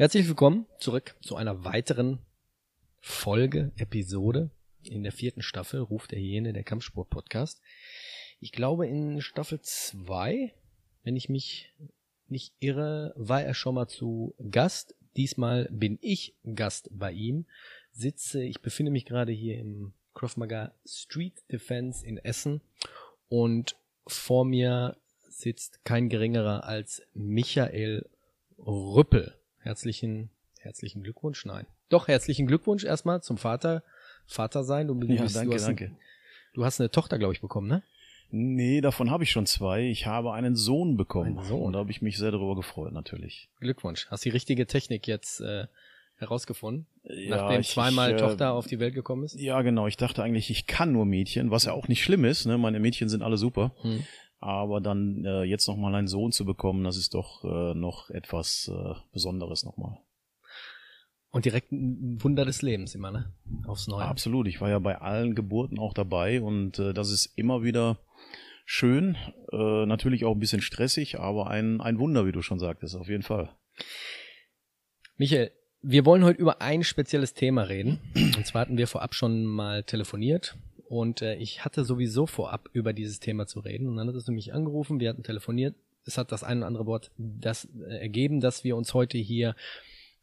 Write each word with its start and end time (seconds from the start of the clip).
Herzlich 0.00 0.28
willkommen 0.28 0.64
zurück 0.78 1.14
zu 1.20 1.36
einer 1.36 1.62
weiteren 1.62 2.20
Folge, 3.00 3.70
Episode 3.76 4.50
in 4.82 5.02
der 5.02 5.12
vierten 5.12 5.42
Staffel 5.42 5.78
Ruf 5.80 6.06
der 6.06 6.18
Hyäne, 6.18 6.54
der 6.54 6.64
Kampfsport-Podcast. 6.64 7.60
Ich 8.40 8.50
glaube, 8.50 8.88
in 8.88 9.20
Staffel 9.20 9.60
zwei, 9.60 10.54
wenn 11.02 11.16
ich 11.16 11.28
mich 11.28 11.74
nicht 12.28 12.54
irre, 12.60 13.12
war 13.14 13.42
er 13.42 13.52
schon 13.52 13.74
mal 13.74 13.88
zu 13.88 14.34
Gast. 14.50 14.94
Diesmal 15.18 15.68
bin 15.70 15.98
ich 16.00 16.34
Gast 16.54 16.88
bei 16.92 17.12
ihm. 17.12 17.44
Sitze, 17.92 18.42
ich 18.42 18.62
befinde 18.62 18.92
mich 18.92 19.04
gerade 19.04 19.32
hier 19.32 19.58
im 19.58 19.92
Krav 20.14 20.34
Street 20.86 21.34
Defense 21.52 22.06
in 22.06 22.16
Essen 22.16 22.62
und 23.28 23.76
vor 24.06 24.46
mir 24.46 24.96
sitzt 25.28 25.84
kein 25.84 26.08
geringerer 26.08 26.64
als 26.64 27.02
Michael 27.12 28.08
Rüppel. 28.56 29.36
Herzlichen, 29.60 30.30
herzlichen 30.60 31.02
Glückwunsch. 31.02 31.44
Nein. 31.44 31.66
Doch, 31.88 32.08
herzlichen 32.08 32.46
Glückwunsch 32.46 32.84
erstmal 32.84 33.22
zum 33.22 33.36
Vater, 33.38 33.82
Vater 34.26 34.64
sein. 34.64 34.88
Du, 34.88 34.94
Ja, 35.02 35.22
bist, 35.22 35.36
danke, 35.36 35.50
du 35.50 35.54
hast, 35.56 35.66
danke. 35.66 35.96
Du 36.54 36.64
hast 36.64 36.80
eine 36.80 36.90
Tochter, 36.90 37.18
glaube 37.18 37.34
ich, 37.34 37.40
bekommen, 37.40 37.68
ne? 37.68 37.82
Nee, 38.32 38.80
davon 38.80 39.10
habe 39.10 39.24
ich 39.24 39.30
schon 39.32 39.46
zwei. 39.46 39.82
Ich 39.88 40.06
habe 40.06 40.32
einen 40.32 40.54
Sohn 40.54 40.96
bekommen. 40.96 41.38
Einen 41.38 41.46
Sohn. 41.48 41.62
Und 41.62 41.72
da 41.72 41.80
habe 41.80 41.90
ich 41.90 42.00
mich 42.00 42.16
sehr 42.16 42.30
darüber 42.30 42.54
gefreut, 42.54 42.92
natürlich. 42.92 43.48
Glückwunsch. 43.58 44.06
Hast 44.08 44.24
die 44.24 44.28
richtige 44.28 44.66
Technik 44.68 45.08
jetzt 45.08 45.40
äh, 45.40 45.66
herausgefunden, 46.16 46.86
Ja, 47.02 47.36
nachdem 47.38 47.60
ich- 47.60 47.70
zweimal 47.70 48.10
ich, 48.10 48.16
äh, 48.16 48.18
Tochter 48.20 48.52
auf 48.52 48.66
die 48.68 48.78
Welt 48.78 48.94
gekommen 48.94 49.24
ist? 49.24 49.34
Ja, 49.38 49.62
genau. 49.62 49.88
Ich 49.88 49.96
dachte 49.96 50.22
eigentlich, 50.22 50.48
ich 50.50 50.66
kann 50.66 50.92
nur 50.92 51.06
Mädchen, 51.06 51.50
was 51.50 51.64
ja 51.64 51.72
auch 51.72 51.88
nicht 51.88 52.02
schlimm 52.04 52.24
ist. 52.24 52.46
Ne? 52.46 52.56
Meine 52.56 52.78
Mädchen 52.78 53.08
sind 53.08 53.22
alle 53.22 53.36
super. 53.36 53.74
Hm. 53.82 54.04
Aber 54.40 54.80
dann 54.80 55.24
äh, 55.24 55.42
jetzt 55.42 55.68
nochmal 55.68 55.94
einen 55.94 56.08
Sohn 56.08 56.32
zu 56.32 56.44
bekommen, 56.44 56.82
das 56.84 56.96
ist 56.96 57.14
doch 57.14 57.44
äh, 57.44 57.74
noch 57.74 58.08
etwas 58.10 58.70
äh, 58.74 58.94
Besonderes 59.12 59.64
nochmal. 59.64 59.98
Und 61.30 61.44
direkt 61.44 61.70
ein 61.70 62.22
Wunder 62.22 62.44
des 62.44 62.62
Lebens 62.62 62.94
immer, 62.94 63.10
ne? 63.12 63.32
Aufs 63.66 63.86
Neue. 63.86 64.04
Absolut. 64.04 64.48
Ich 64.48 64.60
war 64.60 64.68
ja 64.68 64.78
bei 64.78 64.98
allen 64.98 65.34
Geburten 65.34 65.78
auch 65.78 65.94
dabei 65.94 66.40
und 66.40 66.78
äh, 66.78 66.92
das 66.92 67.10
ist 67.10 67.26
immer 67.36 67.62
wieder 67.62 67.98
schön. 68.64 69.16
Äh, 69.52 69.86
natürlich 69.86 70.24
auch 70.24 70.34
ein 70.34 70.40
bisschen 70.40 70.62
stressig, 70.62 71.20
aber 71.20 71.48
ein, 71.48 71.80
ein 71.80 71.98
Wunder, 71.98 72.26
wie 72.26 72.32
du 72.32 72.42
schon 72.42 72.58
sagtest, 72.58 72.96
auf 72.96 73.08
jeden 73.08 73.22
Fall. 73.22 73.54
Michael, 75.18 75.52
wir 75.82 76.04
wollen 76.04 76.24
heute 76.24 76.40
über 76.40 76.60
ein 76.60 76.82
spezielles 76.82 77.34
Thema 77.34 77.62
reden. 77.62 78.00
Und 78.14 78.46
zwar 78.46 78.62
hatten 78.62 78.78
wir 78.78 78.86
vorab 78.86 79.14
schon 79.14 79.44
mal 79.44 79.84
telefoniert. 79.84 80.56
Und 80.90 81.22
äh, 81.22 81.36
ich 81.36 81.64
hatte 81.64 81.84
sowieso 81.84 82.26
vorab 82.26 82.68
über 82.72 82.92
dieses 82.92 83.20
Thema 83.20 83.46
zu 83.46 83.60
reden. 83.60 83.86
Und 83.86 83.94
dann 83.94 84.08
hattest 84.08 84.26
du 84.26 84.32
mich 84.32 84.52
angerufen, 84.52 84.98
wir 84.98 85.08
hatten 85.08 85.22
telefoniert. 85.22 85.76
Es 86.04 86.18
hat 86.18 86.32
das 86.32 86.42
ein 86.42 86.58
oder 86.58 86.66
andere 86.66 86.86
Wort 86.86 87.12
das 87.16 87.68
äh, 87.86 87.98
ergeben, 88.00 88.40
dass 88.40 88.64
wir 88.64 88.76
uns 88.76 88.92
heute 88.92 89.16
hier 89.16 89.54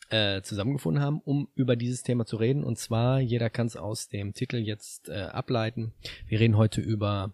äh, 0.09 0.41
zusammengefunden 0.41 1.01
haben, 1.01 1.21
um 1.23 1.47
über 1.55 1.77
dieses 1.77 2.03
Thema 2.03 2.25
zu 2.25 2.35
reden. 2.35 2.65
Und 2.65 2.77
zwar, 2.77 3.21
jeder 3.21 3.49
kann 3.49 3.67
es 3.67 3.77
aus 3.77 4.09
dem 4.09 4.33
Titel 4.33 4.57
jetzt 4.57 5.07
äh, 5.07 5.21
ableiten. 5.21 5.93
Wir 6.25 6.41
reden 6.41 6.57
heute 6.57 6.81
über 6.81 7.31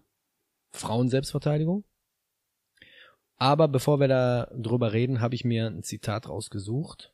Frauen-Selbstverteidigung. 0.73 1.85
Aber 3.37 3.67
bevor 3.67 3.99
wir 3.99 4.07
da 4.07 4.51
drüber 4.55 4.93
reden, 4.93 5.21
habe 5.21 5.33
ich 5.33 5.43
mir 5.43 5.65
ein 5.65 5.81
Zitat 5.81 6.29
rausgesucht. 6.29 7.11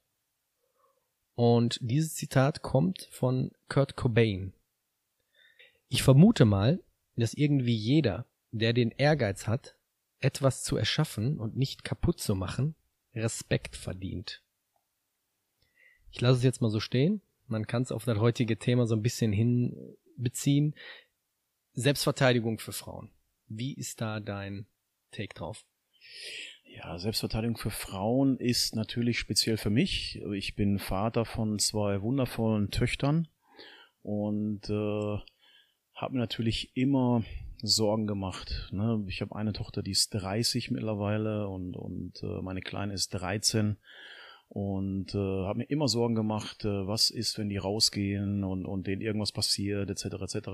Und 1.35 1.79
dieses 1.81 2.13
Zitat 2.13 2.61
kommt 2.61 3.07
von 3.09 3.51
Kurt 3.69 3.95
Cobain. 3.95 4.51
Ich 5.89 6.03
vermute 6.03 6.45
mal, 6.45 6.83
dass 7.15 7.33
irgendwie 7.33 7.75
jeder, 7.75 8.25
der 8.51 8.73
den 8.73 8.91
Ehrgeiz 8.91 9.47
hat, 9.47 9.75
etwas 10.19 10.63
zu 10.63 10.77
erschaffen 10.77 11.39
und 11.39 11.57
nicht 11.57 11.83
kaputt 11.83 12.19
zu 12.19 12.35
machen, 12.35 12.75
Respekt 13.15 13.75
verdient. 13.75 14.43
Ich 16.11 16.21
lasse 16.21 16.37
es 16.37 16.43
jetzt 16.43 16.61
mal 16.61 16.69
so 16.69 16.79
stehen. 16.79 17.21
Man 17.47 17.65
kann 17.65 17.81
es 17.81 17.91
auf 17.91 18.05
das 18.05 18.19
heutige 18.19 18.57
Thema 18.57 18.85
so 18.85 18.95
ein 18.95 19.01
bisschen 19.01 19.33
hinbeziehen. 19.33 20.75
Selbstverteidigung 21.73 22.59
für 22.59 22.73
Frauen. 22.73 23.11
Wie 23.47 23.73
ist 23.73 24.01
da 24.01 24.19
dein 24.19 24.67
Take 25.11 25.33
drauf? 25.33 25.65
Ja, 26.65 26.99
Selbstverteidigung 26.99 27.57
für 27.57 27.71
Frauen 27.71 28.37
ist 28.37 28.75
natürlich 28.75 29.17
speziell 29.17 29.57
für 29.57 29.71
mich. 29.71 30.21
Ich 30.33 30.55
bin 30.55 30.77
Vater 30.77 31.25
von 31.25 31.57
zwei 31.57 32.01
wundervollen 32.03 32.69
Töchtern 32.69 33.27
und 34.03 34.69
äh, 34.69 35.17
habe 35.99 36.13
mir 36.13 36.19
natürlich 36.19 36.75
immer 36.75 37.23
Sorgen 37.61 38.07
gemacht. 38.07 38.69
Ne? 38.71 39.03
Ich 39.07 39.21
habe 39.21 39.35
eine 39.35 39.51
Tochter, 39.51 39.83
die 39.83 39.91
ist 39.91 40.11
30 40.11 40.71
mittlerweile 40.71 41.47
und, 41.47 41.75
und 41.75 42.23
äh, 42.23 42.41
meine 42.41 42.61
Kleine 42.61 42.93
ist 42.93 43.09
13 43.09 43.77
und 44.47 45.13
äh, 45.13 45.17
habe 45.17 45.59
mir 45.59 45.69
immer 45.69 45.89
Sorgen 45.89 46.15
gemacht, 46.15 46.63
äh, 46.63 46.87
was 46.87 47.09
ist, 47.09 47.37
wenn 47.37 47.49
die 47.49 47.57
rausgehen 47.57 48.45
und, 48.45 48.65
und 48.65 48.87
denen 48.87 49.01
irgendwas 49.01 49.33
passiert, 49.33 49.89
etc. 49.89 50.05
etc. 50.21 50.49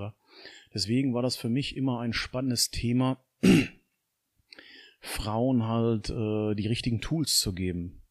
Deswegen 0.74 1.14
war 1.14 1.22
das 1.22 1.36
für 1.36 1.48
mich 1.48 1.76
immer 1.76 2.00
ein 2.00 2.12
spannendes 2.12 2.70
Thema, 2.70 3.18
Frauen 5.00 5.68
halt 5.68 6.10
äh, 6.10 6.56
die 6.56 6.66
richtigen 6.66 7.00
Tools 7.00 7.38
zu 7.38 7.54
geben. 7.54 8.02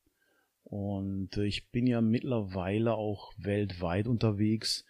Und 0.63 1.35
äh, 1.35 1.45
ich 1.45 1.69
bin 1.69 1.85
ja 1.85 1.99
mittlerweile 1.99 2.95
auch 2.95 3.33
weltweit 3.37 4.07
unterwegs 4.07 4.85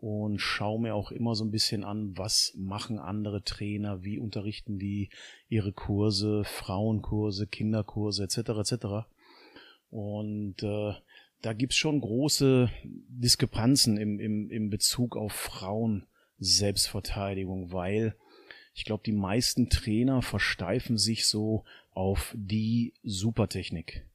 und 0.00 0.38
schaue 0.38 0.80
mir 0.80 0.94
auch 0.94 1.10
immer 1.10 1.34
so 1.34 1.44
ein 1.44 1.50
bisschen 1.50 1.84
an, 1.84 2.16
was 2.16 2.54
machen 2.56 2.98
andere 2.98 3.42
Trainer, 3.42 4.02
wie 4.02 4.18
unterrichten 4.18 4.78
die 4.78 5.10
ihre 5.50 5.74
Kurse, 5.74 6.42
Frauenkurse, 6.44 7.46
Kinderkurse 7.46 8.24
etc. 8.24 8.38
etc. 8.38 8.86
Und 9.90 10.62
äh, 10.62 10.94
da 11.42 11.52
gibt's 11.52 11.76
schon 11.76 12.00
große 12.00 12.70
Diskrepanzen 12.82 13.98
im, 13.98 14.18
im, 14.20 14.50
im 14.50 14.70
Bezug 14.70 15.18
auf 15.18 15.32
Frauen 15.32 16.06
Selbstverteidigung, 16.38 17.70
weil 17.70 18.16
ich 18.72 18.86
glaube, 18.86 19.02
die 19.04 19.12
meisten 19.12 19.68
Trainer 19.68 20.22
versteifen 20.22 20.96
sich 20.96 21.26
so 21.26 21.64
auf 21.90 22.34
die 22.38 22.94
Supertechnik. 23.02 24.06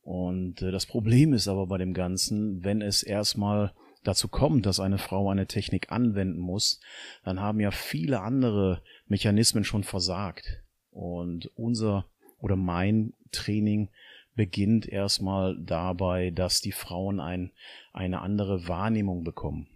Und 0.00 0.62
äh, 0.62 0.70
das 0.70 0.86
Problem 0.86 1.34
ist 1.34 1.46
aber 1.46 1.66
bei 1.66 1.76
dem 1.76 1.92
Ganzen, 1.92 2.64
wenn 2.64 2.80
es 2.80 3.02
erstmal 3.02 3.74
dazu 4.04 4.28
kommt, 4.28 4.66
dass 4.66 4.80
eine 4.80 4.98
Frau 4.98 5.30
eine 5.30 5.46
Technik 5.46 5.90
anwenden 5.92 6.38
muss, 6.38 6.80
dann 7.24 7.40
haben 7.40 7.60
ja 7.60 7.70
viele 7.70 8.20
andere 8.20 8.82
Mechanismen 9.06 9.64
schon 9.64 9.84
versagt. 9.84 10.62
Und 10.90 11.50
unser 11.56 12.06
oder 12.38 12.56
mein 12.56 13.14
Training 13.32 13.90
beginnt 14.34 14.86
erstmal 14.88 15.56
dabei, 15.60 16.30
dass 16.30 16.60
die 16.60 16.72
Frauen 16.72 17.18
ein, 17.18 17.52
eine 17.92 18.20
andere 18.20 18.68
Wahrnehmung 18.68 19.24
bekommen. 19.24 19.68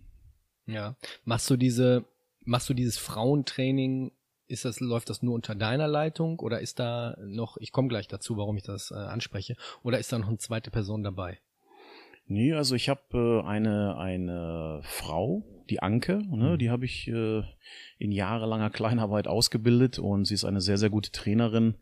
Ja. 0.66 0.96
Machst 1.24 1.50
du 1.50 1.56
diese, 1.56 2.04
machst 2.44 2.68
du 2.70 2.74
dieses 2.74 2.96
Frauentraining, 2.96 4.12
ist 4.46 4.64
das, 4.64 4.80
läuft 4.80 5.10
das 5.10 5.22
nur 5.22 5.34
unter 5.34 5.54
deiner 5.54 5.88
Leitung 5.88 6.38
oder 6.38 6.60
ist 6.60 6.78
da 6.78 7.16
noch, 7.24 7.56
ich 7.56 7.72
komme 7.72 7.88
gleich 7.88 8.06
dazu, 8.06 8.36
warum 8.36 8.56
ich 8.56 8.62
das 8.62 8.90
äh, 8.90 8.94
anspreche, 8.94 9.56
oder 9.82 9.98
ist 9.98 10.12
da 10.12 10.18
noch 10.18 10.28
eine 10.28 10.38
zweite 10.38 10.70
Person 10.70 11.02
dabei? 11.02 11.40
Nee, 12.26 12.52
also 12.54 12.74
ich 12.74 12.88
habe 12.88 13.42
äh, 13.44 13.46
eine, 13.46 13.96
eine 13.98 14.80
Frau, 14.84 15.44
die 15.68 15.80
Anke, 15.80 16.22
ne, 16.30 16.52
Mhm. 16.54 16.58
die 16.58 16.70
habe 16.70 16.84
ich 16.84 17.08
äh, 17.08 17.42
in 17.98 18.12
jahrelanger 18.12 18.70
Kleinarbeit 18.70 19.26
ausgebildet 19.26 19.98
und 19.98 20.24
sie 20.26 20.34
ist 20.34 20.44
eine 20.44 20.60
sehr, 20.60 20.78
sehr 20.78 20.90
gute 20.90 21.10
Trainerin. 21.12 21.74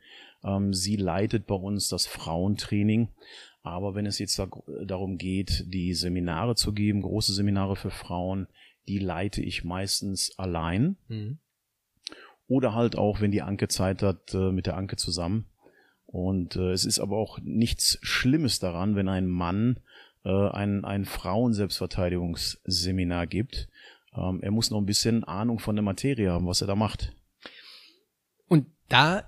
Ähm, 0.43 0.73
sie 0.75 0.97
leitet 0.97 1.47
bei 1.47 1.55
uns 1.55 1.89
das 1.89 2.07
Frauentraining. 2.07 3.09
Aber 3.63 3.95
wenn 3.95 4.07
es 4.07 4.19
jetzt 4.19 4.39
da, 4.39 4.49
darum 4.87 5.19
geht, 5.19 5.65
die 5.69 5.93
Seminare 5.95 6.55
zu 6.55 6.73
geben, 6.73 7.03
große 7.03 7.35
Seminare 7.35 7.77
für 7.77 7.91
Frauen, 7.91 8.47
die 8.89 8.99
leite 8.99 9.43
ich 9.43 9.65
meistens 9.65 10.33
allein 10.39 10.97
Mhm. 11.09 11.39
oder 12.49 12.75
halt 12.75 12.97
auch, 12.97 13.21
wenn 13.21 13.31
die 13.31 13.43
Anke 13.43 13.69
Zeit 13.69 14.03
hat, 14.03 14.35
äh, 14.35 14.51
mit 14.51 14.67
der 14.67 14.77
Anke 14.77 14.97
zusammen. 14.97 15.47
Und 16.07 16.57
äh, 16.57 16.73
es 16.73 16.85
ist 16.85 16.99
aber 16.99 17.17
auch 17.19 17.39
nichts 17.43 17.99
Schlimmes 18.03 18.59
daran, 18.59 18.97
wenn 18.97 19.09
ein 19.09 19.27
Mann 19.29 19.79
äh, 20.25 20.49
ein, 20.51 20.85
ein 20.85 21.05
Frauen-Selbstverteidigungsseminar 21.05 23.27
gibt. 23.27 23.69
Ähm, 24.15 24.41
er 24.43 24.51
muss 24.51 24.71
noch 24.71 24.79
ein 24.79 24.87
bisschen 24.87 25.25
Ahnung 25.25 25.59
von 25.59 25.77
der 25.77 25.83
Materie 25.83 26.31
haben, 26.31 26.47
was 26.47 26.61
er 26.61 26.67
da 26.67 26.75
macht. 26.75 27.15
Und 28.49 28.67
da 28.89 29.25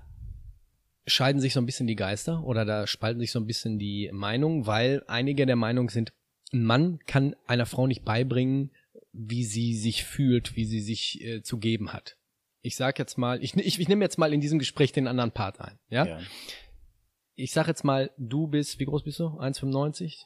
scheiden 1.05 1.41
sich 1.41 1.53
so 1.53 1.59
ein 1.59 1.65
bisschen 1.65 1.87
die 1.87 1.95
Geister 1.95 2.43
oder 2.43 2.65
da 2.65 2.87
spalten 2.87 3.19
sich 3.19 3.31
so 3.31 3.39
ein 3.39 3.47
bisschen 3.47 3.79
die 3.79 4.09
Meinungen, 4.13 4.67
weil 4.67 5.03
einige 5.07 5.45
der 5.45 5.55
Meinung 5.55 5.89
sind, 5.89 6.13
ein 6.51 6.63
Mann 6.63 6.99
kann 7.05 7.35
einer 7.47 7.65
Frau 7.65 7.87
nicht 7.87 8.05
beibringen, 8.05 8.71
wie 9.11 9.43
sie 9.43 9.75
sich 9.75 10.03
fühlt, 10.03 10.55
wie 10.55 10.65
sie 10.65 10.81
sich 10.81 11.23
äh, 11.23 11.41
zu 11.41 11.57
geben 11.57 11.93
hat. 11.93 12.17
Ich 12.61 12.75
sag 12.75 12.99
jetzt 12.99 13.17
mal, 13.17 13.43
ich, 13.43 13.55
ich, 13.55 13.79
ich 13.79 13.87
nehme 13.87 14.03
jetzt 14.03 14.17
mal 14.17 14.33
in 14.33 14.41
diesem 14.41 14.59
Gespräch 14.59 14.91
den 14.91 15.07
anderen 15.07 15.31
Part 15.31 15.59
ein, 15.59 15.79
ja? 15.89 16.05
ja. 16.05 16.19
Ich 17.35 17.51
sag 17.51 17.67
jetzt 17.67 17.83
mal, 17.83 18.11
du 18.17 18.47
bist, 18.47 18.79
wie 18.79 18.85
groß 18.85 19.03
bist 19.03 19.19
du? 19.19 19.25
1,95? 19.25 20.25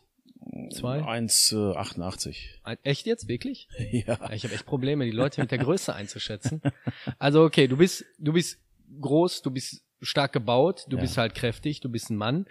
Zwei? 0.71 1.01
1,88. 1.01 2.37
Äh, 2.65 2.77
echt 2.83 3.05
jetzt? 3.05 3.27
Wirklich? 3.27 3.67
Ja. 3.91 4.31
Ich 4.31 4.43
habe 4.43 4.53
echt 4.53 4.65
Probleme, 4.65 5.05
die 5.05 5.11
Leute 5.11 5.41
mit 5.41 5.51
der 5.51 5.57
Größe 5.57 5.93
einzuschätzen. 5.93 6.61
Also 7.19 7.43
okay, 7.43 7.67
du 7.67 7.77
bist, 7.77 8.05
du 8.17 8.33
bist 8.33 8.59
groß, 8.99 9.41
du 9.41 9.51
bist 9.51 9.83
stark 10.01 10.33
gebaut, 10.33 10.85
du 10.89 10.97
ja. 10.97 11.01
bist 11.01 11.17
halt 11.17 11.33
kräftig, 11.35 11.79
du 11.79 11.89
bist 11.89 12.09
ein 12.09 12.17
Mann. 12.17 12.45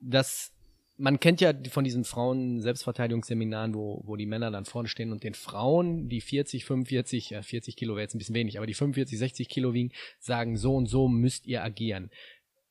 Das 0.00 0.52
man 1.00 1.18
kennt 1.18 1.40
ja 1.40 1.52
von 1.70 1.82
diesen 1.82 2.04
Frauen 2.04 2.60
Selbstverteidigungsseminaren, 2.60 3.74
wo, 3.74 4.02
wo 4.04 4.16
die 4.16 4.26
Männer 4.26 4.50
dann 4.50 4.66
vorne 4.66 4.86
stehen 4.86 5.12
und 5.12 5.24
den 5.24 5.32
Frauen, 5.32 6.10
die 6.10 6.20
40, 6.20 6.66
45, 6.66 7.30
ja 7.30 7.42
40 7.42 7.74
Kilo 7.74 7.94
wäre 7.94 8.02
jetzt 8.02 8.14
ein 8.14 8.18
bisschen 8.18 8.34
wenig, 8.34 8.58
aber 8.58 8.66
die 8.66 8.74
45, 8.74 9.18
60 9.18 9.48
Kilo 9.48 9.72
wiegen, 9.72 9.92
sagen, 10.18 10.58
so 10.58 10.76
und 10.76 10.86
so 10.86 11.08
müsst 11.08 11.46
ihr 11.46 11.64
agieren. 11.64 12.10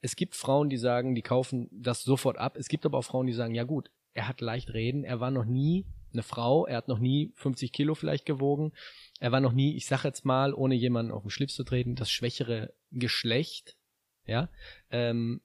Es 0.01 0.15
gibt 0.15 0.35
Frauen, 0.35 0.69
die 0.69 0.77
sagen, 0.77 1.15
die 1.15 1.23
kaufen 1.23 1.67
das 1.71 2.03
sofort 2.03 2.37
ab. 2.37 2.55
Es 2.55 2.69
gibt 2.69 2.85
aber 2.85 2.99
auch 2.99 3.03
Frauen, 3.03 3.25
die 3.25 3.33
sagen, 3.33 3.55
ja 3.55 3.63
gut, 3.63 3.89
er 4.13 4.27
hat 4.27 4.41
leicht 4.41 4.73
reden, 4.73 5.03
er 5.03 5.19
war 5.19 5.31
noch 5.31 5.45
nie 5.45 5.85
eine 6.11 6.23
Frau, 6.23 6.65
er 6.65 6.77
hat 6.77 6.87
noch 6.87 6.99
nie 6.99 7.31
50 7.35 7.71
Kilo 7.71 7.95
vielleicht 7.95 8.25
gewogen, 8.25 8.73
er 9.19 9.31
war 9.31 9.39
noch 9.39 9.53
nie, 9.53 9.75
ich 9.75 9.85
sag 9.85 10.03
jetzt 10.03 10.25
mal, 10.25 10.53
ohne 10.53 10.75
jemanden 10.75 11.11
auf 11.11 11.21
den 11.23 11.29
Schlips 11.29 11.55
zu 11.55 11.63
treten, 11.63 11.95
das 11.95 12.11
schwächere 12.11 12.73
Geschlecht, 12.91 13.77
ja. 14.25 14.49
Ähm, 14.89 15.41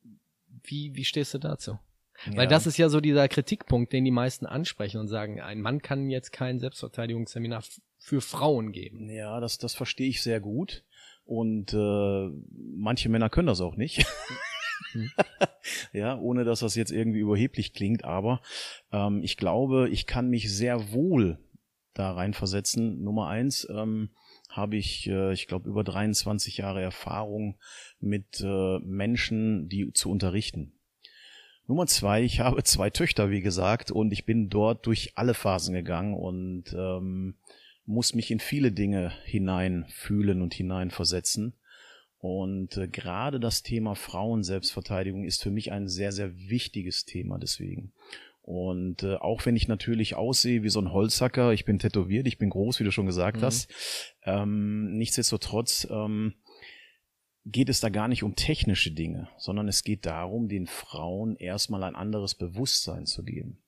wie, 0.63 0.95
wie 0.95 1.05
stehst 1.05 1.35
du 1.35 1.39
dazu? 1.39 1.79
Ja. 2.27 2.37
Weil 2.37 2.47
das 2.47 2.67
ist 2.67 2.79
ja 2.79 2.89
so 2.89 3.01
dieser 3.01 3.29
Kritikpunkt, 3.29 3.93
den 3.93 4.05
die 4.05 4.11
meisten 4.11 4.47
ansprechen 4.47 5.01
und 5.01 5.09
sagen, 5.09 5.41
ein 5.41 5.61
Mann 5.61 5.83
kann 5.83 6.11
jetzt 6.11 6.33
kein 6.33 6.61
Selbstverteidigungsseminar 6.61 7.65
für 7.99 8.21
Frauen 8.21 8.73
geben. 8.73 9.11
Ja, 9.11 9.41
das, 9.41 9.59
das 9.59 9.75
verstehe 9.75 10.09
ich 10.09 10.23
sehr 10.23 10.41
gut. 10.41 10.85
Und 11.25 11.73
äh, 11.73 12.29
manche 12.77 13.09
Männer 13.09 13.31
können 13.31 13.49
das 13.49 13.61
auch 13.61 13.77
nicht. 13.77 14.07
Hm. 14.93 15.11
ja, 15.93 16.19
ohne 16.19 16.45
dass 16.45 16.61
das 16.61 16.75
jetzt 16.75 16.93
irgendwie 16.93 17.21
überheblich 17.21 17.73
klingt, 17.73 18.05
aber 18.05 18.41
ähm, 18.93 19.23
ich 19.23 19.37
glaube, 19.37 19.89
ich 19.91 20.07
kann 20.07 20.29
mich 20.29 20.53
sehr 20.53 20.93
wohl 20.93 21.39
da 21.95 22.13
reinversetzen. 22.13 23.03
Nummer 23.03 23.29
eins 23.29 23.67
ähm, 23.71 24.11
habe 24.49 24.77
ich, 24.77 25.09
äh, 25.09 25.33
ich 25.33 25.47
glaube, 25.47 25.69
über 25.69 25.85
23 25.85 26.59
Jahre 26.59 26.83
Erfahrung 26.83 27.59
mit 28.01 28.41
äh, 28.41 28.79
Menschen, 28.81 29.69
die 29.69 29.93
zu 29.93 30.11
unterrichten. 30.11 30.73
Nummer 31.67 31.87
zwei, 31.87 32.23
ich 32.23 32.41
habe 32.41 32.63
zwei 32.63 32.91
Töchter, 32.91 33.31
wie 33.31 33.41
gesagt, 33.41 33.91
und 33.91 34.13
ich 34.13 34.27
bin 34.27 34.51
dort 34.51 34.87
durch 34.87 35.13
alle 35.17 35.33
Phasen 35.33 35.75
gegangen 35.75 36.15
und 36.15 36.75
ähm, 36.75 37.37
muss 37.87 38.15
mich 38.15 38.31
in 38.31 38.41
viele 38.41 38.71
Dinge 38.71 39.13
hineinfühlen 39.25 40.43
und 40.43 40.53
hineinversetzen. 40.53 41.55
Und 42.25 42.79
äh, 42.79 42.89
gerade 42.89 43.39
das 43.39 43.63
Thema 43.63 43.95
Frauen-Selbstverteidigung 43.95 45.25
ist 45.25 45.43
für 45.43 45.51
mich 45.51 45.73
ein 45.73 45.89
sehr, 45.89 46.11
sehr 46.11 46.35
wichtiges 46.35 47.05
Thema 47.05 47.37
deswegen. 47.37 47.93
Und 48.41 49.03
äh, 49.03 49.17
auch 49.17 49.45
wenn 49.45 49.57
ich 49.57 49.69
natürlich 49.69 50.15
aussehe 50.15 50.63
wie 50.63 50.71
so 50.71 50.81
ein 50.81 50.91
Holzhacker, 50.91 51.53
ich 51.53 51.67
bin 51.67 51.79
tätowiert, 51.79 52.27
ich 52.27 52.39
bin 52.39 52.49
groß, 52.49 52.81
wie 52.81 52.85
du 52.85 52.93
schon 52.93 53.05
gesagt 53.05 53.43
mhm. 53.43 53.43
hast, 53.43 53.71
ähm, 54.23 54.97
nichtsdestotrotz 54.97 55.87
ähm, 55.91 56.33
geht 57.45 57.69
es 57.69 57.81
da 57.81 57.91
gar 57.91 58.09
nicht 58.09 58.23
um 58.23 58.37
technische 58.37 58.93
Dinge, 58.93 59.29
sondern 59.37 59.69
es 59.69 59.85
geht 59.85 60.07
darum, 60.07 60.49
den 60.49 60.67
Frauen 60.67 61.37
erstmal 61.37 61.85
ein 61.85 61.95
anderes 61.95 62.35
Bewusstsein 62.37 63.05
zu 63.05 63.23
geben. 63.23 63.63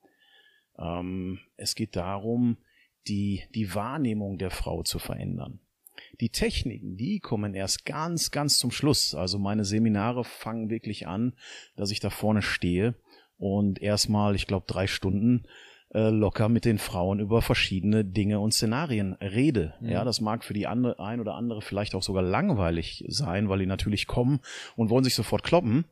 Ähm, 0.78 1.40
es 1.58 1.74
geht 1.74 1.94
darum, 1.94 2.56
die, 3.06 3.42
die 3.54 3.74
Wahrnehmung 3.74 4.38
der 4.38 4.50
Frau 4.50 4.82
zu 4.82 4.98
verändern. 4.98 5.60
Die 6.20 6.30
Techniken, 6.30 6.96
die 6.96 7.20
kommen 7.20 7.54
erst 7.54 7.84
ganz, 7.84 8.30
ganz 8.30 8.58
zum 8.58 8.70
Schluss. 8.70 9.14
Also 9.14 9.38
meine 9.38 9.64
Seminare 9.64 10.24
fangen 10.24 10.70
wirklich 10.70 11.06
an, 11.06 11.34
dass 11.76 11.90
ich 11.90 12.00
da 12.00 12.10
vorne 12.10 12.42
stehe 12.42 12.94
und 13.38 13.80
erstmal, 13.80 14.34
ich 14.34 14.46
glaube, 14.46 14.66
drei 14.66 14.86
Stunden 14.86 15.46
äh, 15.94 16.10
locker 16.10 16.48
mit 16.48 16.64
den 16.64 16.78
Frauen 16.78 17.20
über 17.20 17.42
verschiedene 17.42 18.04
Dinge 18.04 18.40
und 18.40 18.52
Szenarien 18.52 19.14
rede. 19.14 19.74
Mhm. 19.80 19.90
Ja, 19.90 20.04
das 20.04 20.20
mag 20.20 20.44
für 20.44 20.54
die 20.54 20.66
andere, 20.66 20.98
ein 20.98 21.20
oder 21.20 21.34
andere 21.34 21.62
vielleicht 21.62 21.94
auch 21.94 22.02
sogar 22.02 22.22
langweilig 22.22 23.04
sein, 23.08 23.48
weil 23.48 23.60
die 23.60 23.66
natürlich 23.66 24.06
kommen 24.06 24.40
und 24.76 24.90
wollen 24.90 25.04
sich 25.04 25.14
sofort 25.14 25.42
kloppen. 25.42 25.84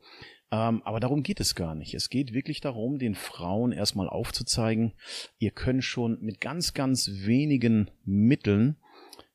Ähm, 0.51 0.83
aber 0.85 1.01
darum 1.01 1.23
geht 1.23 1.41
es 1.41 1.55
gar 1.55 1.75
nicht. 1.75 1.95
Es 1.95 2.11
geht 2.11 2.33
wirklich 2.33 2.61
darum, 2.61 2.99
den 2.99 3.15
Frauen 3.15 3.73
erstmal 3.73 4.09
aufzuzeigen, 4.09 4.93
ihr 5.39 5.51
könnt 5.51 5.85
schon 5.85 6.19
mit 6.21 6.41
ganz, 6.41 6.75
ganz 6.75 7.11
wenigen 7.25 7.91
Mitteln 8.05 8.77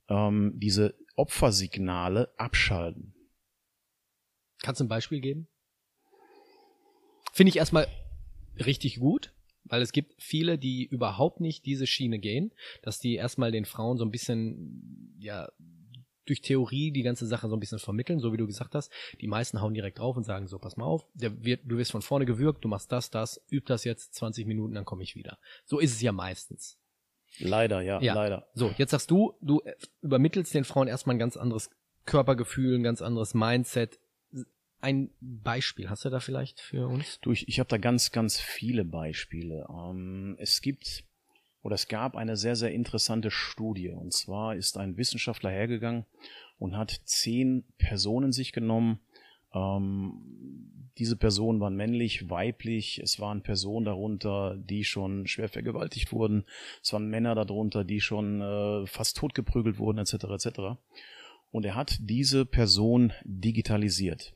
ähm, 0.09 0.53
diese 0.55 0.95
Opfersignale 1.15 2.33
abschalten. 2.37 3.13
Kannst 4.61 4.81
du 4.81 4.85
ein 4.85 4.89
Beispiel 4.89 5.21
geben? 5.21 5.47
Finde 7.33 7.49
ich 7.49 7.57
erstmal 7.57 7.87
richtig 8.57 8.99
gut. 8.99 9.33
Weil 9.65 9.81
es 9.81 9.91
gibt 9.91 10.15
viele, 10.17 10.57
die 10.57 10.85
überhaupt 10.85 11.41
nicht 11.41 11.65
diese 11.65 11.85
Schiene 11.85 12.17
gehen, 12.17 12.51
dass 12.81 12.99
die 12.99 13.15
erstmal 13.15 13.51
den 13.51 13.65
Frauen 13.65 13.97
so 13.97 14.05
ein 14.05 14.09
bisschen, 14.09 15.15
ja, 15.19 15.49
durch 16.25 16.41
Theorie 16.41 16.91
die 16.91 17.01
ganze 17.01 17.25
Sache 17.25 17.49
so 17.49 17.55
ein 17.55 17.59
bisschen 17.59 17.79
vermitteln, 17.79 18.19
so 18.19 18.31
wie 18.31 18.37
du 18.37 18.47
gesagt 18.47 18.75
hast. 18.75 18.91
Die 19.19 19.27
meisten 19.27 19.61
hauen 19.61 19.73
direkt 19.73 19.99
drauf 19.99 20.15
und 20.15 20.23
sagen 20.23 20.47
so, 20.47 20.59
pass 20.59 20.77
mal 20.77 20.85
auf, 20.85 21.07
wird, 21.13 21.61
du 21.65 21.77
wirst 21.77 21.91
von 21.91 22.01
vorne 22.01 22.25
gewürgt, 22.25 22.63
du 22.63 22.67
machst 22.67 22.91
das, 22.91 23.09
das, 23.09 23.41
üb 23.51 23.65
das 23.65 23.83
jetzt 23.83 24.13
20 24.15 24.45
Minuten, 24.45 24.75
dann 24.75 24.85
komme 24.85 25.03
ich 25.03 25.15
wieder. 25.15 25.39
So 25.65 25.79
ist 25.79 25.93
es 25.93 26.01
ja 26.01 26.11
meistens. 26.11 26.79
Leider, 27.37 27.81
ja, 27.81 28.01
ja, 28.01 28.13
leider. 28.13 28.47
So, 28.53 28.73
jetzt 28.77 28.91
sagst 28.91 29.11
du, 29.11 29.35
du 29.41 29.61
übermittelst 30.01 30.53
den 30.53 30.63
Frauen 30.63 30.87
erstmal 30.87 31.15
ein 31.15 31.19
ganz 31.19 31.37
anderes 31.37 31.69
Körpergefühl, 32.05 32.79
ein 32.79 32.83
ganz 32.83 33.01
anderes 33.01 33.33
Mindset, 33.33 33.99
ein 34.81 35.09
Beispiel 35.19 35.89
hast 35.89 36.05
du 36.05 36.09
da 36.09 36.19
vielleicht 36.19 36.59
für 36.59 36.87
uns? 36.87 37.19
Du, 37.21 37.31
ich, 37.31 37.47
ich 37.47 37.59
habe 37.59 37.67
da 37.67 37.77
ganz, 37.77 38.11
ganz 38.11 38.39
viele 38.39 38.85
Beispiele. 38.85 39.67
Ähm, 39.69 40.35
es 40.39 40.61
gibt 40.61 41.03
oder 41.61 41.75
es 41.75 41.87
gab 41.87 42.15
eine 42.15 42.37
sehr, 42.37 42.55
sehr 42.55 42.71
interessante 42.71 43.31
Studie. 43.31 43.89
Und 43.89 44.13
zwar 44.13 44.55
ist 44.55 44.77
ein 44.77 44.97
Wissenschaftler 44.97 45.49
hergegangen 45.49 46.05
und 46.57 46.77
hat 46.77 46.91
zehn 47.03 47.65
Personen 47.77 48.31
sich 48.31 48.53
genommen. 48.53 48.99
Ähm, 49.53 50.58
diese 50.99 51.15
Personen 51.15 51.61
waren 51.61 51.75
männlich, 51.75 52.29
weiblich. 52.29 52.99
Es 52.99 53.19
waren 53.19 53.41
Personen 53.41 53.85
darunter, 53.85 54.57
die 54.57 54.83
schon 54.83 55.27
schwer 55.27 55.47
vergewaltigt 55.47 56.11
wurden. 56.11 56.45
Es 56.83 56.91
waren 56.91 57.07
Männer 57.07 57.35
darunter, 57.35 57.85
die 57.85 58.01
schon 58.01 58.41
äh, 58.41 58.85
fast 58.85 59.17
totgeprügelt 59.17 59.79
wurden, 59.79 59.97
etc. 59.97 60.13
etc. 60.25 60.59
Und 61.51 61.65
er 61.65 61.75
hat 61.75 61.97
diese 62.01 62.45
Person 62.45 63.13
digitalisiert. 63.23 64.33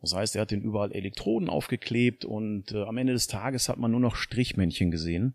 Das 0.00 0.14
heißt, 0.14 0.36
er 0.36 0.42
hat 0.42 0.52
den 0.52 0.62
überall 0.62 0.92
Elektroden 0.92 1.48
aufgeklebt 1.48 2.24
und 2.24 2.70
äh, 2.72 2.84
am 2.84 2.96
Ende 2.96 3.12
des 3.12 3.26
Tages 3.26 3.68
hat 3.68 3.78
man 3.78 3.90
nur 3.90 4.00
noch 4.00 4.14
Strichmännchen 4.14 4.92
gesehen. 4.92 5.34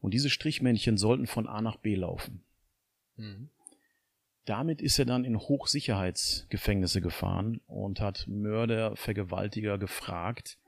Und 0.00 0.12
diese 0.12 0.28
Strichmännchen 0.28 0.98
sollten 0.98 1.26
von 1.26 1.46
A 1.46 1.62
nach 1.62 1.76
B 1.76 1.94
laufen. 1.94 2.42
Mhm. 3.16 3.48
Damit 4.44 4.82
ist 4.82 4.98
er 4.98 5.04
dann 5.04 5.24
in 5.24 5.38
Hochsicherheitsgefängnisse 5.38 7.00
gefahren 7.00 7.60
und 7.66 8.00
hat 8.00 8.26
Mörder, 8.26 8.96
Vergewaltiger 8.96 9.78
gefragt, 9.78 10.58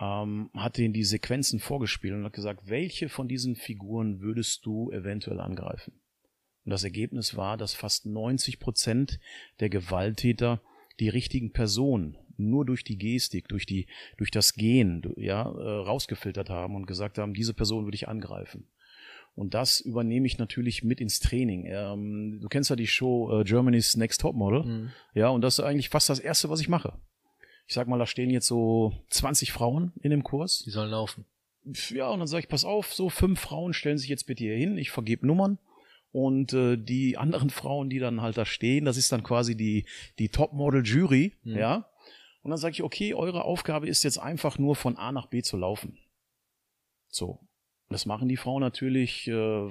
ähm, 0.00 0.50
hat 0.54 0.76
denen 0.76 0.92
die 0.92 1.04
Sequenzen 1.04 1.60
vorgespielt 1.60 2.14
und 2.14 2.24
hat 2.24 2.34
gesagt, 2.34 2.68
welche 2.68 3.08
von 3.08 3.28
diesen 3.28 3.56
Figuren 3.56 4.20
würdest 4.20 4.66
du 4.66 4.90
eventuell 4.90 5.40
angreifen? 5.40 6.00
Und 6.64 6.70
das 6.70 6.84
Ergebnis 6.84 7.36
war, 7.36 7.56
dass 7.56 7.74
fast 7.74 8.06
90 8.06 8.58
Prozent 8.58 9.20
der 9.60 9.68
Gewalttäter 9.70 10.62
die 11.00 11.08
richtigen 11.08 11.52
Personen 11.52 12.18
nur 12.36 12.64
durch 12.64 12.84
die 12.84 12.98
Gestik, 12.98 13.48
durch 13.48 13.66
die, 13.66 13.86
durch 14.16 14.30
das 14.30 14.54
Gehen, 14.54 15.02
ja, 15.16 15.42
äh, 15.42 15.70
rausgefiltert 15.86 16.50
haben 16.50 16.74
und 16.74 16.86
gesagt 16.86 17.18
haben, 17.18 17.34
diese 17.34 17.54
Person 17.54 17.84
würde 17.84 17.94
ich 17.94 18.08
angreifen. 18.08 18.66
Und 19.36 19.54
das 19.54 19.80
übernehme 19.80 20.26
ich 20.26 20.38
natürlich 20.38 20.84
mit 20.84 21.00
ins 21.00 21.18
Training. 21.18 21.66
Ähm, 21.66 22.38
du 22.40 22.48
kennst 22.48 22.70
ja 22.70 22.76
die 22.76 22.86
Show 22.86 23.40
äh, 23.40 23.44
Germany's 23.44 23.96
Next 23.96 24.20
Top 24.20 24.36
Model. 24.36 24.62
Mhm. 24.62 24.90
Ja, 25.14 25.28
und 25.28 25.40
das 25.40 25.58
ist 25.58 25.64
eigentlich 25.64 25.88
fast 25.88 26.08
das 26.08 26.20
erste, 26.20 26.50
was 26.50 26.60
ich 26.60 26.68
mache. 26.68 26.92
Ich 27.66 27.74
sag 27.74 27.88
mal, 27.88 27.98
da 27.98 28.06
stehen 28.06 28.30
jetzt 28.30 28.46
so 28.46 28.92
20 29.10 29.52
Frauen 29.52 29.92
in 30.02 30.10
dem 30.10 30.22
Kurs. 30.22 30.62
Die 30.64 30.70
sollen 30.70 30.90
laufen. 30.90 31.24
Ja, 31.90 32.10
und 32.10 32.18
dann 32.18 32.28
sage 32.28 32.42
ich, 32.44 32.48
pass 32.48 32.64
auf, 32.64 32.92
so 32.92 33.08
fünf 33.08 33.40
Frauen 33.40 33.72
stellen 33.72 33.98
sich 33.98 34.08
jetzt 34.08 34.26
bitte 34.26 34.44
hier 34.44 34.56
hin, 34.56 34.76
ich 34.76 34.90
vergebe 34.90 35.26
Nummern. 35.26 35.58
Und 36.12 36.52
äh, 36.52 36.76
die 36.76 37.16
anderen 37.16 37.50
Frauen, 37.50 37.90
die 37.90 37.98
dann 37.98 38.20
halt 38.20 38.36
da 38.36 38.44
stehen, 38.44 38.84
das 38.84 38.96
ist 38.96 39.10
dann 39.10 39.24
quasi 39.24 39.56
die, 39.56 39.86
die 40.20 40.28
Top-Model-Jury, 40.28 41.32
mhm. 41.42 41.56
ja. 41.56 41.88
Und 42.42 42.50
dann 42.50 42.58
sage 42.58 42.72
ich, 42.72 42.82
okay, 42.82 43.14
eure 43.14 43.44
Aufgabe 43.44 43.88
ist 43.88 44.04
jetzt 44.04 44.18
einfach 44.18 44.58
nur 44.58 44.76
von 44.76 44.96
A 44.96 45.10
nach 45.10 45.26
B 45.26 45.42
zu 45.42 45.56
laufen. 45.56 45.98
So. 47.08 47.40
Das 47.94 48.06
machen 48.06 48.28
die 48.28 48.36
Frauen 48.36 48.60
natürlich. 48.60 49.28
Äh, 49.28 49.68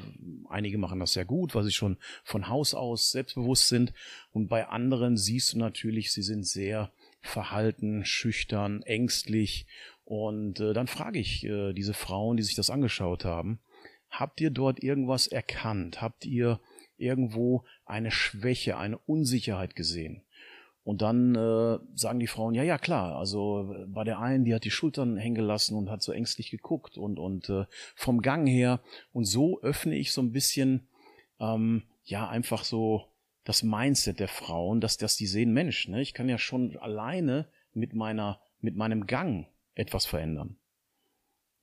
einige 0.48 0.78
machen 0.78 1.02
das 1.02 1.12
sehr 1.12 1.26
gut, 1.26 1.56
weil 1.56 1.66
sie 1.66 1.74
schon 1.74 1.98
von 2.24 2.48
Haus 2.48 2.74
aus 2.74 3.12
selbstbewusst 3.12 3.68
sind. 3.68 3.92
Und 4.32 4.48
bei 4.48 4.70
anderen 4.70 5.18
siehst 5.18 5.52
du 5.52 5.58
natürlich, 5.58 6.14
sie 6.14 6.22
sind 6.22 6.48
sehr 6.48 6.94
verhalten, 7.20 8.06
schüchtern, 8.06 8.82
ängstlich. 8.84 9.68
Und 10.06 10.62
äh, 10.62 10.72
dann 10.72 10.88
frage 10.88 11.20
ich 11.20 11.44
äh, 11.44 11.74
diese 11.74 11.94
Frauen, 11.94 12.38
die 12.38 12.44
sich 12.44 12.56
das 12.56 12.70
angeschaut 12.70 13.26
haben, 13.26 13.60
habt 14.10 14.40
ihr 14.40 14.52
dort 14.52 14.82
irgendwas 14.82 15.28
erkannt? 15.28 16.02
Habt 16.02 16.24
ihr 16.24 16.62
irgendwo 16.96 17.66
eine 17.84 18.10
Schwäche, 18.10 18.78
eine 18.78 19.00
Unsicherheit 19.00 19.76
gesehen? 19.76 20.22
Und 20.84 21.02
dann 21.02 21.36
äh, 21.36 21.80
sagen 21.96 22.20
die 22.20 22.28
Frauen, 22.28 22.56
ja, 22.56 22.64
ja, 22.64 22.78
klar, 22.78 23.16
also 23.16 23.74
bei 23.88 24.04
der 24.04 24.20
einen, 24.20 24.44
die 24.44 24.54
hat 24.54 24.66
die 24.66 24.72
Schultern 24.72 25.16
hängen 25.16 25.36
gelassen 25.36 25.78
und 25.78 25.90
hat 25.90 26.02
so 26.02 26.12
ängstlich 26.12 26.52
geguckt 26.52 26.98
und, 26.98 27.20
und 27.20 27.50
äh, 27.50 27.66
vom 27.96 28.22
Gang 28.22 28.48
her. 28.48 28.82
Und 29.14 29.24
so 29.24 29.62
öffne 29.62 29.96
ich 29.96 30.12
so 30.12 30.22
ein 30.22 30.34
bisschen, 30.34 30.88
ähm, 31.40 31.84
ja, 32.04 32.28
einfach 32.28 32.66
so 32.66 33.06
das 33.46 33.64
Mindset 33.64 34.20
der 34.20 34.28
Frauen, 34.28 34.82
dass, 34.82 34.98
dass 34.98 35.16
die 35.16 35.28
sehen, 35.28 35.54
Mensch, 35.54 35.88
ne, 35.88 36.02
ich 36.02 36.14
kann 36.14 36.28
ja 36.28 36.38
schon 36.38 36.78
alleine 36.78 37.48
mit 37.74 37.94
meiner, 37.94 38.42
mit 38.60 38.76
meinem 38.76 39.08
Gang 39.08 39.48
etwas 39.76 40.06
verändern. 40.06 40.58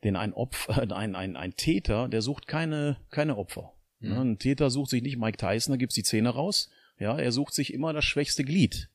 Denn 0.02 0.16
ein 0.16 0.32
Opfer, 0.32 0.82
ein, 0.96 1.14
ein, 1.14 1.36
ein 1.36 1.56
Täter, 1.56 2.08
der 2.08 2.22
sucht 2.22 2.46
keine, 2.46 2.96
keine 3.10 3.36
Opfer. 3.36 3.74
Mhm. 3.98 4.12
Ein 4.12 4.38
Täter 4.38 4.70
sucht 4.70 4.90
sich 4.90 5.02
nicht 5.02 5.18
Mike 5.18 5.36
Tyson, 5.36 5.72
da 5.72 5.76
gibt's 5.76 5.94
die 5.94 6.02
Zähne 6.02 6.30
raus. 6.30 6.70
Ja, 6.98 7.18
er 7.18 7.32
sucht 7.32 7.54
sich 7.54 7.72
immer 7.72 7.92
das 7.92 8.04
schwächste 8.04 8.44
Glied. 8.44 8.88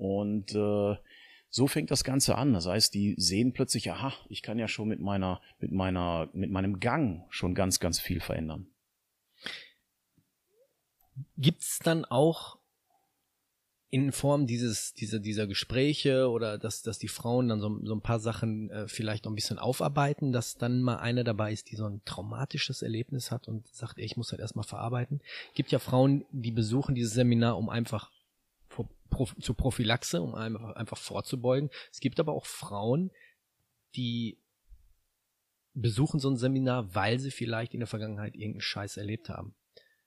Und 0.00 0.54
äh, 0.54 0.96
so 1.50 1.66
fängt 1.66 1.90
das 1.90 2.04
Ganze 2.04 2.36
an. 2.36 2.54
Das 2.54 2.66
heißt, 2.66 2.94
die 2.94 3.14
sehen 3.18 3.52
plötzlich, 3.52 3.90
aha, 3.90 4.14
ich 4.30 4.40
kann 4.40 4.58
ja 4.58 4.66
schon 4.66 4.88
mit 4.88 4.98
meiner, 4.98 5.42
mit 5.58 5.72
meiner, 5.72 6.30
mit 6.32 6.50
meinem 6.50 6.80
Gang 6.80 7.26
schon 7.28 7.54
ganz, 7.54 7.80
ganz 7.80 8.00
viel 8.00 8.20
verändern. 8.20 8.66
Gibt's 11.36 11.80
dann 11.80 12.06
auch 12.06 12.58
in 13.90 14.10
Form 14.12 14.46
dieses, 14.46 14.94
dieser, 14.94 15.18
dieser 15.18 15.46
Gespräche 15.46 16.30
oder 16.30 16.56
dass, 16.56 16.80
dass 16.80 16.98
die 16.98 17.08
Frauen 17.08 17.48
dann 17.48 17.60
so, 17.60 17.78
so 17.84 17.94
ein 17.94 18.00
paar 18.00 18.20
Sachen 18.20 18.70
äh, 18.70 18.88
vielleicht 18.88 19.26
noch 19.26 19.32
ein 19.32 19.34
bisschen 19.34 19.58
aufarbeiten, 19.58 20.32
dass 20.32 20.56
dann 20.56 20.80
mal 20.80 20.96
eine 20.96 21.24
dabei 21.24 21.52
ist, 21.52 21.70
die 21.70 21.76
so 21.76 21.84
ein 21.84 22.00
traumatisches 22.06 22.80
Erlebnis 22.80 23.30
hat 23.30 23.48
und 23.48 23.68
sagt, 23.68 23.98
ey, 23.98 24.06
ich 24.06 24.16
muss 24.16 24.30
halt 24.30 24.40
erstmal 24.40 24.64
verarbeiten. 24.64 25.20
Gibt 25.52 25.72
ja 25.72 25.78
Frauen, 25.78 26.24
die 26.30 26.52
besuchen 26.52 26.94
dieses 26.94 27.12
Seminar, 27.12 27.58
um 27.58 27.68
einfach 27.68 28.10
zur 29.40 29.56
Prophylaxe, 29.56 30.22
um 30.22 30.34
einfach, 30.34 30.98
vorzubeugen. 30.98 31.70
Es 31.90 32.00
gibt 32.00 32.20
aber 32.20 32.32
auch 32.32 32.46
Frauen, 32.46 33.10
die 33.94 34.38
besuchen 35.74 36.20
so 36.20 36.30
ein 36.30 36.36
Seminar, 36.36 36.94
weil 36.94 37.18
sie 37.18 37.30
vielleicht 37.30 37.74
in 37.74 37.80
der 37.80 37.86
Vergangenheit 37.86 38.34
irgendeinen 38.34 38.60
Scheiß 38.60 38.96
erlebt 38.96 39.28
haben. 39.28 39.54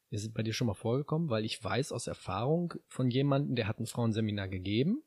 Ist 0.09 0.23
es 0.23 0.33
bei 0.33 0.43
dir 0.43 0.53
schon 0.53 0.67
mal 0.67 0.73
vorgekommen? 0.73 1.29
Weil 1.29 1.45
ich 1.45 1.63
weiß 1.63 1.91
aus 1.91 2.07
Erfahrung 2.07 2.75
von 2.87 3.09
jemandem, 3.09 3.55
der 3.55 3.67
hat 3.67 3.79
ein 3.79 3.87
Frauenseminar 3.87 4.47
gegeben, 4.47 5.01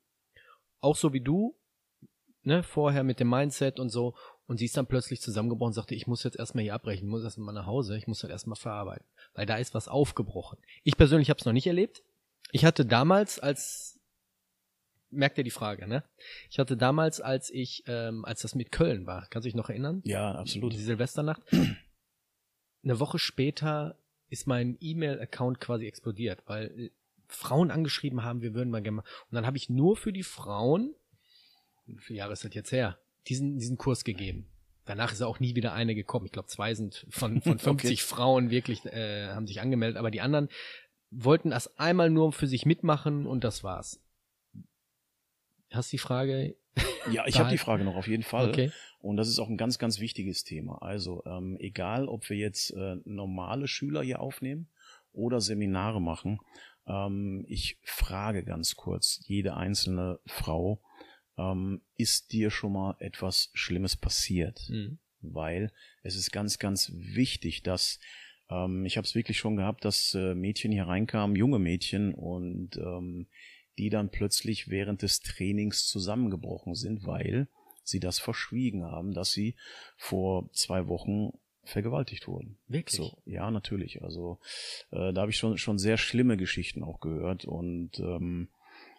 auch 0.81 0.95
so 0.95 1.13
wie 1.13 1.21
du, 1.21 1.55
ne, 2.43 2.63
vorher 2.63 3.03
mit 3.03 3.19
dem 3.19 3.29
Mindset 3.29 3.79
und 3.79 3.89
so, 3.89 4.15
und 4.47 4.57
sie 4.57 4.65
ist 4.65 4.77
dann 4.77 4.87
plötzlich 4.87 5.21
zusammengebrochen 5.21 5.71
und 5.71 5.73
sagte, 5.73 5.95
ich 5.95 6.07
muss 6.07 6.23
jetzt 6.23 6.39
erstmal 6.39 6.63
hier 6.63 6.73
abbrechen, 6.73 7.05
ich 7.05 7.11
muss 7.11 7.23
erstmal 7.23 7.53
nach 7.53 7.65
Hause, 7.65 7.97
ich 7.97 8.07
muss 8.07 8.19
das 8.19 8.31
erstmal 8.31 8.55
verarbeiten. 8.55 9.05
Weil 9.33 9.45
da 9.45 9.57
ist 9.57 9.73
was 9.73 9.89
aufgebrochen. 9.89 10.57
Ich 10.83 10.95
persönlich 10.97 11.29
habe 11.29 11.39
es 11.39 11.45
noch 11.45 11.53
nicht 11.53 11.67
erlebt, 11.67 12.03
ich 12.51 12.65
hatte 12.65 12.85
damals, 12.85 13.39
als 13.39 13.99
merkt 15.09 15.37
ihr 15.37 15.43
die 15.43 15.51
Frage, 15.51 15.87
ne? 15.87 16.03
Ich 16.49 16.59
hatte 16.59 16.77
damals, 16.77 17.21
als 17.21 17.49
ich, 17.49 17.83
ähm, 17.87 18.25
als 18.25 18.41
das 18.41 18.55
mit 18.55 18.71
Köln 18.71 19.05
war, 19.05 19.27
kannst 19.29 19.45
du 19.45 19.49
dich 19.49 19.55
noch 19.55 19.69
erinnern? 19.69 20.01
Ja, 20.03 20.33
absolut. 20.33 20.73
Die 20.73 20.77
Silvesternacht. 20.77 21.41
Eine 21.51 22.99
Woche 22.99 23.19
später 23.19 23.97
ist 24.29 24.47
mein 24.47 24.77
E-Mail-Account 24.79 25.59
quasi 25.59 25.85
explodiert, 25.85 26.43
weil 26.45 26.67
äh, 26.77 26.91
Frauen 27.27 27.71
angeschrieben 27.71 28.23
haben, 28.23 28.41
wir 28.41 28.53
würden 28.53 28.69
mal 28.69 28.81
gerne 28.81 28.97
mal. 28.97 29.05
Und 29.29 29.35
dann 29.35 29.45
habe 29.45 29.57
ich 29.57 29.69
nur 29.69 29.97
für 29.97 30.13
die 30.13 30.23
Frauen, 30.23 30.93
wie 31.85 31.97
viele 31.99 32.19
Jahre 32.19 32.33
ist 32.33 32.43
das 32.43 32.53
jetzt 32.53 32.71
her, 32.71 32.97
diesen, 33.27 33.57
diesen 33.57 33.77
Kurs 33.77 34.03
gegeben. 34.03 34.47
Danach 34.85 35.11
ist 35.11 35.21
auch 35.21 35.41
nie 35.41 35.55
wieder 35.55 35.73
eine 35.73 35.95
gekommen. 35.95 36.25
Ich 36.25 36.31
glaube, 36.31 36.47
zwei 36.47 36.73
sind 36.73 37.05
von, 37.09 37.41
von 37.41 37.59
50 37.59 37.91
okay. 37.91 37.97
Frauen 37.97 38.49
wirklich, 38.49 38.85
äh, 38.85 39.27
haben 39.27 39.47
sich 39.47 39.59
angemeldet, 39.59 39.97
aber 39.97 40.11
die 40.11 40.21
anderen 40.21 40.47
wollten 41.09 41.49
das 41.49 41.77
einmal 41.77 42.09
nur 42.09 42.33
für 42.33 42.47
sich 42.47 42.65
mitmachen 42.65 43.25
und 43.25 43.43
das 43.43 43.63
war's. 43.63 44.01
Hast 45.71 45.91
du 45.91 45.95
die 45.95 46.01
Frage? 46.01 46.55
Ja, 47.09 47.25
ich 47.25 47.39
habe 47.39 47.49
die 47.49 47.57
Frage 47.57 47.85
noch 47.85 47.95
auf 47.95 48.07
jeden 48.07 48.23
Fall. 48.23 48.49
Okay. 48.49 48.69
Und 48.99 49.15
das 49.15 49.29
ist 49.29 49.39
auch 49.39 49.47
ein 49.47 49.55
ganz, 49.55 49.79
ganz 49.79 50.01
wichtiges 50.01 50.43
Thema. 50.43 50.81
Also 50.81 51.23
ähm, 51.25 51.55
egal, 51.57 52.09
ob 52.09 52.29
wir 52.29 52.35
jetzt 52.35 52.71
äh, 52.71 52.97
normale 53.05 53.69
Schüler 53.69 54.03
hier 54.03 54.19
aufnehmen 54.19 54.67
oder 55.13 55.39
Seminare 55.39 56.01
machen, 56.01 56.39
ähm, 56.85 57.45
ich 57.47 57.79
frage 57.83 58.43
ganz 58.43 58.75
kurz 58.75 59.21
jede 59.25 59.55
einzelne 59.55 60.19
Frau, 60.25 60.81
ähm, 61.37 61.81
ist 61.95 62.33
dir 62.33 62.49
schon 62.49 62.73
mal 62.73 62.95
etwas 62.99 63.51
Schlimmes 63.53 63.95
passiert? 63.95 64.67
Mhm. 64.69 64.99
Weil 65.21 65.71
es 66.03 66.15
ist 66.15 66.31
ganz, 66.31 66.59
ganz 66.59 66.91
wichtig, 66.93 67.63
dass 67.63 67.99
ähm, 68.49 68.85
ich 68.85 68.97
habe 68.97 69.05
es 69.05 69.15
wirklich 69.15 69.37
schon 69.37 69.55
gehabt, 69.55 69.85
dass 69.85 70.13
äh, 70.13 70.35
Mädchen 70.35 70.71
hier 70.71 70.87
reinkamen, 70.87 71.35
junge 71.35 71.59
Mädchen, 71.59 72.13
und 72.13 72.77
ähm, 72.77 73.27
die 73.77 73.89
dann 73.89 74.09
plötzlich 74.09 74.69
während 74.69 75.01
des 75.01 75.21
Trainings 75.21 75.85
zusammengebrochen 75.87 76.75
sind, 76.75 77.05
weil 77.05 77.47
sie 77.83 77.99
das 77.99 78.19
verschwiegen 78.19 78.83
haben, 78.83 79.13
dass 79.13 79.31
sie 79.31 79.55
vor 79.95 80.51
zwei 80.51 80.87
Wochen 80.87 81.31
vergewaltigt 81.63 82.27
wurden. 82.27 82.57
Wirklich? 82.67 82.97
So, 82.97 83.21
ja, 83.25 83.51
natürlich. 83.51 84.01
Also 84.03 84.39
äh, 84.91 85.13
da 85.13 85.21
habe 85.21 85.31
ich 85.31 85.37
schon 85.37 85.57
schon 85.57 85.77
sehr 85.77 85.97
schlimme 85.97 86.37
Geschichten 86.37 86.83
auch 86.83 86.99
gehört 86.99 87.45
und 87.45 87.99
ähm, 87.99 88.49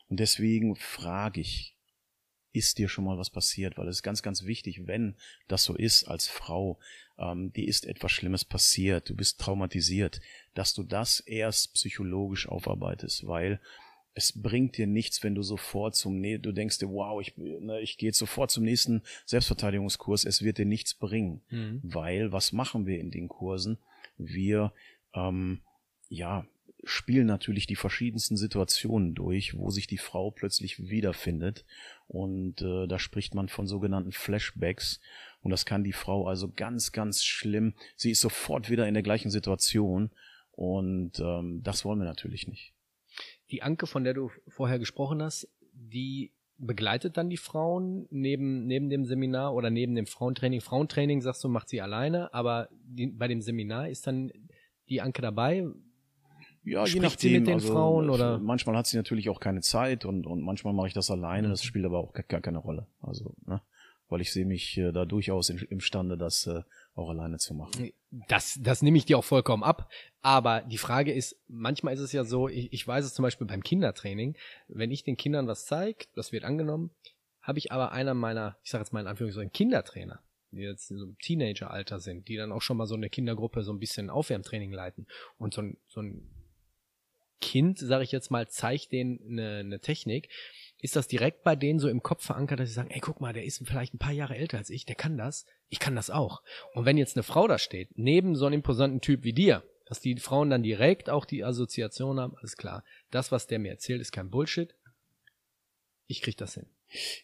und 0.09 0.21
deswegen 0.21 0.77
frage 0.77 1.41
ich 1.41 1.75
ist 2.53 2.79
dir 2.79 2.89
schon 2.89 3.05
mal 3.05 3.19
was 3.19 3.31
passiert, 3.31 3.77
weil 3.77 3.89
es 3.89 3.99
ist 3.99 4.03
ganz, 4.03 4.23
ganz 4.23 4.45
wichtig, 4.45 4.87
wenn 4.87 5.17
das 5.49 5.65
so 5.65 5.77
ist 5.77 6.05
als 6.05 6.29
Frau, 6.29 6.79
ähm, 7.19 7.53
dir 7.53 7.67
ist 7.67 7.87
etwas 7.87 8.13
Schlimmes 8.13 8.45
passiert, 8.45 9.09
du 9.09 9.15
bist 9.15 9.41
traumatisiert, 9.41 10.21
dass 10.55 10.75
du 10.75 10.83
das 10.83 11.21
erst 11.21 11.75
psychologisch 11.75 12.49
aufarbeitest, 12.49 13.27
weil 13.27 13.61
es 14.15 14.33
bringt 14.33 14.77
dir 14.77 14.87
nichts, 14.87 15.23
wenn 15.23 15.37
du 15.37 15.43
sofort 15.43 15.95
zum, 15.95 16.21
du 16.23 16.53
denkst 16.53 16.79
dir, 16.79 16.89
wow, 16.89 17.21
ich, 17.21 17.37
ne, 17.37 17.81
ich 17.81 17.99
gehe 17.99 18.13
sofort 18.13 18.51
zum 18.51 18.65
nächsten 18.65 19.03
Selbstverteidigungskurs, 19.27 20.25
es 20.25 20.43
wird 20.43 20.59
dir 20.59 20.67
nichts 20.67 20.95
bringen, 20.95 21.43
mhm. 21.51 21.81
weil 21.85 22.33
was 22.33 22.53
machen 22.53 22.87
wir 22.87 22.99
in 22.99 23.13
den 23.13 23.29
Kursen? 23.29 23.79
Wir, 24.17 24.73
ähm, 25.15 25.61
ja, 26.09 26.47
spielen 26.85 27.27
natürlich 27.27 27.67
die 27.67 27.77
verschiedensten 27.77 28.37
Situationen 28.37 29.15
durch, 29.15 29.57
wo 29.57 29.71
sich 29.71 29.87
die 29.87 29.99
Frau 29.99 30.31
plötzlich 30.31 30.89
wiederfindet. 30.89 31.65
Und 32.07 32.63
äh, 32.63 32.87
da 32.87 32.99
spricht 32.99 33.35
man 33.35 33.49
von 33.49 33.67
sogenannten 33.67 34.13
Flashbacks. 34.13 35.01
Und 35.41 35.51
das 35.51 35.67
kann 35.67 35.85
die 35.85 35.93
Frau 35.93 36.27
also 36.27 36.51
ganz, 36.51 36.93
ganz 36.93 37.25
schlimm. 37.25 37.75
Sie 37.97 38.11
ist 38.11 38.21
sofort 38.21 38.71
wieder 38.71 38.87
in 38.87 38.95
der 38.95 39.03
gleichen 39.03 39.31
Situation. 39.31 40.11
Und 40.53 41.21
ähm, 41.21 41.63
das 41.63 41.85
wollen 41.85 41.99
wir 41.99 42.07
natürlich 42.07 42.49
nicht. 42.49 42.73
Die 43.51 43.63
Anke, 43.63 43.87
von 43.87 44.05
der 44.05 44.15
du 44.15 44.31
vorher 44.47 44.79
gesprochen 44.79 45.23
hast, 45.23 45.49
die 45.73 46.33
begleitet 46.59 47.17
dann 47.17 47.31
die 47.31 47.37
Frauen 47.37 48.07
neben, 48.11 48.67
neben 48.67 48.91
dem 48.91 49.05
Seminar 49.05 49.55
oder 49.55 49.71
neben 49.71 49.95
dem 49.95 50.07
Frauentraining. 50.07 50.61
Frauentraining, 50.61 51.21
sagst 51.21 51.45
du, 51.45 51.49
macht 51.49 51.69
sie 51.69 51.81
alleine, 51.81 52.35
aber 52.35 52.69
die, 52.73 53.07
bei 53.07 53.29
dem 53.29 53.41
Seminar 53.41 53.89
ist 53.89 54.07
dann 54.07 54.33
die 54.89 55.01
Anke 55.01 55.23
dabei. 55.23 55.67
Ja, 56.69 56.87
Spricht 56.87 56.95
je 56.95 57.01
nachdem. 57.01 57.31
Sie 57.31 57.39
mit 57.39 57.49
den 57.49 57.55
also, 57.55 57.73
Frauen 57.73 58.11
oder? 58.11 58.39
Manchmal 58.39 58.77
hat 58.77 58.87
sie 58.87 58.97
natürlich 58.97 59.29
auch 59.31 59.41
keine 59.41 59.61
Zeit 59.61 60.05
und, 60.05 60.27
und 60.27 60.43
manchmal 60.43 60.73
mache 60.73 60.89
ich 60.89 60.95
das 60.95 61.11
alleine. 61.11 61.49
Das 61.49 61.63
mhm. 61.63 61.67
spielt 61.67 61.85
aber 61.85 61.99
auch 61.99 62.13
gar 62.13 62.41
keine 62.41 62.59
Rolle. 62.59 62.87
Also, 63.01 63.35
ne? 63.47 63.61
Weil 64.09 64.23
ich 64.23 64.33
sehe 64.33 64.47
mich 64.47 64.79
äh, 64.79 64.91
da 64.91 65.05
durchaus 65.05 65.51
in, 65.51 65.59
imstande, 65.59 66.17
das 66.17 66.47
äh, 66.47 66.63
auch 66.95 67.11
alleine 67.11 67.39
zu 67.39 67.55
machen. 67.55 67.93
Das, 68.29 68.59
das 68.63 68.83
nehme 68.83 68.99
ich 68.99 69.05
dir 69.05 69.19
auch 69.19 69.25
vollkommen 69.25 69.63
ab. 69.63 69.91
Aber 70.23 70.63
die 70.63 70.79
Frage 70.79 71.13
ist, 71.13 71.37
manchmal 71.47 71.95
ist 71.95 72.01
es 72.01 72.13
ja 72.13 72.25
so, 72.25 72.49
ich, 72.49 72.73
ich 72.73 72.87
weiß 72.87 73.05
es 73.05 73.15
zum 73.15 73.23
Beispiel 73.23 73.47
beim 73.47 73.63
Kindertraining, 73.63 74.37
wenn 74.69 74.91
ich 74.91 75.05
den 75.05 75.17
Kindern 75.17 75.47
was 75.47 75.67
zeige, 75.67 76.07
das 76.15 76.33
wird 76.33 76.45
angenommen, 76.45 76.91
habe 77.43 77.59
ich 77.59 77.73
aber 77.73 77.93
einer 77.93 78.15
meiner, 78.15 78.59
ich 78.63 78.71
sage 78.71 78.83
jetzt 78.83 78.93
mal 78.93 79.01
in 79.01 79.07
Anführungszeichen, 79.07 79.53
Kindertrainer, 79.53 80.21
die 80.51 80.63
jetzt 80.63 80.91
in 80.91 80.99
so 80.99 81.05
einem 81.05 81.19
Teenageralter 81.19 82.01
sind, 82.01 82.29
die 82.29 82.37
dann 82.37 82.53
auch 82.53 82.63
schon 82.63 82.77
mal 82.77 82.87
so 82.87 82.95
eine 82.95 83.11
Kindergruppe 83.11 83.63
so 83.63 83.73
ein 83.73 83.79
bisschen 83.79 84.11
Aufwärmtraining 84.11 84.73
leiten 84.73 85.07
und 85.39 85.55
so 85.55 85.63
ein, 85.63 85.77
so 85.87 86.03
ein 86.03 86.29
Kind, 87.41 87.79
sage 87.79 88.05
ich 88.05 88.13
jetzt 88.13 88.31
mal, 88.31 88.49
zeigt 88.49 88.93
denen 88.93 89.21
eine, 89.29 89.59
eine 89.59 89.81
Technik, 89.81 90.29
ist 90.81 90.97
das 90.97 91.09
direkt 91.09 91.43
bei 91.43 91.57
denen 91.57 91.79
so 91.79 91.89
im 91.89 92.03
Kopf 92.03 92.25
verankert, 92.25 92.61
dass 92.61 92.69
sie 92.69 92.75
sagen, 92.75 92.91
ey, 92.91 93.01
guck 93.01 93.21
mal, 93.21 93.33
der 93.33 93.45
ist 93.45 93.63
vielleicht 93.67 93.95
ein 93.95 93.99
paar 93.99 94.13
Jahre 94.13 94.37
älter 94.37 94.59
als 94.59 94.71
ich, 94.71 94.85
der 94.85 94.95
kann 94.95 95.17
das, 95.17 95.45
ich 95.69 95.81
kann 95.81 95.97
das 95.97 96.11
auch. 96.11 96.43
Und 96.75 96.85
wenn 96.85 96.97
jetzt 96.97 97.17
eine 97.17 97.25
Frau 97.25 97.49
da 97.49 97.59
steht, 97.59 97.91
neben 97.97 98.37
so 98.37 98.47
einem 98.47 98.55
imposanten 98.55 99.01
Typ 99.01 99.25
wie 99.25 99.33
dir, 99.33 99.65
dass 99.87 100.01
die 100.01 100.17
Frauen 100.17 100.51
dann 100.51 100.63
direkt 100.63 101.11
auch 101.11 101.25
die 101.25 101.45
Assoziation 101.45 102.21
haben, 102.21 102.37
alles 102.37 102.57
klar, 102.57 102.85
das, 103.11 103.33
was 103.33 103.47
der 103.47 103.59
mir 103.59 103.71
erzählt, 103.71 104.01
ist 104.01 104.13
kein 104.13 104.31
Bullshit, 104.31 104.75
ich 106.07 106.23
krieg 106.23 106.37
das 106.37 106.55
hin. 106.55 106.67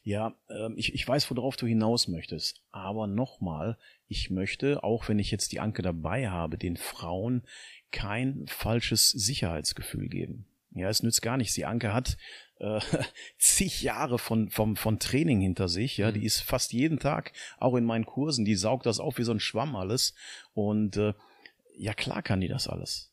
Ja, 0.02 0.34
ähm, 0.48 0.74
ich, 0.76 0.94
ich 0.94 1.06
weiß, 1.06 1.30
worauf 1.30 1.56
du 1.56 1.66
hinaus 1.66 2.08
möchtest. 2.08 2.62
Aber 2.70 3.06
nochmal, 3.06 3.78
ich 4.06 4.30
möchte, 4.30 4.84
auch 4.84 5.08
wenn 5.08 5.18
ich 5.18 5.30
jetzt 5.30 5.52
die 5.52 5.60
Anke 5.60 5.82
dabei 5.82 6.28
habe, 6.28 6.58
den 6.58 6.76
Frauen 6.76 7.42
kein 7.90 8.44
falsches 8.46 9.10
Sicherheitsgefühl 9.10 10.08
geben. 10.08 10.46
Ja, 10.72 10.88
es 10.88 11.02
nützt 11.02 11.22
gar 11.22 11.36
nichts. 11.36 11.54
Die 11.54 11.64
Anke 11.64 11.94
hat 11.94 12.16
äh, 12.58 12.80
zig 13.38 13.82
Jahre 13.82 14.18
von, 14.18 14.50
vom, 14.50 14.76
von 14.76 14.98
Training 14.98 15.40
hinter 15.40 15.68
sich. 15.68 15.96
Ja, 15.96 16.10
mhm. 16.10 16.14
die 16.14 16.24
ist 16.24 16.40
fast 16.40 16.72
jeden 16.72 16.98
Tag 16.98 17.32
auch 17.58 17.76
in 17.76 17.84
meinen 17.84 18.06
Kursen. 18.06 18.44
Die 18.44 18.56
saugt 18.56 18.86
das 18.86 19.00
auf 19.00 19.18
wie 19.18 19.24
so 19.24 19.32
ein 19.32 19.40
Schwamm 19.40 19.76
alles. 19.76 20.14
Und 20.52 20.96
äh, 20.96 21.14
ja, 21.76 21.94
klar 21.94 22.22
kann 22.22 22.40
die 22.40 22.48
das 22.48 22.68
alles. 22.68 23.12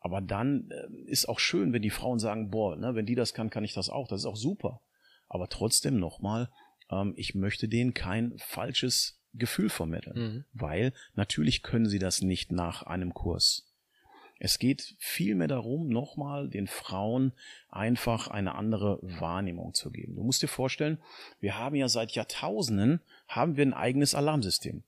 Aber 0.00 0.20
dann 0.20 0.70
äh, 0.70 1.10
ist 1.10 1.28
auch 1.28 1.38
schön, 1.38 1.72
wenn 1.72 1.82
die 1.82 1.90
Frauen 1.90 2.18
sagen, 2.18 2.50
boah, 2.50 2.76
ne, 2.76 2.94
wenn 2.94 3.06
die 3.06 3.14
das 3.14 3.32
kann, 3.32 3.48
kann 3.48 3.64
ich 3.64 3.72
das 3.72 3.88
auch. 3.88 4.06
Das 4.06 4.20
ist 4.20 4.26
auch 4.26 4.36
super. 4.36 4.82
Aber 5.28 5.48
trotzdem 5.48 5.98
nochmal, 5.98 6.50
ähm, 6.90 7.14
ich 7.16 7.34
möchte 7.34 7.68
denen 7.68 7.94
kein 7.94 8.34
falsches 8.38 9.20
Gefühl 9.34 9.68
vermitteln, 9.68 10.16
mhm. 10.16 10.44
weil 10.52 10.92
natürlich 11.14 11.62
können 11.62 11.88
sie 11.88 11.98
das 11.98 12.22
nicht 12.22 12.52
nach 12.52 12.82
einem 12.82 13.14
Kurs. 13.14 13.66
Es 14.38 14.58
geht 14.58 14.94
vielmehr 14.98 15.48
darum, 15.48 15.88
nochmal 15.88 16.48
den 16.48 16.66
Frauen 16.66 17.32
einfach 17.68 18.28
eine 18.28 18.54
andere 18.56 18.98
Wahrnehmung 19.02 19.74
zu 19.74 19.90
geben. 19.90 20.16
Du 20.16 20.22
musst 20.22 20.42
dir 20.42 20.48
vorstellen, 20.48 20.98
wir 21.40 21.56
haben 21.58 21.76
ja 21.76 21.88
seit 21.88 22.12
Jahrtausenden 22.12 23.00
haben 23.28 23.56
wir 23.56 23.64
ein 23.64 23.74
eigenes 23.74 24.14
Alarmsystem. 24.14 24.82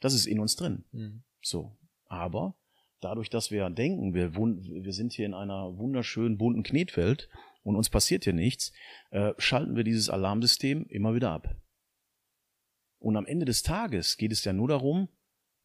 Das 0.00 0.14
ist 0.14 0.26
in 0.26 0.38
uns 0.38 0.54
drin. 0.56 0.84
Mhm. 0.92 1.22
So. 1.42 1.76
Aber 2.06 2.54
dadurch, 3.00 3.30
dass 3.30 3.50
wir 3.50 3.68
denken, 3.70 4.14
wir, 4.14 4.34
wir 4.34 4.92
sind 4.92 5.12
hier 5.12 5.26
in 5.26 5.34
einer 5.34 5.76
wunderschönen 5.78 6.38
bunten 6.38 6.62
Knetwelt 6.62 7.28
und 7.62 7.76
uns 7.76 7.90
passiert 7.90 8.24
hier 8.24 8.32
nichts, 8.32 8.72
äh, 9.10 9.32
schalten 9.38 9.76
wir 9.76 9.84
dieses 9.84 10.08
Alarmsystem 10.08 10.86
immer 10.86 11.14
wieder 11.14 11.30
ab. 11.30 11.56
Und 12.98 13.16
am 13.16 13.26
Ende 13.26 13.44
des 13.44 13.62
Tages 13.62 14.16
geht 14.16 14.32
es 14.32 14.44
ja 14.44 14.52
nur 14.52 14.68
darum, 14.68 15.08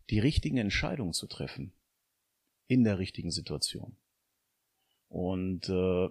die 0.09 0.19
richtigen 0.19 0.57
Entscheidungen 0.57 1.13
zu 1.13 1.27
treffen 1.27 1.73
in 2.67 2.83
der 2.83 2.99
richtigen 2.99 3.31
Situation. 3.31 3.97
Und 5.07 5.69
äh, 5.69 6.09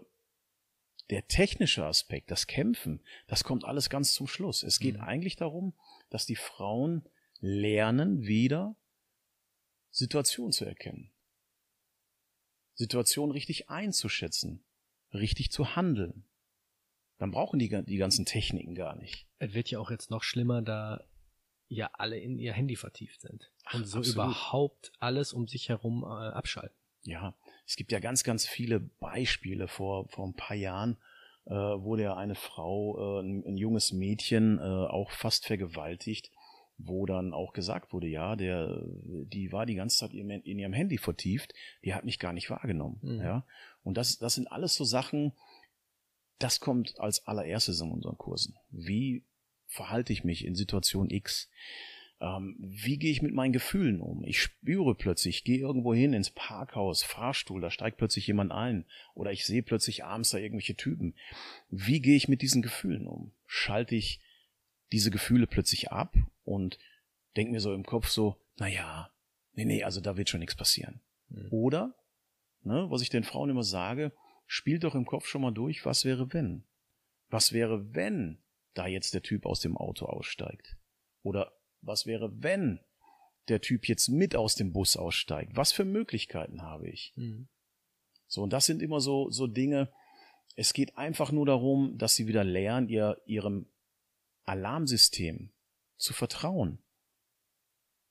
der 1.10 1.26
technische 1.26 1.84
Aspekt, 1.84 2.30
das 2.30 2.46
Kämpfen, 2.46 3.04
das 3.26 3.44
kommt 3.44 3.64
alles 3.64 3.90
ganz 3.90 4.14
zum 4.14 4.26
Schluss. 4.26 4.62
Es 4.62 4.78
geht 4.78 4.96
mhm. 4.96 5.02
eigentlich 5.02 5.36
darum, 5.36 5.74
dass 6.08 6.26
die 6.26 6.36
Frauen 6.36 7.08
lernen, 7.40 8.22
wieder 8.22 8.76
Situationen 9.90 10.52
zu 10.52 10.64
erkennen. 10.64 11.12
Situationen 12.74 13.32
richtig 13.32 13.68
einzuschätzen, 13.68 14.64
richtig 15.12 15.50
zu 15.50 15.76
handeln. 15.76 16.25
Dann 17.19 17.31
brauchen 17.31 17.59
die 17.59 17.69
die 17.85 17.97
ganzen 17.97 18.25
Techniken 18.25 18.75
gar 18.75 18.97
nicht. 18.97 19.26
Es 19.38 19.54
wird 19.54 19.71
ja 19.71 19.78
auch 19.78 19.90
jetzt 19.90 20.11
noch 20.11 20.23
schlimmer, 20.23 20.62
da 20.62 21.04
ja 21.69 21.90
alle 21.95 22.19
in 22.19 22.38
ihr 22.38 22.52
Handy 22.52 22.76
vertieft 22.76 23.21
sind 23.21 23.50
Ach, 23.64 23.75
und 23.75 23.87
so 23.87 23.99
absolut. 23.99 24.14
überhaupt 24.14 24.92
alles 24.99 25.33
um 25.33 25.49
sich 25.49 25.69
herum 25.69 26.02
äh, 26.02 26.07
abschalten. 26.07 26.76
Ja, 27.04 27.35
es 27.66 27.76
gibt 27.76 27.92
ja 27.92 27.99
ganz, 27.99 28.25
ganz 28.25 28.47
viele 28.47 28.81
Beispiele. 28.81 29.69
Vor, 29.69 30.09
vor 30.09 30.26
ein 30.26 30.35
paar 30.35 30.57
Jahren 30.57 30.99
äh, 31.47 31.52
wurde 31.52 32.04
ja 32.04 32.16
eine 32.16 32.35
Frau, 32.35 33.21
äh, 33.21 33.23
ein, 33.23 33.45
ein, 33.45 33.57
junges 33.57 33.92
Mädchen, 33.92 34.59
äh, 34.59 34.62
auch 34.62 35.11
fast 35.11 35.47
vergewaltigt, 35.47 36.31
wo 36.84 37.06
dann 37.06 37.32
auch 37.32 37.52
gesagt 37.52 37.92
wurde, 37.92 38.08
ja, 38.08 38.36
der, 38.36 38.82
die 39.04 39.52
war 39.52 39.66
die 39.66 39.74
ganze 39.74 39.98
Zeit 39.98 40.14
in, 40.14 40.30
in 40.30 40.58
ihrem 40.58 40.72
Handy 40.72 40.98
vertieft, 40.98 41.54
die 41.84 41.94
hat 41.94 42.04
mich 42.04 42.18
gar 42.18 42.32
nicht 42.32 42.50
wahrgenommen. 42.50 42.98
Mhm. 43.02 43.20
Ja, 43.20 43.46
und 43.82 43.96
das, 43.96 44.18
das 44.18 44.34
sind 44.34 44.46
alles 44.48 44.74
so 44.74 44.84
Sachen, 44.84 45.32
das 46.38 46.60
kommt 46.60 46.98
als 46.98 47.26
allererstes 47.26 47.80
in 47.80 47.90
unseren 47.90 48.18
Kursen. 48.18 48.56
Wie 48.70 49.24
verhalte 49.66 50.12
ich 50.12 50.24
mich 50.24 50.44
in 50.44 50.54
Situation 50.54 51.10
X? 51.10 51.48
Ähm, 52.20 52.56
wie 52.60 52.98
gehe 52.98 53.10
ich 53.10 53.20
mit 53.20 53.34
meinen 53.34 53.52
Gefühlen 53.52 54.00
um? 54.00 54.24
Ich 54.24 54.40
spüre 54.40 54.94
plötzlich, 54.94 55.38
ich 55.38 55.44
gehe 55.44 55.58
irgendwo 55.58 55.92
hin 55.92 56.12
ins 56.12 56.30
Parkhaus, 56.30 57.02
Fahrstuhl, 57.02 57.60
da 57.60 57.70
steigt 57.70 57.96
plötzlich 57.96 58.28
jemand 58.28 58.52
ein 58.52 58.86
oder 59.14 59.32
ich 59.32 59.44
sehe 59.44 59.62
plötzlich 59.62 60.04
abends 60.04 60.30
da 60.30 60.38
irgendwelche 60.38 60.76
Typen. 60.76 61.14
Wie 61.68 62.00
gehe 62.00 62.16
ich 62.16 62.28
mit 62.28 62.42
diesen 62.42 62.62
Gefühlen 62.62 63.06
um? 63.06 63.32
Schalte 63.47 63.97
ich 63.97 64.21
diese 64.93 65.11
Gefühle 65.11 65.47
plötzlich 65.47 65.91
ab 65.91 66.15
und 66.45 66.78
denke 67.37 67.52
mir 67.52 67.61
so 67.61 67.73
im 67.73 67.85
Kopf 67.85 68.09
so, 68.09 68.37
na 68.57 68.69
ja, 68.69 69.11
nee, 69.55 69.65
nee, 69.65 69.83
also 69.83 70.00
da 70.00 70.17
wird 70.17 70.28
schon 70.28 70.41
nichts 70.41 70.55
passieren. 70.55 71.00
Mhm. 71.28 71.49
Oder, 71.50 71.95
ne, 72.63 72.87
was 72.91 73.02
ich 73.02 73.09
den 73.09 73.25
Frauen 73.25 73.50
immer 73.50 73.65
sage, 73.65 74.13
spielt 74.47 74.85
doch 74.85 74.95
im 74.95 75.07
Kopf 75.07 75.26
schon 75.26 75.43
mal 75.43 75.50
durch, 75.50 75.85
was 75.87 76.05
wäre 76.05 76.33
wenn? 76.33 76.65
Was 77.28 77.52
wäre, 77.52 77.95
wenn 77.95 78.43
da 78.75 78.87
jetzt 78.87 79.15
der 79.15 79.23
Typ 79.23 79.47
aus 79.47 79.61
dem 79.61 79.76
Auto 79.76 80.07
aussteigt? 80.07 80.76
Oder 81.23 81.52
was 81.81 82.07
wäre, 82.07 82.31
wenn 82.43 82.81
der 83.49 83.61
Typ 83.61 83.89
jetzt 83.89 84.09
mit 84.09 84.37
aus 84.37 84.55
dem 84.55 84.73
Bus 84.73 84.97
aussteigt? 84.97 85.57
Was 85.57 85.73
für 85.73 85.85
Möglichkeiten 85.85 86.63
habe 86.63 86.89
ich? 86.89 87.13
Mhm. 87.17 87.49
So, 88.26 88.43
und 88.43 88.52
das 88.52 88.67
sind 88.67 88.83
immer 88.83 89.00
so, 89.00 89.31
so 89.31 89.47
Dinge. 89.47 89.91
Es 90.55 90.73
geht 90.75 90.97
einfach 90.97 91.33
nur 91.33 91.47
darum, 91.47 91.97
dass 91.99 92.15
sie 92.15 92.26
wieder 92.26 92.45
lernen, 92.45 92.89
ihr, 92.89 93.21
ihrem 93.25 93.72
Alarmsystem 94.45 95.50
zu 95.97 96.13
vertrauen. 96.13 96.78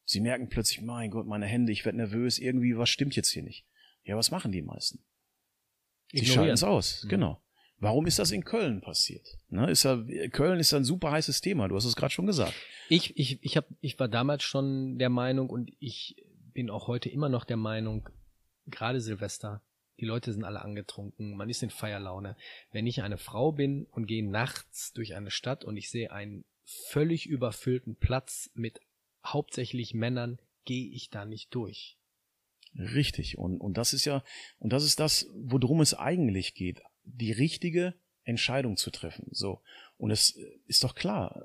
Sie 0.05 0.19
merken 0.19 0.49
plötzlich, 0.49 0.81
mein 0.81 1.11
Gott, 1.11 1.27
meine 1.27 1.45
Hände, 1.45 1.71
ich 1.71 1.85
werde 1.85 1.97
nervös, 1.97 2.39
irgendwie 2.39 2.77
was 2.77 2.89
stimmt 2.89 3.15
jetzt 3.15 3.29
hier 3.29 3.43
nicht. 3.43 3.65
Ja, 4.03 4.17
was 4.17 4.31
machen 4.31 4.51
die 4.51 4.61
meisten? 4.61 5.03
Sie 6.11 6.25
schalten 6.25 6.53
es 6.53 6.63
aus, 6.63 7.03
mhm. 7.03 7.09
genau. 7.09 7.43
Warum 7.77 8.05
ist 8.05 8.19
das 8.19 8.31
in 8.31 8.43
Köln 8.43 8.81
passiert? 8.81 9.27
Ne, 9.49 9.71
ist 9.71 9.83
ja, 9.83 10.03
Köln 10.31 10.59
ist 10.59 10.73
ein 10.73 10.83
super 10.83 11.11
heißes 11.11 11.41
Thema, 11.41 11.67
du 11.67 11.75
hast 11.75 11.85
es 11.85 11.95
gerade 11.95 12.13
schon 12.13 12.27
gesagt. 12.27 12.53
Ich, 12.89 13.17
ich, 13.17 13.43
ich, 13.43 13.57
hab, 13.57 13.65
ich 13.79 13.99
war 13.99 14.07
damals 14.07 14.43
schon 14.43 14.99
der 14.99 15.09
Meinung 15.09 15.49
und 15.49 15.71
ich 15.79 16.15
bin 16.53 16.69
auch 16.69 16.87
heute 16.87 17.09
immer 17.09 17.29
noch 17.29 17.45
der 17.45 17.57
Meinung, 17.57 18.09
gerade 18.67 19.01
Silvester, 19.01 19.63
die 20.01 20.05
Leute 20.05 20.33
sind 20.33 20.43
alle 20.43 20.61
angetrunken, 20.61 21.37
man 21.37 21.49
ist 21.49 21.63
in 21.63 21.69
Feierlaune. 21.69 22.35
Wenn 22.71 22.87
ich 22.87 23.03
eine 23.03 23.17
Frau 23.17 23.51
bin 23.51 23.85
und 23.91 24.07
gehe 24.07 24.27
nachts 24.27 24.91
durch 24.93 25.15
eine 25.15 25.31
Stadt 25.31 25.63
und 25.63 25.77
ich 25.77 25.89
sehe 25.89 26.11
einen 26.11 26.43
völlig 26.65 27.27
überfüllten 27.27 27.95
Platz 27.95 28.49
mit 28.55 28.81
hauptsächlich 29.23 29.93
Männern, 29.93 30.39
gehe 30.65 30.91
ich 30.91 31.09
da 31.09 31.25
nicht 31.25 31.53
durch. 31.53 31.97
Richtig. 32.75 33.37
Und, 33.37 33.59
und 33.59 33.77
das 33.77 33.93
ist 33.93 34.05
ja, 34.05 34.23
und 34.59 34.73
das 34.73 34.83
ist 34.83 34.99
das, 34.99 35.27
worum 35.35 35.81
es 35.81 35.93
eigentlich 35.93 36.55
geht 36.55 36.81
die 37.03 37.31
richtige 37.31 37.93
Entscheidung 38.23 38.77
zu 38.77 38.91
treffen. 38.91 39.27
So. 39.31 39.61
Und 39.97 40.11
es 40.11 40.37
ist 40.67 40.83
doch 40.83 40.95
klar, 40.95 41.43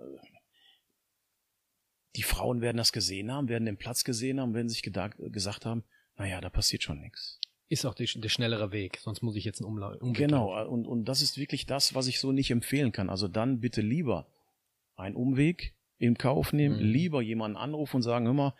die 2.15 2.23
Frauen 2.23 2.61
werden 2.61 2.79
das 2.79 2.93
gesehen 2.93 3.31
haben, 3.31 3.49
werden 3.49 3.67
den 3.67 3.77
Platz 3.77 4.05
gesehen 4.05 4.41
haben, 4.41 4.55
werden 4.55 4.69
sich 4.69 4.83
gesagt 4.83 5.67
haben, 5.67 5.85
naja, 6.17 6.41
da 6.41 6.49
passiert 6.49 6.83
schon 6.83 7.01
nichts. 7.01 7.41
Ist 7.69 7.85
auch 7.85 7.95
der, 7.95 8.07
der 8.15 8.29
schnellere 8.29 8.71
Weg, 8.71 8.99
sonst 9.01 9.23
muss 9.23 9.35
ich 9.35 9.45
jetzt 9.45 9.61
einen 9.61 9.69
Umlauf. 9.69 9.97
Genau, 10.01 10.67
und, 10.69 10.87
und 10.87 11.05
das 11.05 11.21
ist 11.21 11.37
wirklich 11.37 11.67
das, 11.67 11.95
was 11.95 12.07
ich 12.07 12.21
so 12.21 12.31
nicht 12.31 12.51
empfehlen 12.51 12.93
kann. 12.93 13.11
Also 13.11 13.27
dann 13.27 13.61
bitte 13.61 13.81
lieber 13.81 14.29
einen 14.95 15.17
Umweg 15.17 15.75
in 15.99 16.17
Kauf 16.17 16.53
nehmen, 16.53 16.77
mhm. 16.77 16.83
lieber 16.83 17.23
jemanden 17.23 17.57
anrufen 17.57 17.97
und 17.97 18.03
sagen, 18.03 18.27
hör 18.27 18.35
mal, 18.35 18.55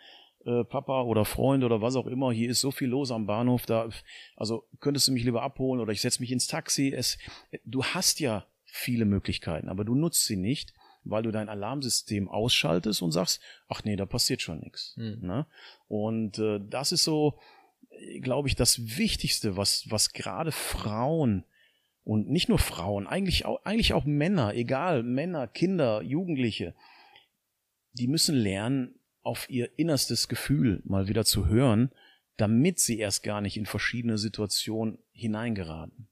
äh, 0.45 0.63
Papa 0.63 1.03
oder 1.03 1.25
Freund 1.25 1.63
oder 1.63 1.81
was 1.81 1.95
auch 1.95 2.07
immer, 2.07 2.31
hier 2.31 2.49
ist 2.49 2.61
so 2.61 2.71
viel 2.71 2.89
los 2.89 3.11
am 3.11 3.25
Bahnhof, 3.25 3.65
da, 3.65 3.89
also 4.35 4.67
könntest 4.79 5.07
du 5.07 5.11
mich 5.11 5.23
lieber 5.23 5.41
abholen 5.41 5.81
oder 5.81 5.91
ich 5.91 6.01
setze 6.01 6.21
mich 6.21 6.31
ins 6.31 6.47
Taxi. 6.47 6.93
Es, 6.95 7.17
du 7.65 7.83
hast 7.83 8.19
ja 8.19 8.45
viele 8.65 9.05
Möglichkeiten, 9.05 9.69
aber 9.69 9.85
du 9.85 9.95
nutzt 9.95 10.25
sie 10.25 10.37
nicht, 10.37 10.73
weil 11.03 11.23
du 11.23 11.31
dein 11.31 11.49
Alarmsystem 11.49 12.29
ausschaltest 12.29 13.01
und 13.01 13.11
sagst, 13.11 13.41
ach 13.67 13.83
nee, 13.83 13.95
da 13.95 14.05
passiert 14.05 14.41
schon 14.41 14.59
nichts. 14.59 14.95
Mhm. 14.97 15.19
Ne? 15.21 15.47
Und 15.87 16.39
äh, 16.39 16.59
das 16.61 16.91
ist 16.91 17.03
so, 17.03 17.39
glaube 18.21 18.47
ich, 18.47 18.55
das 18.55 18.97
Wichtigste, 18.97 19.57
was, 19.57 19.89
was 19.89 20.13
gerade 20.13 20.51
Frauen 20.51 21.43
und 22.03 22.29
nicht 22.29 22.49
nur 22.49 22.59
Frauen, 22.59 23.07
eigentlich 23.07 23.45
auch, 23.45 23.63
eigentlich 23.65 23.93
auch 23.93 24.05
Männer, 24.05 24.53
egal, 24.53 25.03
Männer, 25.03 25.47
Kinder, 25.47 26.01
Jugendliche, 26.01 26.73
die 27.93 28.07
müssen 28.07 28.35
lernen, 28.35 28.93
auf 29.23 29.49
ihr 29.49 29.77
innerstes 29.77 30.29
Gefühl 30.29 30.81
mal 30.85 31.09
wieder 31.09 31.25
zu 31.25 31.47
hören, 31.47 31.91
damit 32.37 32.79
sie 32.79 32.97
erst 32.97 33.23
gar 33.23 33.41
nicht 33.41 33.57
in 33.57 33.65
verschiedene 33.65 34.17
Situationen 34.17 34.99
hineingeraten. 35.11 36.07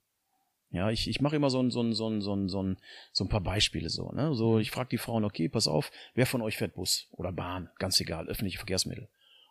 Ja, 0.72 0.90
ich, 0.90 1.08
ich 1.08 1.22
mache 1.22 1.38
immer 1.38 1.50
so 1.50 1.62
ein, 1.62 1.72
so, 1.72 1.82
ein, 1.82 1.94
so, 1.94 2.10
ein, 2.10 2.20
so, 2.20 2.36
ein, 2.36 2.50
so, 2.50 2.62
ein, 2.62 2.78
so 3.14 3.24
ein 3.24 3.30
paar 3.30 3.40
Beispiele 3.40 3.90
so. 3.90 4.12
Ne? 4.12 4.36
So, 4.36 4.60
ich 4.60 4.72
frage 4.72 4.90
die 4.90 4.98
Frauen, 4.98 5.24
okay, 5.24 5.48
pass 5.48 5.70
auf, 5.70 5.90
wer 6.14 6.26
von 6.26 6.42
euch 6.42 6.58
fährt 6.58 6.76
Bus 6.76 7.08
oder 7.12 7.32
Bahn? 7.32 7.70
Ganz 7.80 7.98
egal, 8.02 8.28
öffentliche 8.28 8.58
Verkehrsmittel. 8.58 9.08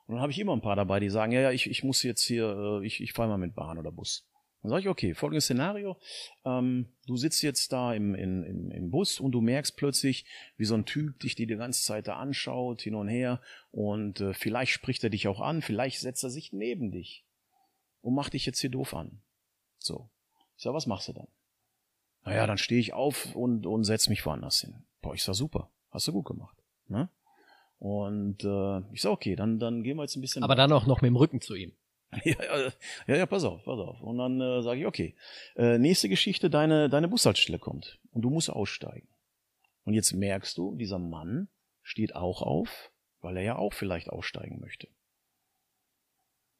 Und 0.06 0.14
dann 0.14 0.22
habe 0.22 0.32
ich 0.32 0.38
immer 0.38 0.52
ein 0.52 0.60
paar 0.60 0.76
dabei, 0.76 1.00
die 1.00 1.08
sagen, 1.08 1.32
ja, 1.32 1.40
ja, 1.40 1.50
ich, 1.50 1.68
ich 1.68 1.82
muss 1.82 2.02
jetzt 2.02 2.22
hier, 2.22 2.80
äh, 2.82 2.86
ich, 2.86 3.00
ich 3.00 3.12
fahre 3.12 3.28
mal 3.28 3.38
mit 3.38 3.54
Bahn 3.54 3.78
oder 3.78 3.90
Bus. 3.90 4.26
Dann 4.62 4.70
sage 4.70 4.80
ich, 4.80 4.88
okay, 4.88 5.14
folgendes 5.14 5.44
Szenario. 5.44 5.98
Ähm, 6.44 6.88
du 7.06 7.16
sitzt 7.16 7.42
jetzt 7.42 7.70
da 7.72 7.92
im, 7.92 8.14
im, 8.14 8.70
im 8.70 8.90
Bus 8.90 9.20
und 9.20 9.32
du 9.32 9.42
merkst 9.42 9.76
plötzlich, 9.76 10.24
wie 10.56 10.64
so 10.64 10.74
ein 10.74 10.86
Typ 10.86 11.20
dich 11.20 11.34
die, 11.34 11.46
die 11.46 11.56
ganze 11.56 11.82
Zeit 11.82 12.08
da 12.08 12.16
anschaut, 12.16 12.80
hin 12.80 12.94
und 12.94 13.08
her. 13.08 13.42
Und 13.70 14.20
äh, 14.20 14.32
vielleicht 14.32 14.72
spricht 14.72 15.04
er 15.04 15.10
dich 15.10 15.28
auch 15.28 15.40
an, 15.40 15.60
vielleicht 15.60 16.00
setzt 16.00 16.24
er 16.24 16.30
sich 16.30 16.52
neben 16.52 16.92
dich 16.92 17.26
und 18.00 18.14
macht 18.14 18.32
dich 18.32 18.46
jetzt 18.46 18.60
hier 18.60 18.70
doof 18.70 18.94
an. 18.94 19.20
So. 19.78 20.08
Ich 20.56 20.62
sage, 20.62 20.74
was 20.74 20.86
machst 20.86 21.08
du 21.08 21.12
dann? 21.12 21.28
Naja, 22.24 22.46
dann 22.46 22.56
stehe 22.58 22.80
ich 22.80 22.94
auf 22.94 23.34
und, 23.36 23.66
und 23.66 23.84
setz 23.84 24.08
mich 24.08 24.24
woanders 24.24 24.60
hin. 24.60 24.86
Boah, 25.02 25.14
ich 25.14 25.22
sag 25.22 25.34
super, 25.34 25.70
hast 25.90 26.08
du 26.08 26.12
gut 26.12 26.24
gemacht. 26.24 26.56
Ne? 26.88 27.10
Und 27.78 28.44
äh, 28.44 28.78
ich 28.92 29.02
sag, 29.02 29.10
okay, 29.10 29.36
dann, 29.36 29.58
dann 29.58 29.82
gehen 29.82 29.96
wir 29.96 30.02
jetzt 30.02 30.16
ein 30.16 30.20
bisschen. 30.20 30.42
Aber 30.42 30.54
dann 30.54 30.72
auch 30.72 30.86
noch 30.86 31.02
mit 31.02 31.08
dem 31.08 31.16
Rücken 31.16 31.40
zu 31.40 31.54
ihm. 31.54 31.72
ja, 32.24 32.36
ja, 33.06 33.16
ja, 33.16 33.26
pass 33.26 33.44
auf, 33.44 33.64
pass 33.64 33.78
auf. 33.78 34.00
Und 34.00 34.18
dann 34.18 34.40
äh, 34.40 34.62
sage 34.62 34.80
ich, 34.80 34.86
okay, 34.86 35.16
äh, 35.56 35.78
nächste 35.78 36.08
Geschichte, 36.08 36.50
deine, 36.50 36.88
deine 36.88 37.08
Bushaltestelle 37.08 37.58
kommt 37.58 37.98
und 38.12 38.22
du 38.22 38.30
musst 38.30 38.50
aussteigen. 38.50 39.08
Und 39.84 39.94
jetzt 39.94 40.12
merkst 40.12 40.56
du, 40.56 40.76
dieser 40.76 40.98
Mann 40.98 41.48
steht 41.82 42.14
auch 42.14 42.42
auf, 42.42 42.90
weil 43.20 43.36
er 43.36 43.42
ja 43.42 43.56
auch 43.56 43.72
vielleicht 43.72 44.10
aussteigen 44.10 44.60
möchte. 44.60 44.88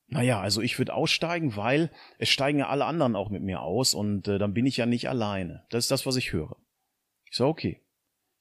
Naja, 0.07 0.41
also 0.41 0.61
ich 0.61 0.79
würde 0.79 0.95
aussteigen, 0.95 1.57
weil 1.57 1.91
es 2.19 2.29
steigen 2.29 2.59
ja 2.59 2.69
alle 2.69 2.85
anderen 2.85 3.17
auch 3.17 3.31
mit 3.31 3.43
mir 3.43 3.63
aus 3.63 3.95
und 3.95 4.29
äh, 4.29 4.39
dann 4.39 4.53
bin 4.53 4.67
ich 4.67 4.77
ja 4.77 4.87
nicht 4.87 5.09
alleine. 5.09 5.65
Das 5.71 5.85
ist 5.85 5.91
das, 5.91 6.05
was 6.05 6.17
ich 6.17 6.33
höre. 6.33 6.57
Ich 7.31 7.37
sage, 7.37 7.51
okay. 7.51 7.84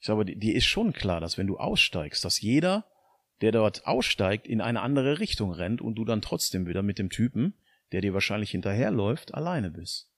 Ich 0.03 0.07
sage, 0.07 0.19
aber 0.19 0.25
dir 0.25 0.53
ist 0.53 0.65
schon 0.65 0.91
klar, 0.91 1.21
dass 1.21 1.37
wenn 1.37 1.47
du 1.47 1.57
aussteigst, 1.57 2.25
dass 2.25 2.41
jeder, 2.41 2.85
der 3.39 3.53
dort 3.53 3.87
aussteigt, 3.87 4.47
in 4.47 4.59
eine 4.59 4.81
andere 4.81 5.21
Richtung 5.21 5.53
rennt 5.53 5.79
und 5.79 5.95
du 5.95 6.03
dann 6.03 6.21
trotzdem 6.21 6.67
wieder 6.67 6.83
mit 6.83 6.99
dem 6.99 7.09
Typen, 7.09 7.53
der 7.93 8.01
dir 8.01 8.13
wahrscheinlich 8.13 8.51
hinterherläuft, 8.51 9.33
alleine 9.33 9.71
bist. 9.71 10.11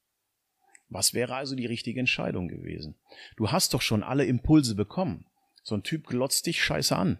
Was 0.90 1.14
wäre 1.14 1.36
also 1.36 1.56
die 1.56 1.68
richtige 1.68 2.00
Entscheidung 2.00 2.48
gewesen? 2.48 2.96
Du 3.38 3.52
hast 3.52 3.76
doch 3.76 3.84
schon 3.84 4.02
alle 4.02 4.26
Impulse 4.26 4.74
bekommen. 4.74 5.28
So 5.62 5.76
ein 5.76 5.84
Typ 5.84 6.08
glotzt 6.08 6.48
dich 6.48 6.64
scheiße 6.64 6.96
an. 6.96 7.20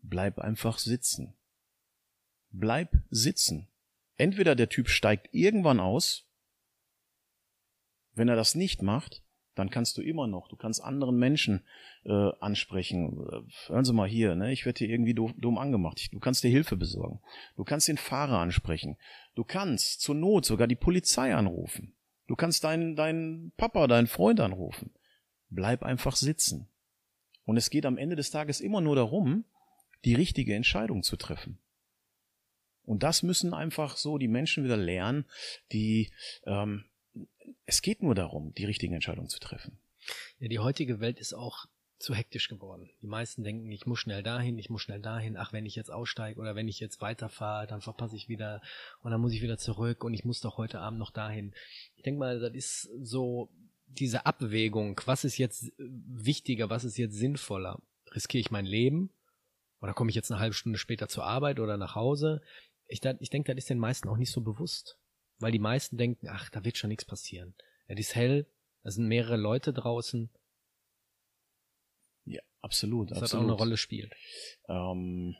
Bleib 0.00 0.38
einfach 0.38 0.78
sitzen. 0.78 1.34
Bleib 2.48 2.96
sitzen. 3.10 3.68
Entweder 4.16 4.54
der 4.54 4.70
Typ 4.70 4.88
steigt 4.88 5.28
irgendwann 5.34 5.80
aus, 5.80 6.24
wenn 8.14 8.28
er 8.28 8.36
das 8.36 8.54
nicht 8.54 8.80
macht, 8.80 9.22
dann 9.58 9.70
kannst 9.70 9.98
du 9.98 10.02
immer 10.02 10.26
noch, 10.26 10.48
du 10.48 10.56
kannst 10.56 10.82
anderen 10.82 11.18
Menschen 11.18 11.64
äh, 12.04 12.30
ansprechen. 12.40 13.26
Hören 13.66 13.84
Sie 13.84 13.92
mal 13.92 14.08
hier, 14.08 14.36
ne, 14.36 14.52
ich 14.52 14.64
werde 14.64 14.78
hier 14.78 14.88
irgendwie 14.88 15.14
dumm, 15.14 15.34
dumm 15.36 15.58
angemacht. 15.58 16.12
Du 16.12 16.20
kannst 16.20 16.44
dir 16.44 16.50
Hilfe 16.50 16.76
besorgen. 16.76 17.20
Du 17.56 17.64
kannst 17.64 17.88
den 17.88 17.98
Fahrer 17.98 18.38
ansprechen. 18.38 18.96
Du 19.34 19.42
kannst 19.42 20.00
zur 20.00 20.14
Not 20.14 20.44
sogar 20.44 20.68
die 20.68 20.76
Polizei 20.76 21.34
anrufen. 21.34 21.94
Du 22.28 22.36
kannst 22.36 22.62
deinen, 22.62 22.94
deinen 22.94 23.52
Papa, 23.56 23.86
deinen 23.88 24.06
Freund 24.06 24.38
anrufen. 24.38 24.92
Bleib 25.50 25.82
einfach 25.82 26.14
sitzen. 26.14 26.68
Und 27.44 27.56
es 27.56 27.70
geht 27.70 27.86
am 27.86 27.98
Ende 27.98 28.14
des 28.14 28.30
Tages 28.30 28.60
immer 28.60 28.80
nur 28.80 28.94
darum, 28.94 29.44
die 30.04 30.14
richtige 30.14 30.54
Entscheidung 30.54 31.02
zu 31.02 31.16
treffen. 31.16 31.58
Und 32.84 33.02
das 33.02 33.22
müssen 33.22 33.54
einfach 33.54 33.96
so 33.96 34.18
die 34.18 34.28
Menschen 34.28 34.64
wieder 34.64 34.76
lernen, 34.76 35.24
die 35.72 36.12
ähm, 36.46 36.84
es 37.66 37.82
geht 37.82 38.02
nur 38.02 38.14
darum, 38.14 38.52
die 38.54 38.64
richtigen 38.64 38.94
Entscheidungen 38.94 39.28
zu 39.28 39.38
treffen. 39.38 39.78
Ja, 40.38 40.48
die 40.48 40.58
heutige 40.58 41.00
Welt 41.00 41.18
ist 41.18 41.34
auch 41.34 41.66
zu 41.98 42.14
hektisch 42.14 42.48
geworden. 42.48 42.90
Die 43.02 43.06
meisten 43.08 43.42
denken, 43.42 43.70
ich 43.72 43.86
muss 43.86 43.98
schnell 43.98 44.22
dahin, 44.22 44.58
ich 44.58 44.70
muss 44.70 44.82
schnell 44.82 45.00
dahin, 45.00 45.36
ach, 45.36 45.52
wenn 45.52 45.66
ich 45.66 45.74
jetzt 45.74 45.90
aussteige 45.90 46.40
oder 46.40 46.54
wenn 46.54 46.68
ich 46.68 46.78
jetzt 46.78 47.00
weiterfahre, 47.00 47.66
dann 47.66 47.80
verpasse 47.80 48.16
ich 48.16 48.28
wieder 48.28 48.62
und 49.00 49.10
dann 49.10 49.20
muss 49.20 49.32
ich 49.32 49.42
wieder 49.42 49.58
zurück 49.58 50.04
und 50.04 50.14
ich 50.14 50.24
muss 50.24 50.40
doch 50.40 50.58
heute 50.58 50.80
Abend 50.80 51.00
noch 51.00 51.10
dahin. 51.10 51.54
Ich 51.96 52.04
denke 52.04 52.20
mal, 52.20 52.38
das 52.38 52.54
ist 52.54 52.88
so 53.02 53.50
diese 53.86 54.26
Abwägung, 54.26 55.00
was 55.06 55.24
ist 55.24 55.38
jetzt 55.38 55.72
wichtiger, 55.78 56.70
was 56.70 56.84
ist 56.84 56.98
jetzt 56.98 57.16
sinnvoller? 57.16 57.82
Riskiere 58.14 58.40
ich 58.40 58.50
mein 58.50 58.66
Leben 58.66 59.10
oder 59.80 59.92
komme 59.92 60.10
ich 60.10 60.16
jetzt 60.16 60.30
eine 60.30 60.40
halbe 60.40 60.54
Stunde 60.54 60.78
später 60.78 61.08
zur 61.08 61.24
Arbeit 61.24 61.58
oder 61.58 61.76
nach 61.76 61.94
Hause? 61.94 62.42
Ich, 62.86 63.02
ich 63.04 63.30
denke, 63.30 63.54
das 63.54 63.64
ist 63.64 63.70
den 63.70 63.78
meisten 63.78 64.08
auch 64.08 64.16
nicht 64.16 64.30
so 64.30 64.40
bewusst. 64.40 64.98
Weil 65.38 65.52
die 65.52 65.58
meisten 65.58 65.96
denken, 65.96 66.28
ach, 66.28 66.50
da 66.50 66.64
wird 66.64 66.76
schon 66.76 66.88
nichts 66.88 67.04
passieren. 67.04 67.54
Es 67.86 67.98
ist 67.98 68.14
hell, 68.14 68.46
da 68.82 68.90
sind 68.90 69.06
mehrere 69.06 69.36
Leute 69.36 69.72
draußen. 69.72 70.30
Ja, 72.24 72.40
absolut. 72.60 73.10
Das 73.10 73.22
absolut. 73.22 73.32
hat 73.32 73.38
auch 73.38 73.52
eine 73.52 73.58
Rolle 73.58 73.76
spielt. 73.76 74.14
Ähm, 74.68 75.36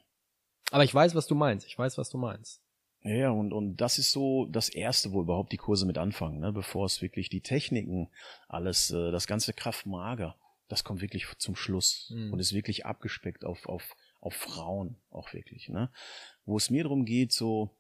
Aber 0.71 0.85
ich 0.85 0.95
weiß, 0.95 1.15
was 1.15 1.27
du 1.27 1.35
meinst. 1.35 1.67
Ich 1.67 1.79
weiß, 1.79 1.99
was 1.99 2.11
du 2.11 2.19
meinst. 2.19 2.63
Ja, 3.03 3.31
und, 3.31 3.53
und 3.53 3.77
das 3.77 3.99
ist 3.99 4.11
so 4.11 4.47
das 4.47 4.69
Erste, 4.69 5.13
wo 5.13 5.21
überhaupt 5.21 5.53
die 5.53 5.57
Kurse 5.57 5.87
mit 5.87 5.99
anfangen, 5.99 6.41
ne? 6.41 6.53
bevor 6.53 6.85
es 6.85 7.01
wirklich 7.01 7.29
die 7.29 7.41
Techniken, 7.41 8.11
alles, 8.49 8.91
äh, 8.91 9.13
das 9.13 9.27
ganze 9.27 9.53
Kraftmager, 9.53 10.37
das 10.67 10.85
kommt 10.85 11.01
wirklich 11.01 11.27
zum 11.39 11.55
Schluss 11.55 12.13
mhm. 12.15 12.33
und 12.33 12.41
ist 12.41 12.53
wirklich 12.53 12.87
abgespeckt 12.87 13.45
auf, 13.45 13.69
auf, 13.69 13.97
auf 14.21 14.35
Frauen 14.35 14.97
auch 15.11 15.33
wirklich. 15.33 15.69
Ne? 15.69 15.91
Wo 16.45 16.57
es 16.57 16.71
mir 16.71 16.83
darum 16.83 17.05
geht, 17.05 17.33
so, 17.33 17.71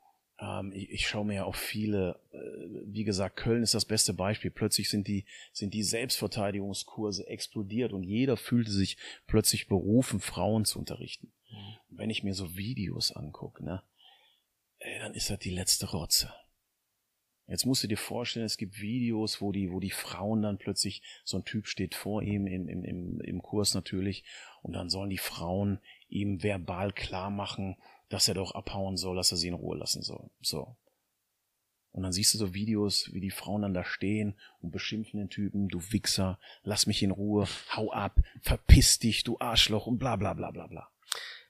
ich, 0.73 0.91
ich 0.91 1.09
schaue 1.09 1.25
mir 1.25 1.35
ja 1.35 1.45
auch 1.45 1.57
viele, 1.57 2.21
äh, 2.33 2.39
wie 2.87 3.05
gesagt, 3.05 3.37
Köln 3.37 3.63
ist 3.63 3.75
das 3.75 3.85
beste 3.85 4.15
Beispiel. 4.15 4.51
Plötzlich 4.51 4.89
sind 4.89 5.09
die, 5.09 5.25
sind 5.53 5.75
die 5.75 5.83
Selbstverteidigungskurse 5.83 7.27
explodiert 7.27 7.93
und 7.93 8.05
jeder 8.05 8.37
fühlte 8.37 8.71
sich 8.71 8.97
plötzlich 9.27 9.67
berufen, 9.67 10.21
Frauen 10.21 10.65
zu 10.65 10.79
unterrichten. 10.79 11.33
Mhm. 11.51 11.77
wenn 11.89 12.11
ich 12.11 12.23
mir 12.23 12.35
so 12.35 12.57
Videos 12.57 13.13
angucke, 13.13 13.65
ne, 13.65 13.83
ey, 14.79 14.99
dann 14.99 15.15
ist 15.15 15.31
das 15.31 15.39
die 15.39 15.51
letzte 15.51 15.91
Rotze. 15.91 16.33
Jetzt 17.47 17.65
musst 17.65 17.83
du 17.83 17.89
dir 17.89 17.97
vorstellen, 17.97 18.45
es 18.45 18.59
gibt 18.59 18.79
Videos, 18.79 19.41
wo 19.41 19.53
die, 19.53 19.73
wo 19.73 19.81
die 19.81 19.91
Frauen 19.91 20.43
dann 20.43 20.59
plötzlich, 20.59 21.03
so 21.25 21.39
ein 21.39 21.45
Typ 21.45 21.67
steht 21.67 21.95
vor 21.95 22.23
ihm 22.23 22.47
im, 22.47 22.69
im, 22.69 22.85
im, 22.85 23.21
im 23.23 23.43
Kurs 23.43 23.73
natürlich, 23.73 24.25
und 24.61 24.75
dann 24.75 24.91
sollen 24.91 25.09
die 25.09 25.17
Frauen 25.17 25.81
ihm 26.09 26.43
verbal 26.43 26.93
klar 26.93 27.31
machen, 27.31 27.77
dass 28.09 28.29
er 28.29 28.35
doch 28.35 28.53
abhauen 28.53 28.97
soll, 28.97 29.17
dass 29.17 29.31
er 29.33 29.37
sie 29.37 29.49
in 29.49 29.55
Ruhe 29.55 29.77
lassen 29.77 30.03
soll. 30.03 30.31
So. 30.41 30.77
Und 31.91 32.03
dann 32.03 32.13
siehst 32.13 32.35
du 32.35 32.39
so 32.39 32.55
Videos, 32.55 33.13
wie 33.13 33.21
die 33.21 33.31
Frauen 33.31 33.63
dann 33.63 33.75
da 33.75 33.85
stehen 33.85 34.39
und 34.61 34.71
beschimpfen 34.71 35.19
den 35.19 35.31
Typen, 35.31 35.69
du 35.69 35.81
Wichser, 35.91 36.39
lass 36.63 36.87
mich 36.87 37.03
in 37.03 37.11
Ruhe, 37.11 37.47
hau 37.75 37.91
ab, 37.93 38.21
verpiss 38.43 38.99
dich, 38.99 39.25
du 39.25 39.39
Arschloch 39.41 39.87
und 39.87 39.99
bla 39.99 40.17
bla 40.17 40.35
bla 40.35 40.51
bla 40.51 40.67
bla. 40.67 40.91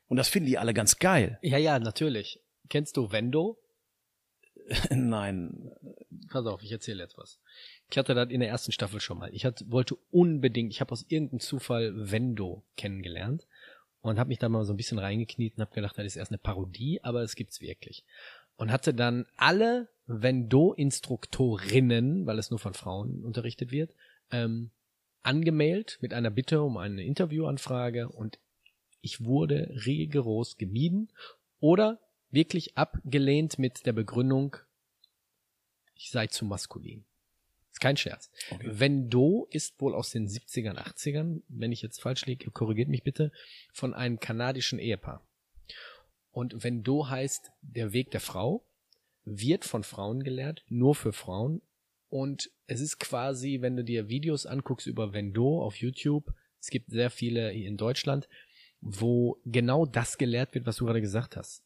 Und 0.07 0.17
das 0.17 0.29
finden 0.29 0.49
die 0.49 0.59
alle 0.59 0.75
ganz 0.75 0.99
geil. 0.99 1.39
Ja, 1.43 1.59
ja, 1.59 1.79
natürlich. 1.79 2.41
Kennst 2.69 2.97
du 2.97 3.11
Vendo? 3.11 3.59
Nein. 4.91 5.71
Pass 6.31 6.47
auf, 6.47 6.63
ich 6.63 6.73
erzähle 6.73 7.03
jetzt 7.03 7.19
was. 7.19 7.41
Ich 7.91 7.99
hatte 7.99 8.15
das 8.15 8.31
in 8.31 8.41
der 8.41 8.49
ersten 8.49 8.73
Staffel 8.73 9.01
schon 9.01 9.19
mal. 9.19 9.35
Ich 9.35 9.45
hatte, 9.45 9.71
wollte 9.71 9.97
unbedingt, 10.11 10.73
ich 10.73 10.81
habe 10.81 10.93
aus 10.93 11.05
irgendeinem 11.09 11.41
Zufall 11.41 11.93
Vendo 11.95 12.65
kennengelernt 12.77 13.47
und 14.01 14.19
habe 14.19 14.29
mich 14.29 14.39
da 14.39 14.49
mal 14.49 14.65
so 14.65 14.73
ein 14.73 14.77
bisschen 14.77 14.99
reingekniet 14.99 15.57
und 15.57 15.63
habe 15.63 15.75
gedacht, 15.75 15.99
das 15.99 16.07
ist 16.07 16.17
erst 16.17 16.31
eine 16.31 16.39
Parodie, 16.39 17.01
aber 17.03 17.23
es 17.23 17.35
gibt's 17.35 17.61
wirklich. 17.61 18.05
Und 18.57 18.73
hatte 18.73 18.95
dann 18.95 19.27
alle 19.37 19.89
Vendo-Instruktorinnen, 20.07 22.27
weil 22.27 22.39
es 22.39 22.51
nur 22.51 22.59
von 22.59 22.75
Frauen 22.75 23.25
unterrichtet 23.25 23.71
wird, 23.71 23.93
ähm, 24.31 24.71
angemeldet 25.23 25.99
mit 26.01 26.15
einer 26.15 26.31
Bitte 26.31 26.63
um 26.63 26.77
eine 26.77 27.05
Interviewanfrage 27.05 28.09
und 28.09 28.39
ich 29.01 29.25
wurde 29.25 29.73
rigoros 29.87 30.57
gemieden 30.57 31.13
oder 31.61 32.01
wirklich 32.31 32.77
abgelehnt 32.77 33.59
mit 33.59 33.87
der 33.87 33.93
Begründung, 33.93 34.57
ich 35.95 36.11
sei 36.11 36.27
zu 36.27 36.45
maskulin. 36.45 37.05
Ist 37.79 37.83
kein 37.83 37.97
Scherz. 37.97 38.29
Okay. 38.51 38.67
Vendo 38.73 39.47
ist 39.53 39.81
wohl 39.81 39.95
aus 39.95 40.11
den 40.11 40.27
70ern, 40.27 40.79
80ern, 40.79 41.43
wenn 41.47 41.71
ich 41.71 41.81
jetzt 41.81 42.03
falsch 42.03 42.27
liege, 42.27 42.51
korrigiert 42.51 42.89
mich 42.89 43.05
bitte, 43.05 43.31
von 43.73 43.95
einem 43.95 44.19
kanadischen 44.19 44.81
Ehepaar. 44.81 45.25
Und 46.33 46.65
Vendo 46.65 47.09
heißt 47.09 47.53
der 47.63 47.93
Weg 47.93 48.11
der 48.11 48.19
Frau, 48.19 48.67
wird 49.25 49.65
von 49.65 49.85
Frauen 49.85 50.25
gelehrt, 50.25 50.65
nur 50.67 50.97
für 50.97 51.13
Frauen. 51.13 51.63
Und 52.09 52.51
es 52.67 52.81
ist 52.81 52.99
quasi, 52.99 53.59
wenn 53.61 53.77
du 53.77 53.85
dir 53.85 54.09
Videos 54.09 54.45
anguckst 54.45 54.89
über 54.89 55.13
Vendo 55.13 55.63
auf 55.63 55.77
YouTube, 55.77 56.35
es 56.61 56.71
gibt 56.71 56.91
sehr 56.91 57.11
viele 57.11 57.53
in 57.53 57.77
Deutschland, 57.77 58.29
wo 58.81 59.41
genau 59.45 59.87
das 59.87 60.19
gelehrt 60.19 60.53
wird, 60.53 60.67
was 60.67 60.79
du 60.79 60.87
gerade 60.87 61.01
gesagt 61.01 61.37
hast. 61.37 61.63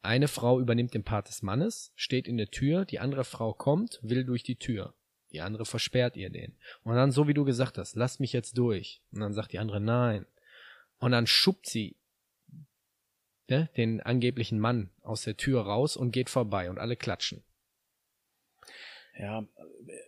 Eine 0.00 0.28
Frau 0.28 0.60
übernimmt 0.60 0.94
den 0.94 1.04
Part 1.04 1.28
des 1.28 1.42
Mannes, 1.42 1.92
steht 1.94 2.26
in 2.26 2.38
der 2.38 2.50
Tür, 2.50 2.86
die 2.86 3.00
andere 3.00 3.24
Frau 3.24 3.52
kommt, 3.52 4.00
will 4.02 4.24
durch 4.24 4.44
die 4.44 4.56
Tür. 4.56 4.94
Die 5.32 5.40
andere 5.40 5.64
versperrt 5.64 6.16
ihr 6.16 6.30
den. 6.30 6.54
Und 6.84 6.94
dann, 6.94 7.10
so 7.10 7.26
wie 7.26 7.34
du 7.34 7.44
gesagt 7.44 7.78
hast, 7.78 7.96
lass 7.96 8.20
mich 8.20 8.32
jetzt 8.32 8.58
durch. 8.58 9.00
Und 9.12 9.20
dann 9.20 9.32
sagt 9.32 9.52
die 9.52 9.58
andere 9.58 9.80
nein. 9.80 10.26
Und 10.98 11.12
dann 11.12 11.26
schubt 11.26 11.66
sie 11.66 11.96
ne, 13.48 13.68
den 13.76 14.00
angeblichen 14.00 14.58
Mann 14.58 14.90
aus 15.02 15.22
der 15.22 15.36
Tür 15.36 15.62
raus 15.62 15.96
und 15.96 16.12
geht 16.12 16.30
vorbei 16.30 16.70
und 16.70 16.78
alle 16.78 16.96
klatschen. 16.96 17.42
Ja. 19.18 19.46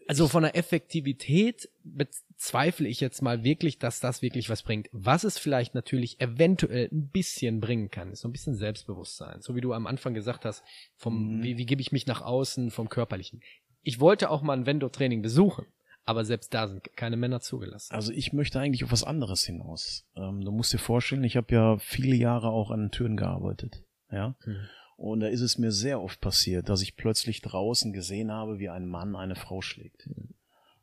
Also 0.07 0.29
von 0.29 0.45
der 0.45 0.57
Effektivität 0.57 1.69
bezweifle 1.83 2.89
ich 2.89 3.01
jetzt 3.01 3.21
mal 3.21 3.45
wirklich, 3.45 3.79
dass 3.79 4.01
das 4.01 4.23
wirklich 4.23 4.49
was 4.49 4.63
bringt. 4.63 4.89
Was 4.93 5.25
es 5.25 5.39
vielleicht 5.39 5.75
natürlich 5.75 6.21
eventuell 6.21 6.89
ein 6.91 7.09
bisschen 7.09 7.61
bringen 7.61 7.91
kann, 7.91 8.13
ist 8.13 8.21
so 8.21 8.29
ein 8.29 8.33
bisschen 8.33 8.55
Selbstbewusstsein. 8.55 9.43
So 9.43 9.55
wie 9.55 9.61
du 9.61 9.73
am 9.73 9.87
Anfang 9.87 10.15
gesagt 10.15 10.45
hast, 10.45 10.63
vom, 10.97 11.39
mhm. 11.39 11.43
wie, 11.43 11.59
wie 11.59 11.67
gebe 11.67 11.83
ich 11.83 11.93
mich 11.93 12.07
nach 12.07 12.23
außen, 12.23 12.71
vom 12.71 12.89
Körperlichen. 12.89 13.43
Ich 13.85 14.01
wollte 14.01 14.31
auch 14.31 14.43
mal 14.43 14.55
ein 14.55 14.67
Vendo-Training 14.67 15.23
besuchen, 15.23 15.67
aber 16.05 16.25
selbst 16.25 16.53
da 16.53 16.67
sind 16.67 16.97
keine 16.97 17.17
Männer 17.17 17.41
zugelassen. 17.41 17.95
Also 17.95 18.13
ich 18.13 18.33
möchte 18.33 18.59
eigentlich 18.59 18.83
auf 18.85 18.93
was 18.93 19.05
anderes 19.05 19.45
hinaus. 19.45 20.07
Ähm, 20.17 20.41
du 20.41 20.51
musst 20.51 20.73
dir 20.73 20.79
vorstellen, 20.79 21.25
ich 21.25 21.37
habe 21.37 21.55
ja 21.55 21.79
viele 21.79 22.17
Jahre 22.17 22.49
auch 22.49 22.71
an 22.71 22.91
Türen 22.91 23.17
gearbeitet. 23.17 23.85
Ja. 24.11 24.37
Mhm. 24.45 24.57
Und 24.97 25.21
da 25.21 25.27
ist 25.27 25.41
es 25.41 25.59
mir 25.59 25.73
sehr 25.73 26.01
oft 26.01 26.21
passiert, 26.21 26.69
dass 26.69 26.83
ich 26.83 26.97
plötzlich 26.97 27.43
draußen 27.43 27.93
gesehen 27.93 28.31
habe, 28.31 28.59
wie 28.59 28.69
ein 28.69 28.87
Mann 28.87 29.17
eine 29.17 29.35
Frau 29.35 29.61
schlägt. 29.61 30.07
Mhm. 30.07 30.35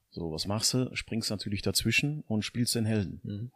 So, 0.09 0.31
was 0.31 0.45
machst 0.45 0.73
du? 0.73 0.93
Springst 0.93 1.31
natürlich 1.31 1.61
dazwischen 1.61 2.21
und 2.27 2.43
spielst 2.43 2.75
den 2.75 2.85
Helden. 2.85 3.21
Mhm. 3.23 3.51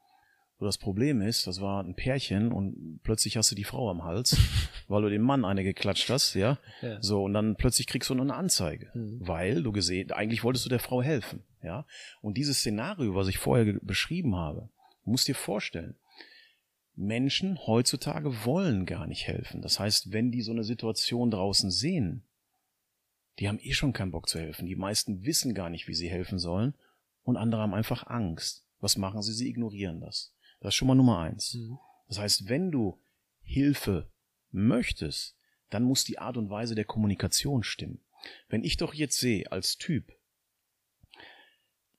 So, 0.57 0.65
das 0.65 0.77
Problem 0.77 1.21
ist, 1.21 1.47
das 1.47 1.59
war 1.59 1.83
ein 1.83 1.95
Pärchen 1.95 2.51
und 2.53 3.01
plötzlich 3.03 3.35
hast 3.35 3.51
du 3.51 3.55
die 3.55 3.65
Frau 3.65 3.89
am 3.89 4.03
Hals, 4.05 4.37
weil 4.87 5.01
du 5.01 5.09
dem 5.09 5.21
Mann 5.21 5.43
eine 5.43 5.63
geklatscht 5.63 6.09
hast, 6.09 6.33
ja. 6.33 6.57
Ja. 6.81 7.01
So, 7.01 7.23
und 7.23 7.33
dann 7.33 7.55
plötzlich 7.57 7.87
kriegst 7.87 8.09
du 8.09 8.13
eine 8.13 8.33
Anzeige, 8.33 8.89
Mhm. 8.93 9.17
weil 9.19 9.63
du 9.63 9.71
gesehen, 9.73 10.11
eigentlich 10.13 10.43
wolltest 10.45 10.65
du 10.65 10.69
der 10.69 10.79
Frau 10.79 11.01
helfen, 11.03 11.43
ja. 11.61 11.85
Und 12.21 12.37
dieses 12.37 12.59
Szenario, 12.59 13.15
was 13.15 13.27
ich 13.27 13.37
vorher 13.37 13.73
beschrieben 13.81 14.35
habe, 14.37 14.69
du 15.03 15.11
musst 15.11 15.27
dir 15.27 15.35
vorstellen, 15.35 15.95
Menschen 16.95 17.59
heutzutage 17.67 18.45
wollen 18.45 18.85
gar 18.85 19.05
nicht 19.07 19.27
helfen. 19.27 19.61
Das 19.61 19.79
heißt, 19.81 20.13
wenn 20.13 20.31
die 20.31 20.41
so 20.41 20.53
eine 20.53 20.63
Situation 20.63 21.29
draußen 21.31 21.69
sehen, 21.69 22.23
die 23.39 23.49
haben 23.49 23.59
eh 23.61 23.73
schon 23.73 23.91
keinen 23.91 24.11
Bock 24.11 24.29
zu 24.29 24.39
helfen. 24.39 24.65
Die 24.65 24.77
meisten 24.77 25.25
wissen 25.25 25.53
gar 25.53 25.69
nicht, 25.69 25.89
wie 25.89 25.93
sie 25.93 26.07
helfen 26.09 26.39
sollen 26.39 26.73
und 27.23 27.35
andere 27.35 27.61
haben 27.63 27.73
einfach 27.73 28.07
Angst. 28.07 28.65
Was 28.79 28.95
machen 28.95 29.21
sie? 29.21 29.33
Sie 29.33 29.49
ignorieren 29.49 29.99
das. 29.99 30.31
Das 30.65 30.73
ist 30.73 30.77
schon 30.77 30.87
mal 30.87 30.95
Nummer 30.95 31.19
eins. 31.19 31.53
Mhm. 31.53 31.77
Das 32.07 32.17
heißt, 32.17 32.49
wenn 32.49 32.71
du 32.71 32.99
Hilfe 33.43 34.09
möchtest, 34.49 35.35
dann 35.69 35.83
muss 35.83 36.05
die 36.05 36.17
Art 36.17 36.37
und 36.37 36.49
Weise 36.49 36.73
der 36.73 36.85
Kommunikation 36.85 37.61
stimmen. 37.61 37.99
Wenn 38.49 38.63
ich 38.63 38.75
doch 38.75 38.95
jetzt 38.95 39.19
sehe, 39.19 39.51
als 39.51 39.77
Typ, 39.77 40.11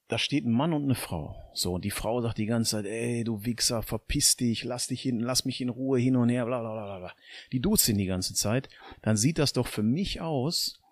da 0.09 0.19
steht 0.19 0.45
ein 0.45 0.51
Mann 0.51 0.73
und 0.73 0.83
eine 0.83 0.97
Frau. 0.97 1.37
So, 1.55 1.75
und 1.75 1.85
die 1.85 1.93
Frau 1.93 2.21
sagt 2.21 2.39
die 2.39 2.47
ganze 2.47 2.73
Zeit, 2.73 2.87
ey, 2.87 3.23
du 3.23 3.45
Wichser, 3.45 3.85
verpiss 3.85 4.35
dich, 4.35 4.65
lass 4.65 4.89
dich 4.89 5.03
hin, 5.03 5.21
lass 5.21 5.45
mich 5.45 5.61
in 5.61 5.69
Ruhe 5.69 6.01
hin 6.01 6.17
und 6.17 6.29
her, 6.29 6.45
bla, 6.45 6.59
bla, 6.59 6.73
bla, 6.73 6.99
bla. 6.99 7.15
Die 7.53 7.61
duzt 7.61 7.89
ihn 7.89 7.99
die 7.99 8.07
ganze 8.07 8.35
Zeit. 8.35 8.69
Dann 9.01 9.17
sieht 9.17 9.39
das 9.39 9.53
doch 9.53 9.69
für 9.69 9.85
mich 9.85 10.21
aus, 10.21 10.83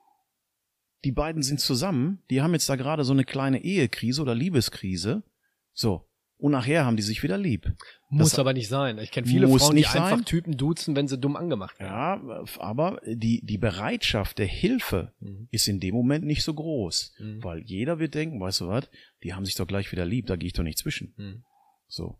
die 1.02 1.10
beiden 1.10 1.42
sind 1.42 1.58
zusammen, 1.58 2.22
die 2.30 2.40
haben 2.40 2.52
jetzt 2.52 2.68
da 2.68 2.76
gerade 2.76 3.02
so 3.02 3.12
eine 3.12 3.24
kleine 3.24 3.64
Ehekrise 3.64 4.22
oder 4.22 4.36
Liebeskrise. 4.36 5.24
So. 5.72 6.06
Und 6.44 6.52
nachher 6.52 6.84
haben 6.84 6.98
die 6.98 7.02
sich 7.02 7.22
wieder 7.22 7.38
lieb. 7.38 7.72
Muss 8.10 8.32
Das- 8.32 8.38
aber 8.38 8.52
nicht 8.52 8.68
sein. 8.68 8.98
Ich 8.98 9.10
kenne 9.10 9.26
viele 9.26 9.48
Frauen, 9.48 9.76
die 9.76 9.86
einfach 9.86 10.10
sein. 10.10 10.24
Typen 10.26 10.58
duzen, 10.58 10.94
wenn 10.94 11.08
sie 11.08 11.16
dumm 11.16 11.36
angemacht 11.36 11.80
werden. 11.80 11.90
Ja, 12.28 12.44
aber 12.58 13.00
die, 13.06 13.40
die 13.42 13.56
Bereitschaft 13.56 14.36
der 14.38 14.44
Hilfe 14.46 15.12
Mhm. 15.20 15.48
ist 15.50 15.68
in 15.68 15.80
dem 15.80 15.94
Moment 15.94 16.26
nicht 16.26 16.42
so 16.42 16.52
groß. 16.52 17.14
Mhm. 17.18 17.42
Weil 17.42 17.62
jeder 17.62 17.98
wird 17.98 18.14
denken, 18.14 18.40
weißt 18.40 18.60
du 18.60 18.68
was, 18.68 18.90
die 19.22 19.32
haben 19.32 19.46
sich 19.46 19.54
doch 19.54 19.66
gleich 19.66 19.90
wieder 19.90 20.04
lieb, 20.04 20.26
da 20.26 20.36
gehe 20.36 20.48
ich 20.48 20.52
doch 20.52 20.62
nicht 20.64 20.76
zwischen. 20.76 21.14
Mhm. 21.16 21.44
So. 21.88 22.18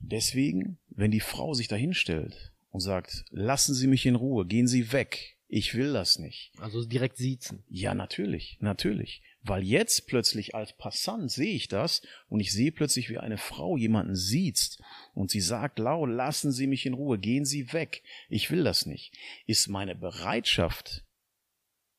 Deswegen, 0.00 0.76
wenn 0.90 1.10
die 1.10 1.20
Frau 1.20 1.54
sich 1.54 1.68
da 1.68 1.76
hinstellt 1.76 2.52
und 2.72 2.80
sagt, 2.80 3.24
lassen 3.30 3.72
Sie 3.74 3.86
mich 3.86 4.04
in 4.04 4.16
Ruhe, 4.16 4.44
gehen 4.44 4.66
Sie 4.68 4.92
weg, 4.92 5.35
ich 5.48 5.74
will 5.74 5.92
das 5.92 6.18
nicht. 6.18 6.52
Also 6.58 6.84
direkt 6.84 7.16
siezen. 7.16 7.64
Ja, 7.68 7.94
natürlich, 7.94 8.58
natürlich. 8.60 9.22
Weil 9.42 9.62
jetzt 9.62 10.08
plötzlich 10.08 10.54
als 10.54 10.76
Passant 10.76 11.30
sehe 11.30 11.54
ich 11.54 11.68
das 11.68 12.02
und 12.28 12.40
ich 12.40 12.52
sehe 12.52 12.72
plötzlich, 12.72 13.08
wie 13.08 13.18
eine 13.18 13.38
Frau 13.38 13.76
jemanden 13.76 14.16
sieht 14.16 14.78
und 15.14 15.30
sie 15.30 15.40
sagt 15.40 15.78
laut, 15.78 16.08
lassen 16.10 16.50
Sie 16.50 16.66
mich 16.66 16.84
in 16.84 16.94
Ruhe, 16.94 17.18
gehen 17.18 17.44
Sie 17.44 17.72
weg, 17.72 18.02
ich 18.28 18.50
will 18.50 18.64
das 18.64 18.86
nicht. 18.86 19.14
Ist 19.46 19.68
meine 19.68 19.94
Bereitschaft 19.94 21.04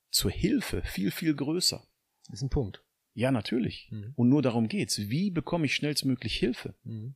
zur 0.09 0.31
Hilfe 0.31 0.81
viel, 0.83 1.11
viel 1.11 1.33
größer. 1.33 1.87
Ist 2.31 2.41
ein 2.41 2.49
Punkt. 2.49 2.83
Ja, 3.13 3.31
natürlich. 3.31 3.87
Mhm. 3.91 4.13
Und 4.15 4.29
nur 4.29 4.41
darum 4.41 4.67
geht's. 4.67 4.97
Wie 5.09 5.31
bekomme 5.31 5.65
ich 5.65 5.75
schnellstmöglich 5.75 6.37
Hilfe? 6.37 6.75
Mhm. 6.83 7.15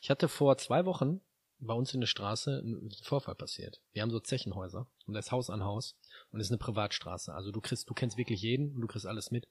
Ich 0.00 0.10
hatte 0.10 0.28
vor 0.28 0.56
zwei 0.58 0.84
Wochen 0.86 1.20
bei 1.60 1.74
uns 1.74 1.92
in 1.94 2.00
der 2.00 2.06
Straße 2.06 2.62
ein 2.64 2.90
Vorfall 3.02 3.34
passiert. 3.34 3.80
Wir 3.92 4.02
haben 4.02 4.10
so 4.10 4.20
Zechenhäuser 4.20 4.86
und 5.06 5.14
das 5.14 5.26
ist 5.26 5.32
Haus 5.32 5.50
an 5.50 5.64
Haus 5.64 5.94
und 6.32 6.40
es 6.40 6.46
ist 6.46 6.52
eine 6.52 6.58
Privatstraße. 6.58 7.34
Also 7.34 7.52
du 7.52 7.60
kriegst, 7.60 7.88
du 7.88 7.94
kennst 7.94 8.16
wirklich 8.16 8.42
jeden 8.42 8.74
und 8.74 8.80
du 8.80 8.86
kriegst 8.86 9.06
alles 9.06 9.30
mit. 9.30 9.46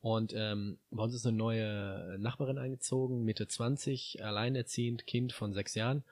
Und 0.00 0.32
ähm, 0.34 0.78
bei 0.90 1.02
uns 1.02 1.14
ist 1.14 1.26
eine 1.26 1.36
neue 1.36 2.16
Nachbarin 2.18 2.58
eingezogen, 2.58 3.24
Mitte 3.24 3.48
20, 3.48 4.24
alleinerziehend, 4.24 5.06
Kind 5.06 5.32
von 5.32 5.52
sechs 5.52 5.74
Jahren. 5.74 6.04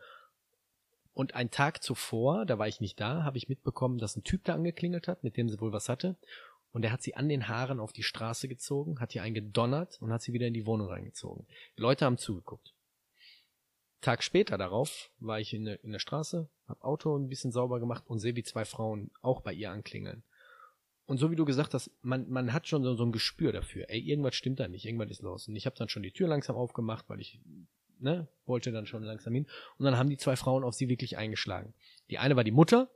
Und 1.14 1.35
einen 1.35 1.50
Tag 1.50 1.82
zuvor, 1.82 2.44
da 2.44 2.59
war 2.59 2.68
ich 2.68 2.80
nicht 2.80 3.00
da, 3.00 3.22
habe 3.22 3.38
ich 3.38 3.48
mitbekommen, 3.48 3.98
dass 3.98 4.16
ein 4.16 4.24
Typ 4.24 4.44
da 4.44 4.54
angeklingelt 4.54 5.09
hat, 5.09 5.22
mit 5.22 5.37
dem 5.37 5.48
sie 5.48 5.61
wohl 5.61 5.72
was 5.72 5.88
hatte. 5.88 6.16
Und 6.72 6.82
der 6.82 6.92
hat 6.92 7.02
sie 7.02 7.14
an 7.14 7.28
den 7.28 7.48
Haaren 7.48 7.80
auf 7.80 7.92
die 7.92 8.02
Straße 8.02 8.48
gezogen, 8.48 9.00
hat 9.00 9.14
ihr 9.14 9.22
einen 9.22 9.35
gedonnert 9.35 9.96
und 10.02 10.12
hat 10.12 10.20
sie 10.20 10.35
wieder 10.35 10.46
in 10.46 10.52
die 10.52 10.66
Wohnung 10.66 10.88
reingezogen. 10.88 11.46
Die 11.78 11.80
Leute 11.80 12.04
haben 12.04 12.18
zugeguckt. 12.18 12.74
Tag 14.00 14.22
später 14.22 14.59
darauf 14.59 15.11
war 15.18 15.40
ich 15.40 15.54
in 15.54 15.64
der, 15.64 15.82
in 15.82 15.92
der 15.92 15.98
Straße, 15.98 16.48
hab 16.68 16.82
Auto 16.85 17.16
ein 17.16 17.28
bisschen 17.28 17.52
sauber 17.52 17.80
gemacht 17.80 18.04
und 18.06 18.18
sehe, 18.18 18.37
wie 18.37 18.42
zwei 18.42 18.64
Frauen 18.64 19.11
auch 19.22 19.40
bei 19.40 19.52
ihr 19.52 19.70
anklingeln. 19.70 20.22
Und 21.06 21.18
so 21.18 21.30
wie 21.30 21.37
du 21.37 21.44
gesagt 21.44 21.72
hast, 21.72 21.90
man, 22.02 22.28
man 22.28 22.52
hat 22.52 22.66
schon 22.66 22.82
so, 22.82 22.94
so 22.94 23.04
ein 23.04 23.12
Gespür 23.12 23.52
dafür. 23.52 23.88
Ey, 23.88 24.00
irgendwas 24.00 24.35
stimmt 24.35 24.59
da 24.59 24.66
nicht, 24.66 24.85
irgendwas 24.85 25.11
ist 25.11 25.22
los. 25.22 25.46
Und 25.48 25.54
ich 25.56 25.66
habe 25.66 25.76
dann 25.76 25.88
schon 25.88 26.02
die 26.02 26.11
Tür 26.11 26.28
langsam 26.28 26.56
aufgemacht, 26.56 27.09
weil 27.09 27.20
ich 27.20 27.40
ne, 28.00 28.26
wollte 28.44 28.72
dann 28.72 28.87
schon 28.87 29.04
langsam 29.04 29.32
hin. 29.32 29.46
Und 29.78 29.85
dann 29.85 29.96
haben 29.96 30.11
die 30.11 30.16
zwei 30.16 30.37
Frauen 30.37 30.64
auf 30.64 30.74
sie 30.74 30.88
wirklich 30.88 31.16
eingeschlagen. 31.16 31.74
Die 32.11 32.18
eine 32.18 32.37
war 32.37 32.44
die 32.44 32.50
Mutter. 32.50 32.90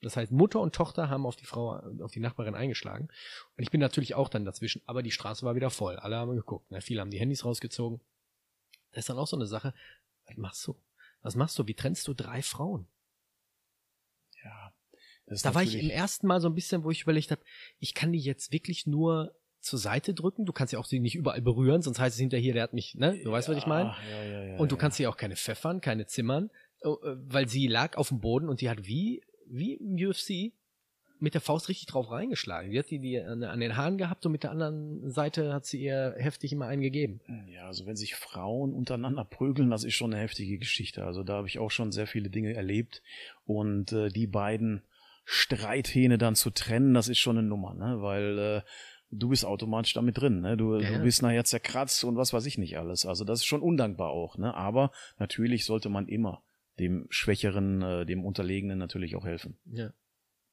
Das 0.00 0.16
heißt, 0.16 0.32
Mutter 0.32 0.60
und 0.60 0.74
Tochter 0.74 1.10
haben 1.10 1.26
auf 1.26 1.36
die 1.36 1.44
Frau, 1.44 1.76
auf 2.02 2.10
die 2.10 2.20
Nachbarin 2.20 2.54
eingeschlagen. 2.54 3.08
Und 3.56 3.62
ich 3.62 3.70
bin 3.70 3.80
natürlich 3.80 4.14
auch 4.14 4.28
dann 4.28 4.44
dazwischen, 4.44 4.82
aber 4.86 5.02
die 5.02 5.12
Straße 5.12 5.44
war 5.44 5.54
wieder 5.54 5.70
voll. 5.70 5.96
Alle 5.96 6.16
haben 6.16 6.34
geguckt. 6.34 6.70
Ne? 6.70 6.80
Viele 6.80 7.00
haben 7.00 7.10
die 7.10 7.20
Handys 7.20 7.44
rausgezogen. 7.44 8.00
Das 8.92 9.02
ist 9.02 9.08
dann 9.08 9.18
auch 9.18 9.26
so 9.26 9.36
eine 9.36 9.46
Sache. 9.46 9.74
Was 10.26 10.36
machst 10.36 10.66
du? 10.66 10.76
Was 11.22 11.34
machst 11.34 11.58
du? 11.58 11.66
Wie 11.66 11.74
trennst 11.74 12.06
du 12.08 12.14
drei 12.14 12.42
Frauen? 12.42 12.86
Ja. 14.44 14.72
Da 15.26 15.54
war 15.54 15.62
ich 15.62 15.78
im 15.78 15.90
ersten 15.90 16.26
Mal 16.26 16.40
so 16.40 16.48
ein 16.48 16.54
bisschen, 16.54 16.84
wo 16.84 16.90
ich 16.90 17.02
überlegt 17.02 17.30
habe, 17.30 17.42
ich 17.78 17.94
kann 17.94 18.12
die 18.12 18.18
jetzt 18.18 18.52
wirklich 18.52 18.86
nur 18.86 19.34
zur 19.60 19.78
Seite 19.78 20.14
drücken. 20.14 20.44
Du 20.44 20.52
kannst 20.52 20.72
ja 20.72 20.78
auch 20.78 20.84
sie 20.84 20.98
nicht 20.98 21.14
überall 21.14 21.40
berühren, 21.40 21.82
sonst 21.82 22.00
heißt 22.00 22.14
es 22.14 22.20
hinterher, 22.20 22.52
der 22.52 22.62
hat 22.64 22.72
mich, 22.72 22.96
ne? 22.96 23.18
Du 23.22 23.30
weißt, 23.30 23.48
was 23.48 23.56
ich 23.56 23.66
meine? 23.66 23.94
Ja, 24.10 24.24
ja, 24.24 24.44
ja, 24.44 24.58
Und 24.58 24.72
du 24.72 24.76
ja. 24.76 24.80
kannst 24.80 24.96
sie 24.96 25.06
auch 25.06 25.16
keine 25.16 25.36
pfeffern, 25.36 25.80
keine 25.80 26.06
zimmern, 26.06 26.50
äh, 26.80 26.88
weil 26.88 27.48
sie 27.48 27.68
lag 27.68 27.96
auf 27.96 28.08
dem 28.08 28.20
Boden 28.20 28.48
und 28.48 28.60
die 28.60 28.68
hat 28.68 28.84
wie, 28.84 29.22
wie 29.46 29.74
im 29.74 29.94
UFC 29.94 30.52
mit 31.22 31.34
der 31.34 31.40
Faust 31.40 31.68
richtig 31.68 31.86
drauf 31.86 32.10
reingeschlagen. 32.10 32.72
Die 32.72 32.78
hat 32.78 32.90
die, 32.90 32.98
die 32.98 33.20
an, 33.20 33.44
an 33.44 33.60
den 33.60 33.76
Haaren 33.76 33.96
gehabt 33.96 34.26
und 34.26 34.32
mit 34.32 34.42
der 34.42 34.50
anderen 34.50 35.08
Seite 35.08 35.54
hat 35.54 35.64
sie 35.64 35.80
ihr 35.80 36.14
heftig 36.18 36.52
immer 36.52 36.66
einen 36.66 36.82
gegeben. 36.82 37.20
Ja, 37.46 37.66
also 37.66 37.86
wenn 37.86 37.94
sich 37.94 38.16
Frauen 38.16 38.74
untereinander 38.74 39.24
prügeln, 39.24 39.70
das 39.70 39.84
ist 39.84 39.94
schon 39.94 40.12
eine 40.12 40.20
heftige 40.20 40.58
Geschichte. 40.58 41.04
Also 41.04 41.22
da 41.22 41.34
habe 41.34 41.46
ich 41.46 41.60
auch 41.60 41.70
schon 41.70 41.92
sehr 41.92 42.08
viele 42.08 42.28
Dinge 42.28 42.54
erlebt. 42.54 43.02
Und 43.46 43.92
äh, 43.92 44.08
die 44.08 44.26
beiden 44.26 44.82
Streithähne 45.24 46.18
dann 46.18 46.34
zu 46.34 46.50
trennen, 46.50 46.92
das 46.92 47.08
ist 47.08 47.18
schon 47.18 47.38
eine 47.38 47.46
Nummer, 47.46 47.74
ne? 47.74 48.02
Weil 48.02 48.38
äh, 48.38 48.62
du 49.12 49.28
bist 49.28 49.44
automatisch 49.44 49.94
damit 49.94 50.18
drin, 50.18 50.40
ne? 50.40 50.56
Du, 50.56 50.74
Ja, 50.74 50.90
ja. 50.90 50.98
du 50.98 51.04
bist 51.04 51.22
nachher 51.22 51.44
zerkratzt 51.44 52.02
und 52.02 52.16
was 52.16 52.32
weiß 52.32 52.46
ich 52.46 52.58
nicht 52.58 52.78
alles. 52.78 53.06
Also 53.06 53.24
das 53.24 53.40
ist 53.40 53.46
schon 53.46 53.62
undankbar 53.62 54.10
auch, 54.10 54.38
ne? 54.38 54.54
Aber 54.54 54.90
natürlich 55.20 55.66
sollte 55.66 55.88
man 55.88 56.08
immer 56.08 56.42
dem 56.80 57.06
Schwächeren, 57.10 57.80
äh, 57.82 58.06
dem 58.06 58.24
Unterlegenen 58.24 58.78
natürlich 58.78 59.14
auch 59.14 59.24
helfen. 59.24 59.56
Ja. 59.66 59.92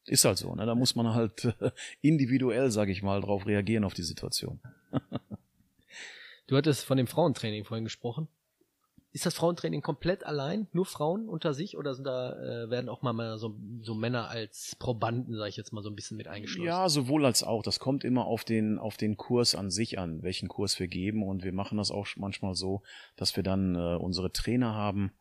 Ist 0.10 0.26
halt 0.26 0.38
so, 0.38 0.56
ne? 0.56 0.66
Da 0.66 0.76
muss 0.76 0.96
man 0.96 1.14
halt 1.14 1.46
äh, 1.46 1.72
individuell, 2.02 2.72
sag 2.72 2.90
ich 2.90 3.04
mal, 3.04 3.22
drauf 3.22 3.46
reagieren 3.46 3.84
auf 3.84 3.94
die 3.94 4.04
Situation. 4.04 4.60
Du 6.50 6.58
hattest 6.58 6.84
von 6.84 6.98
dem 6.98 7.06
Frauentraining 7.06 7.64
vorhin 7.64 7.84
gesprochen. 7.84 8.28
Ist 9.12 9.28
das 9.28 9.36
Frauentraining 9.36 9.82
komplett 9.82 10.24
allein, 10.26 10.68
nur 10.72 10.86
Frauen 10.86 11.30
unter 11.30 11.54
sich, 11.54 11.78
oder 11.78 11.94
sind 11.94 12.06
da 12.06 12.34
äh, 12.34 12.70
werden 12.72 12.90
auch 12.90 13.04
mal, 13.04 13.14
mal 13.14 13.38
so, 13.38 13.56
so 13.82 13.94
Männer 13.94 14.30
als 14.30 14.76
Probanden, 14.80 15.36
sage 15.36 15.50
ich 15.50 15.58
jetzt 15.58 15.74
mal, 15.74 15.84
so 15.84 15.92
ein 15.92 15.96
bisschen 15.96 16.18
mit 16.18 16.28
eingeschlossen? 16.28 16.66
Ja, 16.66 16.90
sowohl 16.90 17.26
als 17.26 17.44
auch. 17.44 17.62
Das 17.62 17.80
kommt 17.80 18.04
immer 18.04 18.26
auf 18.26 18.46
den, 18.46 18.80
auf 18.80 18.98
den 18.98 19.16
Kurs 19.16 19.54
an 19.54 19.70
sich 19.70 20.00
an, 20.00 20.24
welchen 20.24 20.48
Kurs 20.48 20.80
wir 20.80 20.88
geben. 20.88 21.22
Und 21.22 21.44
wir 21.44 21.54
machen 21.54 21.78
das 21.78 21.92
auch 21.92 22.08
manchmal 22.16 22.56
so, 22.56 22.82
dass 23.16 23.36
wir 23.36 23.44
dann 23.44 23.76
äh, 23.76 23.96
unsere 23.98 24.32
Trainer 24.32 24.74
haben, 24.74 25.12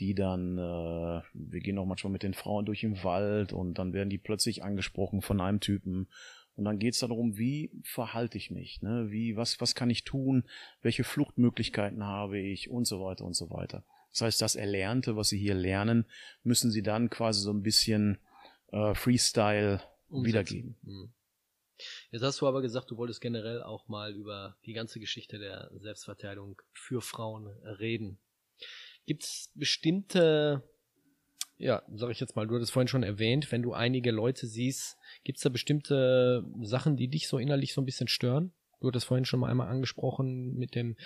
die 0.00 0.14
dann, 0.14 0.58
äh, 0.58 1.22
wir 1.32 1.60
gehen 1.60 1.78
auch 1.78 1.86
manchmal 1.86 2.12
mit 2.12 2.22
den 2.22 2.34
Frauen 2.34 2.66
durch 2.66 2.80
den 2.80 3.02
Wald 3.04 3.52
und 3.52 3.74
dann 3.74 3.92
werden 3.92 4.10
die 4.10 4.18
plötzlich 4.18 4.62
angesprochen 4.62 5.22
von 5.22 5.40
einem 5.40 5.60
Typen. 5.60 6.08
Und 6.54 6.64
dann 6.64 6.78
geht's 6.78 6.98
darum, 6.98 7.38
wie 7.38 7.70
verhalte 7.84 8.36
ich 8.36 8.50
mich, 8.50 8.82
ne? 8.82 9.10
Wie, 9.10 9.36
was, 9.36 9.60
was 9.60 9.74
kann 9.76 9.90
ich 9.90 10.04
tun, 10.04 10.44
welche 10.82 11.04
Fluchtmöglichkeiten 11.04 12.04
habe 12.04 12.40
ich 12.40 12.68
und 12.68 12.84
so 12.84 13.00
weiter 13.00 13.24
und 13.24 13.34
so 13.34 13.50
weiter. 13.50 13.84
Das 14.12 14.22
heißt, 14.22 14.42
das 14.42 14.56
Erlernte, 14.56 15.16
was 15.16 15.28
sie 15.28 15.38
hier 15.38 15.54
lernen, 15.54 16.06
müssen 16.42 16.70
sie 16.70 16.82
dann 16.82 17.10
quasi 17.10 17.42
so 17.42 17.52
ein 17.52 17.62
bisschen 17.62 18.18
äh, 18.72 18.94
Freestyle 18.94 19.80
Umsetzen. 20.08 20.26
wiedergeben. 20.26 20.76
Hm. 20.84 21.12
Jetzt 22.10 22.22
hast 22.22 22.40
du 22.40 22.48
aber 22.48 22.60
gesagt, 22.60 22.90
du 22.90 22.96
wolltest 22.96 23.20
generell 23.20 23.62
auch 23.62 23.86
mal 23.86 24.12
über 24.12 24.56
die 24.66 24.72
ganze 24.72 24.98
Geschichte 24.98 25.38
der 25.38 25.70
Selbstverteidigung 25.76 26.60
für 26.72 27.00
Frauen 27.00 27.46
reden. 27.46 28.18
Gibt 29.08 29.24
es 29.24 29.50
bestimmte, 29.54 30.62
ja, 31.56 31.82
sag 31.94 32.10
ich 32.10 32.20
jetzt 32.20 32.36
mal, 32.36 32.46
du 32.46 32.54
hattest 32.54 32.72
vorhin 32.72 32.88
schon 32.88 33.02
erwähnt, 33.02 33.50
wenn 33.50 33.62
du 33.62 33.72
einige 33.72 34.10
Leute 34.10 34.46
siehst, 34.46 34.98
gibt 35.24 35.38
es 35.38 35.42
da 35.42 35.48
bestimmte 35.48 36.44
Sachen, 36.60 36.98
die 36.98 37.08
dich 37.08 37.26
so 37.26 37.38
innerlich 37.38 37.72
so 37.72 37.80
ein 37.80 37.86
bisschen 37.86 38.08
stören? 38.08 38.52
Du 38.82 38.88
hattest 38.88 39.06
vorhin 39.06 39.24
schon 39.24 39.40
mal 39.40 39.50
einmal 39.50 39.68
angesprochen 39.68 40.54
mit 40.58 40.74
dem, 40.74 40.98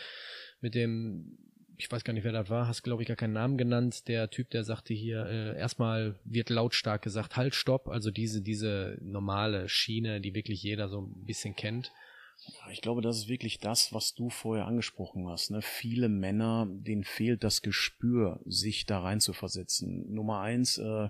mit 0.61 0.75
dem, 0.75 1.39
ich 1.77 1.93
weiß 1.93 2.03
gar 2.03 2.13
nicht, 2.13 2.25
wer 2.25 2.33
das 2.33 2.51
war, 2.51 2.67
hast 2.67 2.83
glaube 2.83 3.03
ich 3.03 3.09
gar 3.09 3.17
keinen 3.17 3.35
Namen 3.35 3.57
genannt, 3.57 4.09
der 4.09 4.31
Typ, 4.31 4.51
der 4.51 4.65
sagte 4.65 4.95
hier, 4.95 5.25
äh, 5.27 5.57
erstmal 5.57 6.19
wird 6.25 6.51
lautstark 6.51 7.03
gesagt, 7.03 7.37
halt, 7.37 7.55
stopp, 7.55 7.87
also 7.87 8.11
diese, 8.11 8.43
diese 8.43 8.99
normale 9.01 9.69
Schiene, 9.69 10.21
die 10.21 10.35
wirklich 10.35 10.61
jeder 10.65 10.89
so 10.89 11.03
ein 11.03 11.25
bisschen 11.25 11.55
kennt. 11.55 11.93
Ich 12.71 12.81
glaube, 12.81 13.03
das 13.03 13.17
ist 13.19 13.29
wirklich 13.29 13.59
das, 13.59 13.93
was 13.93 14.15
du 14.15 14.31
vorher 14.31 14.67
angesprochen 14.67 15.29
hast. 15.29 15.51
Ne? 15.51 15.63
Viele 15.63 16.09
Männer, 16.09 16.67
denen 16.69 17.05
fehlt 17.05 17.45
das 17.45 17.63
Gespür, 17.63 18.41
sich 18.45 18.87
da 18.87 19.01
rein 19.01 19.21
zu 19.21 19.33
versetzen. 19.33 20.13
Nummer 20.13 20.41
eins, 20.41 20.79
äh, 20.79 21.09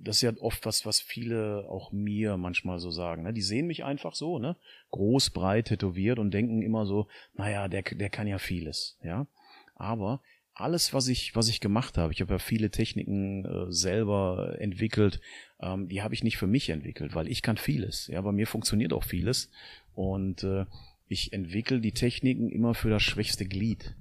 das 0.00 0.16
ist 0.16 0.22
ja 0.22 0.32
oft 0.40 0.64
was, 0.66 0.86
was 0.86 1.00
viele 1.00 1.66
auch 1.68 1.92
mir 1.92 2.36
manchmal 2.36 2.78
so 2.78 2.90
sagen. 2.90 3.22
Ne? 3.22 3.32
Die 3.32 3.42
sehen 3.42 3.66
mich 3.66 3.84
einfach 3.84 4.14
so, 4.14 4.38
ne? 4.38 4.56
Groß, 4.90 5.30
breit, 5.30 5.66
tätowiert 5.66 6.18
und 6.18 6.32
denken 6.32 6.62
immer 6.62 6.86
so, 6.86 7.08
naja, 7.34 7.68
der, 7.68 7.82
der 7.82 8.10
kann 8.10 8.26
ja 8.26 8.38
vieles, 8.38 8.98
ja. 9.02 9.26
Aber 9.76 10.22
alles, 10.54 10.94
was 10.94 11.08
ich, 11.08 11.34
was 11.34 11.48
ich 11.48 11.60
gemacht 11.60 11.98
habe, 11.98 12.12
ich 12.12 12.20
habe 12.20 12.34
ja 12.34 12.38
viele 12.38 12.70
Techniken 12.70 13.44
äh, 13.44 13.72
selber 13.72 14.56
entwickelt, 14.58 15.20
ähm, 15.60 15.88
die 15.88 16.02
habe 16.02 16.14
ich 16.14 16.22
nicht 16.22 16.36
für 16.36 16.46
mich 16.46 16.70
entwickelt, 16.70 17.14
weil 17.14 17.28
ich 17.28 17.42
kann 17.42 17.56
vieles. 17.56 18.06
Ja, 18.06 18.20
bei 18.20 18.32
mir 18.32 18.46
funktioniert 18.46 18.92
auch 18.92 19.04
vieles. 19.04 19.50
Und 19.94 20.44
äh, 20.44 20.66
ich 21.08 21.32
entwickle 21.32 21.80
die 21.80 21.92
Techniken 21.92 22.48
immer 22.48 22.74
für 22.74 22.90
das 22.90 23.02
schwächste 23.02 23.46
Glied. 23.46 23.96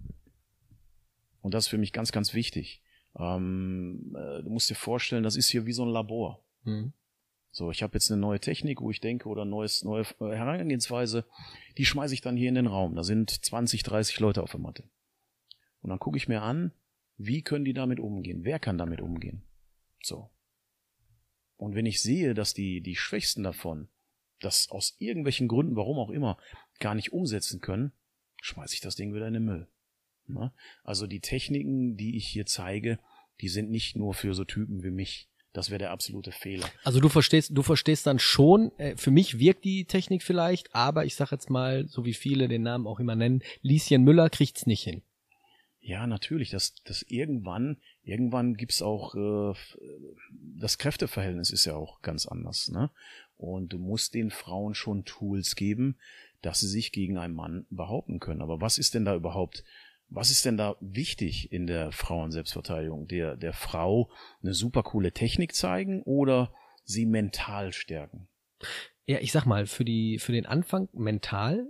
Und 1.41 1.53
das 1.53 1.65
ist 1.65 1.69
für 1.69 1.77
mich 1.77 1.91
ganz, 1.91 2.11
ganz 2.11 2.33
wichtig. 2.33 2.81
Ähm, 3.17 4.15
äh, 4.15 4.43
du 4.43 4.49
musst 4.49 4.69
dir 4.69 4.75
vorstellen, 4.75 5.23
das 5.23 5.35
ist 5.35 5.49
hier 5.49 5.65
wie 5.65 5.73
so 5.73 5.83
ein 5.83 5.91
Labor. 5.91 6.43
Mhm. 6.63 6.93
So, 7.51 7.69
ich 7.69 7.83
habe 7.83 7.93
jetzt 7.93 8.11
eine 8.11 8.19
neue 8.19 8.39
Technik, 8.39 8.81
wo 8.81 8.89
ich 8.89 8.99
denke, 8.99 9.29
oder 9.29 9.45
neues, 9.45 9.83
neue 9.83 10.05
Herangehensweise, 10.19 11.25
die 11.77 11.85
schmeiße 11.85 12.13
ich 12.13 12.21
dann 12.21 12.37
hier 12.37 12.49
in 12.49 12.55
den 12.55 12.65
Raum. 12.65 12.95
Da 12.95 13.03
sind 13.03 13.29
20, 13.29 13.83
30 13.83 14.19
Leute 14.19 14.41
auf 14.41 14.51
der 14.51 14.59
Matte. 14.59 14.83
Und 15.83 15.89
dann 15.89 15.99
gucke 15.99 16.17
ich 16.17 16.27
mir 16.27 16.41
an, 16.41 16.71
wie 17.17 17.43
können 17.43 17.65
die 17.65 17.73
damit 17.73 17.99
umgehen? 17.99 18.43
Wer 18.43 18.57
kann 18.57 18.77
damit 18.77 19.01
umgehen? 19.01 19.43
So. 20.01 20.31
Und 21.57 21.75
wenn 21.75 21.85
ich 21.85 22.01
sehe, 22.01 22.33
dass 22.33 22.53
die, 22.53 22.81
die 22.81 22.95
Schwächsten 22.95 23.43
davon 23.43 23.89
das 24.39 24.69
aus 24.69 24.95
irgendwelchen 24.99 25.47
Gründen, 25.47 25.75
warum 25.75 25.99
auch 25.99 26.09
immer, 26.09 26.37
gar 26.79 26.95
nicht 26.95 27.13
umsetzen 27.13 27.61
können, 27.61 27.91
schmeiße 28.41 28.73
ich 28.73 28.81
das 28.81 28.95
Ding 28.95 29.13
wieder 29.13 29.27
in 29.27 29.35
den 29.35 29.45
Müll. 29.45 29.67
Ne? 30.27 30.51
Also 30.83 31.07
die 31.07 31.21
Techniken, 31.21 31.95
die 31.95 32.17
ich 32.17 32.27
hier 32.27 32.45
zeige, 32.45 32.99
die 33.41 33.49
sind 33.49 33.69
nicht 33.69 33.95
nur 33.95 34.13
für 34.13 34.33
so 34.33 34.43
Typen 34.43 34.83
wie 34.83 34.91
mich. 34.91 35.29
Das 35.53 35.69
wäre 35.69 35.79
der 35.79 35.91
absolute 35.91 36.31
Fehler. 36.31 36.67
Also 36.83 36.99
du 36.99 37.09
verstehst, 37.09 37.51
du 37.53 37.61
verstehst 37.61 38.07
dann 38.07 38.19
schon, 38.19 38.71
äh, 38.79 38.97
für 38.97 39.11
mich 39.11 39.37
wirkt 39.37 39.63
die 39.65 39.85
Technik 39.85 40.23
vielleicht, 40.23 40.73
aber 40.73 41.05
ich 41.05 41.15
sag 41.15 41.31
jetzt 41.31 41.49
mal, 41.49 41.87
so 41.87 42.05
wie 42.05 42.13
viele 42.13 42.47
den 42.47 42.63
Namen 42.63 42.87
auch 42.87 42.99
immer 42.99 43.15
nennen, 43.15 43.43
Lieschen 43.61 44.03
Müller 44.03 44.29
kriegt's 44.29 44.65
nicht 44.65 44.83
hin. 44.83 45.03
Ja, 45.85 46.07
natürlich, 46.07 46.49
das, 46.49 46.75
das 46.85 47.03
irgendwann, 47.03 47.77
irgendwann 48.03 48.55
gibt's 48.55 48.81
auch, 48.81 49.15
äh, 49.15 49.53
das 50.31 50.77
Kräfteverhältnis 50.77 51.51
ist 51.51 51.65
ja 51.65 51.75
auch 51.75 52.01
ganz 52.01 52.25
anders, 52.25 52.69
ne? 52.69 52.89
Und 53.35 53.73
du 53.73 53.79
musst 53.79 54.13
den 54.13 54.31
Frauen 54.31 54.75
schon 54.75 55.03
Tools 55.03 55.57
geben, 55.57 55.97
dass 56.41 56.61
sie 56.61 56.69
sich 56.69 56.93
gegen 56.93 57.17
einen 57.17 57.33
Mann 57.33 57.65
behaupten 57.69 58.19
können. 58.19 58.41
Aber 58.41 58.61
was 58.61 58.77
ist 58.77 58.93
denn 58.93 59.03
da 59.03 59.13
überhaupt 59.13 59.65
was 60.09 60.29
ist 60.29 60.45
denn 60.45 60.57
da 60.57 60.75
wichtig 60.79 61.51
in 61.51 61.65
der 61.65 61.91
Frauenselbstverteidigung? 61.91 63.07
Der, 63.07 63.35
der 63.35 63.53
Frau 63.53 64.11
eine 64.43 64.53
super 64.53 64.83
coole 64.83 65.11
Technik 65.11 65.55
zeigen 65.55 66.03
oder 66.03 66.53
sie 66.83 67.07
mental 67.07 67.73
stärken? 67.73 68.27
Ja, 69.05 69.19
ich 69.19 69.31
sag 69.31 69.45
mal, 69.45 69.65
für 69.65 69.83
die, 69.83 70.19
für 70.19 70.31
den 70.31 70.45
Anfang 70.45 70.87
mental, 70.93 71.65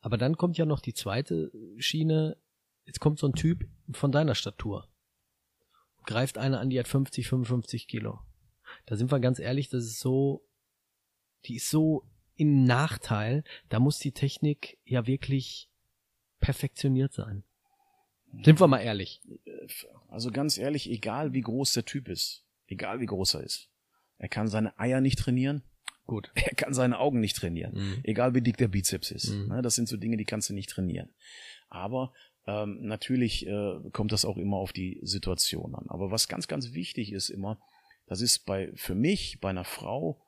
aber 0.00 0.18
dann 0.18 0.36
kommt 0.36 0.56
ja 0.56 0.66
noch 0.66 0.80
die 0.80 0.94
zweite 0.94 1.50
Schiene. 1.78 2.36
Jetzt 2.84 3.00
kommt 3.00 3.18
so 3.18 3.26
ein 3.26 3.34
Typ 3.34 3.68
von 3.92 4.12
deiner 4.12 4.34
Statur. 4.34 4.88
Greift 6.04 6.38
einer 6.38 6.60
an, 6.60 6.70
die 6.70 6.78
hat 6.78 6.88
50, 6.88 7.28
55 7.28 7.86
Kilo. 7.86 8.20
Da 8.86 8.96
sind 8.96 9.12
wir 9.12 9.20
ganz 9.20 9.38
ehrlich, 9.38 9.68
das 9.68 9.84
ist 9.84 10.00
so, 10.00 10.44
die 11.44 11.56
ist 11.56 11.70
so 11.70 12.04
im 12.36 12.64
Nachteil. 12.64 13.44
Da 13.68 13.78
muss 13.78 13.98
die 13.98 14.12
Technik 14.12 14.78
ja 14.84 15.06
wirklich 15.06 15.70
perfektioniert 16.40 17.12
sein. 17.12 17.44
Sind 18.42 18.60
wir 18.60 18.66
mal 18.66 18.78
ehrlich. 18.78 19.20
Also 20.08 20.30
ganz 20.30 20.58
ehrlich, 20.58 20.90
egal 20.90 21.34
wie 21.34 21.42
groß 21.42 21.74
der 21.74 21.84
Typ 21.84 22.08
ist, 22.08 22.44
egal 22.66 23.00
wie 23.00 23.06
groß 23.06 23.34
er 23.34 23.42
ist, 23.42 23.68
er 24.18 24.28
kann 24.28 24.48
seine 24.48 24.78
Eier 24.78 25.00
nicht 25.00 25.18
trainieren. 25.18 25.62
Gut. 26.06 26.32
Er 26.34 26.54
kann 26.54 26.74
seine 26.74 26.98
Augen 26.98 27.20
nicht 27.20 27.36
trainieren. 27.36 27.74
Mhm. 27.74 28.00
Egal 28.02 28.34
wie 28.34 28.42
dick 28.42 28.56
der 28.56 28.68
Bizeps 28.68 29.12
ist. 29.12 29.30
Mhm. 29.30 29.48
Ne, 29.48 29.62
das 29.62 29.76
sind 29.76 29.88
so 29.88 29.96
Dinge, 29.96 30.16
die 30.16 30.24
kannst 30.24 30.50
du 30.50 30.54
nicht 30.54 30.68
trainieren. 30.68 31.10
Aber 31.68 32.12
ähm, 32.46 32.78
natürlich 32.80 33.46
äh, 33.46 33.78
kommt 33.92 34.12
das 34.12 34.24
auch 34.24 34.36
immer 34.36 34.56
auf 34.56 34.72
die 34.72 35.00
Situation 35.02 35.74
an. 35.74 35.86
Aber 35.88 36.10
was 36.10 36.28
ganz, 36.28 36.48
ganz 36.48 36.72
wichtig 36.72 37.12
ist 37.12 37.28
immer, 37.28 37.58
das 38.06 38.20
ist 38.20 38.40
bei, 38.40 38.72
für 38.74 38.94
mich, 38.94 39.40
bei 39.40 39.50
einer 39.50 39.64
Frau, 39.64 40.20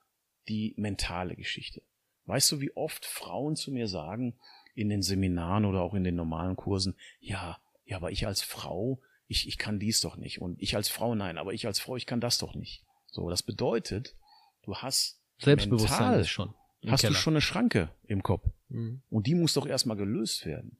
die 0.48 0.74
mentale 0.76 1.36
Geschichte. 1.36 1.82
Weißt 2.26 2.50
du, 2.52 2.60
wie 2.60 2.74
oft 2.76 3.04
Frauen 3.04 3.56
zu 3.56 3.72
mir 3.72 3.88
sagen, 3.88 4.38
in 4.74 4.88
den 4.88 5.02
Seminaren 5.02 5.64
oder 5.64 5.82
auch 5.82 5.94
in 5.94 6.04
den 6.04 6.16
normalen 6.16 6.56
Kursen, 6.56 6.96
ja, 7.20 7.58
ja, 7.84 7.96
aber 7.96 8.10
ich 8.10 8.26
als 8.26 8.42
Frau, 8.42 9.00
ich, 9.26 9.46
ich 9.46 9.58
kann 9.58 9.78
dies 9.78 10.00
doch 10.00 10.16
nicht. 10.16 10.40
Und 10.40 10.60
ich 10.60 10.76
als 10.76 10.88
Frau, 10.88 11.14
nein, 11.14 11.38
aber 11.38 11.52
ich 11.52 11.66
als 11.66 11.78
Frau, 11.78 11.96
ich 11.96 12.06
kann 12.06 12.20
das 12.20 12.38
doch 12.38 12.54
nicht. 12.54 12.84
So, 13.06 13.28
das 13.30 13.42
bedeutet, 13.42 14.16
du 14.62 14.74
hast 14.76 15.20
Selbstbewusstsein 15.38 16.10
mental, 16.10 16.24
schon. 16.24 16.54
Hast 16.86 17.00
Keller. 17.02 17.12
du 17.12 17.18
schon 17.18 17.34
eine 17.34 17.40
Schranke 17.40 17.90
im 18.06 18.22
Kopf. 18.22 18.46
Mhm. 18.68 19.02
Und 19.10 19.26
die 19.26 19.34
muss 19.34 19.54
doch 19.54 19.66
erstmal 19.66 19.96
gelöst 19.96 20.44
werden. 20.46 20.78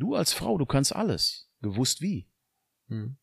Du 0.00 0.14
als 0.14 0.32
Frau, 0.32 0.56
du 0.58 0.66
kannst 0.66 0.96
alles. 0.96 1.48
Gewusst 1.60 2.00
wie. 2.00 2.26
Mhm. 2.88 3.16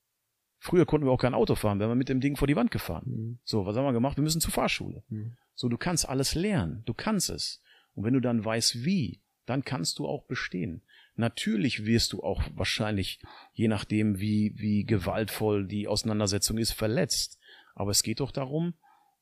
Früher 0.59 0.85
konnten 0.85 1.07
wir 1.07 1.11
auch 1.11 1.19
kein 1.19 1.33
Auto 1.33 1.55
fahren, 1.55 1.79
wir 1.79 1.87
haben 1.87 1.97
mit 1.97 2.09
dem 2.09 2.21
Ding 2.21 2.35
vor 2.35 2.47
die 2.47 2.55
Wand 2.55 2.71
gefahren. 2.71 3.05
Mhm. 3.05 3.39
So, 3.43 3.65
was 3.65 3.75
haben 3.75 3.85
wir 3.85 3.93
gemacht? 3.93 4.17
Wir 4.17 4.23
müssen 4.23 4.41
zur 4.41 4.51
Fahrschule. 4.51 5.03
Mhm. 5.09 5.37
So, 5.55 5.69
du 5.69 5.77
kannst 5.77 6.07
alles 6.07 6.35
lernen. 6.35 6.83
Du 6.85 6.93
kannst 6.93 7.29
es. 7.29 7.61
Und 7.93 8.03
wenn 8.03 8.13
du 8.13 8.19
dann 8.19 8.45
weißt 8.45 8.85
wie, 8.85 9.21
dann 9.45 9.63
kannst 9.63 9.97
du 9.97 10.07
auch 10.07 10.25
bestehen. 10.25 10.83
Natürlich 11.15 11.85
wirst 11.85 12.13
du 12.13 12.21
auch 12.21 12.43
wahrscheinlich, 12.53 13.19
je 13.53 13.67
nachdem 13.67 14.19
wie, 14.19 14.53
wie 14.55 14.83
gewaltvoll 14.83 15.67
die 15.67 15.87
Auseinandersetzung 15.87 16.59
ist, 16.59 16.73
verletzt. 16.73 17.39
Aber 17.73 17.89
es 17.89 18.03
geht 18.03 18.19
doch 18.19 18.31
darum, 18.31 18.75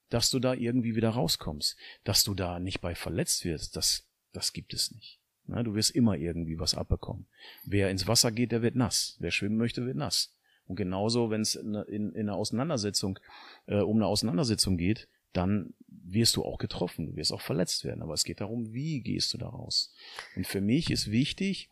dass 0.09 0.29
du 0.29 0.39
da 0.39 0.53
irgendwie 0.53 0.95
wieder 0.95 1.11
rauskommst. 1.11 1.77
Dass 2.03 2.25
du 2.25 2.33
da 2.33 2.59
nicht 2.59 2.81
bei 2.81 2.95
verletzt 2.95 3.45
wirst, 3.45 3.77
das, 3.77 4.09
das 4.33 4.51
gibt 4.51 4.73
es 4.73 4.91
nicht. 4.91 5.21
Na, 5.47 5.63
du 5.63 5.75
wirst 5.75 5.91
immer 5.91 6.15
irgendwie 6.17 6.60
was 6.60 6.73
abbekommen. 6.73 7.27
Wer 7.65 7.91
ins 7.91 8.08
Wasser 8.08 8.31
geht, 8.31 8.51
der 8.51 8.62
wird 8.62 8.75
nass. 8.75 9.15
Wer 9.19 9.31
schwimmen 9.31 9.58
möchte, 9.58 9.86
wird 9.86 9.97
nass. 9.97 10.34
Und 10.67 10.75
genauso, 10.75 11.29
wenn 11.29 11.41
es 11.41 11.55
in, 11.55 11.75
in, 11.75 12.12
in 12.13 12.29
einer 12.29 12.36
Auseinandersetzung, 12.36 13.19
äh, 13.67 13.77
um 13.77 13.97
eine 13.97 14.08
Auseinandersetzung 14.08 14.77
geht, 14.77 15.08
dann 15.34 15.73
wirst 15.88 16.36
du 16.36 16.43
auch 16.43 16.58
getroffen, 16.58 17.08
du 17.08 17.15
wirst 17.15 17.31
auch 17.31 17.41
verletzt 17.41 17.84
werden. 17.84 18.01
Aber 18.01 18.13
es 18.13 18.23
geht 18.23 18.41
darum, 18.41 18.73
wie 18.73 19.01
gehst 19.01 19.34
du 19.34 19.38
da 19.38 19.49
raus? 19.49 19.93
Und 20.36 20.47
für 20.47 20.62
mich 20.62 20.89
ist 20.89 21.12
wichtig, 21.12 21.69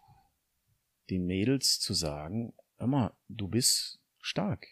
den 1.10 1.26
Mädels 1.26 1.80
zu 1.80 1.94
sagen, 1.94 2.54
hör 2.78 2.88
mal, 2.88 3.14
du 3.30 3.48
bist 3.48 4.00
stark. 4.20 4.68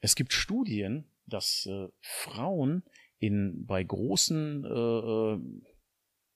Es 0.00 0.14
gibt 0.14 0.32
Studien, 0.32 1.04
dass 1.26 1.66
äh, 1.66 1.88
Frauen 2.00 2.82
in, 3.18 3.64
bei 3.66 3.82
großen 3.82 4.64
äh, 4.64 4.68
äh 4.68 5.40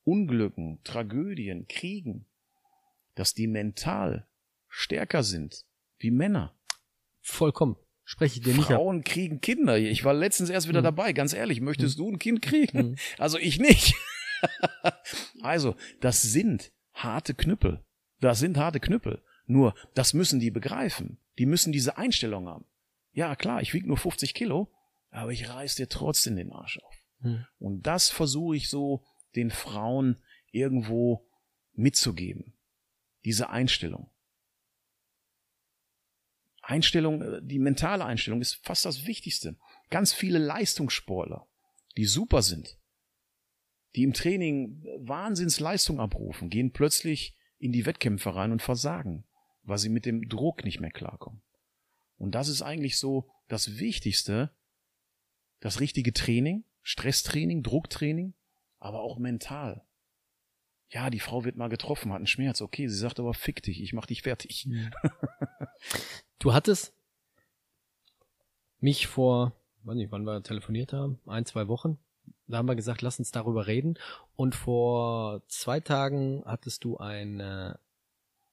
Unglücken, 0.07 0.79
Tragödien, 0.85 1.67
Kriegen, 1.67 2.27
dass 3.17 3.35
die 3.35 3.49
mental 3.49 4.29
stärker 4.69 5.25
sind 5.25 5.65
wie 5.99 6.13
Männer. 6.13 6.55
Vollkommen. 7.23 7.77
Spreche 8.05 8.39
ich 8.39 8.45
dir 8.45 8.55
nicht 8.55 8.67
Frauen 8.67 9.01
ab. 9.01 9.05
kriegen 9.05 9.41
Kinder. 9.41 9.77
Ich 9.77 10.05
war 10.05 10.15
letztens 10.15 10.49
erst 10.49 10.69
wieder 10.69 10.81
mhm. 10.81 10.85
dabei. 10.85 11.13
Ganz 11.13 11.33
ehrlich, 11.33 11.61
möchtest 11.61 11.99
mhm. 11.99 12.03
du 12.03 12.11
ein 12.13 12.19
Kind 12.21 12.41
kriegen? 12.41 12.91
Mhm. 12.91 12.97
Also 13.19 13.37
ich 13.37 13.59
nicht. 13.59 13.97
also, 15.41 15.75
das 16.01 16.23
sind 16.23 16.71
harte 16.95 17.35
Knüppel. 17.35 17.85
Das 18.21 18.39
sind 18.39 18.59
harte 18.59 18.79
Knüppel. 18.79 19.25
Nur, 19.47 19.75
das 19.95 20.15
müssen 20.15 20.39
die 20.39 20.53
begreifen. 20.53 21.19
Die 21.39 21.47
müssen 21.47 21.73
diese 21.73 21.99
Einstellung 21.99 22.47
haben. 22.47 22.65
Ja, 23.13 23.35
klar, 23.35 23.61
ich 23.61 23.75
wiege 23.75 23.89
nur 23.89 23.97
50 23.97 24.35
Kilo, 24.35 24.71
aber 25.11 25.33
ich 25.33 25.49
reiß 25.49 25.75
dir 25.75 25.89
trotzdem 25.89 26.37
den 26.37 26.53
Arsch 26.53 26.79
auf. 26.79 26.95
Mhm. 27.19 27.45
Und 27.59 27.87
das 27.89 28.09
versuche 28.09 28.55
ich 28.55 28.69
so 28.69 29.03
den 29.35 29.51
Frauen 29.51 30.23
irgendwo 30.51 31.27
mitzugeben. 31.75 32.55
Diese 33.25 33.51
Einstellung. 33.51 34.11
Einstellung, 36.63 37.23
äh, 37.23 37.41
die 37.43 37.59
mentale 37.59 38.05
Einstellung 38.05 38.41
ist 38.41 38.55
fast 38.65 38.85
das 38.85 39.07
Wichtigste. 39.07 39.57
Ganz 39.91 40.13
viele 40.13 40.39
Leistungssportler, 40.39 41.47
die 41.97 42.05
super 42.05 42.43
sind, 42.43 42.79
die 43.95 44.03
im 44.03 44.13
Training 44.13 44.85
Wahnsinnsleistung 44.99 46.01
abrufen, 46.01 46.51
gehen 46.51 46.73
plötzlich 46.73 47.37
in 47.59 47.73
die 47.73 47.87
Wettkämpfe 47.87 48.35
rein 48.35 48.53
und 48.53 48.63
versagen, 48.63 49.25
weil 49.63 49.79
sie 49.79 49.89
mit 49.89 50.07
dem 50.07 50.29
Druck 50.29 50.65
nicht 50.65 50.81
mehr 50.81 50.91
klarkommen. 50.91 51.43
Und 52.19 52.35
das 52.35 52.49
ist 52.49 52.63
eigentlich 52.63 52.99
so 52.99 53.31
das 53.49 53.79
Wichtigste, 53.79 54.51
das 55.61 55.81
richtige 55.81 56.13
Training, 56.13 56.65
Stresstraining, 56.83 57.63
Drucktraining, 57.63 58.35
aber 58.87 59.01
auch 59.01 59.19
mental. 59.19 59.83
Ja, 60.89 61.11
die 61.11 61.19
Frau 61.21 61.45
wird 61.45 61.57
mal 61.57 61.69
getroffen, 61.69 62.11
hat 62.13 62.17
einen 62.19 62.27
Schmerz. 62.29 62.61
Okay, 62.63 62.87
sie 62.89 62.97
sagt 62.97 63.19
aber 63.19 63.35
fick 63.35 63.63
dich, 63.63 63.83
ich 63.83 63.93
mach 63.93 64.07
dich 64.07 64.23
fertig. 64.23 64.67
Mhm. 64.67 64.91
Du 66.39 66.53
hattest 66.53 66.93
mich 68.79 69.07
vor, 69.07 69.53
weiß 69.85 69.97
nicht, 69.97 70.13
wann 70.13 70.25
wir 70.25 70.43
telefoniert 70.43 70.93
haben, 70.93 71.19
ein, 71.27 71.45
zwei 71.47 71.67
Wochen, 71.67 71.99
Da 72.47 72.59
haben 72.59 72.69
wir 72.69 72.77
gesagt, 72.77 73.03
lass 73.03 73.19
uns 73.19 73.33
darüber 73.33 73.67
reden. 73.67 73.99
Und 74.37 74.55
vor 74.55 75.43
zwei 75.49 75.81
Tagen 75.81 76.43
hattest 76.45 76.85
du 76.85 76.99
ein 76.99 77.41
äh, 77.41 77.75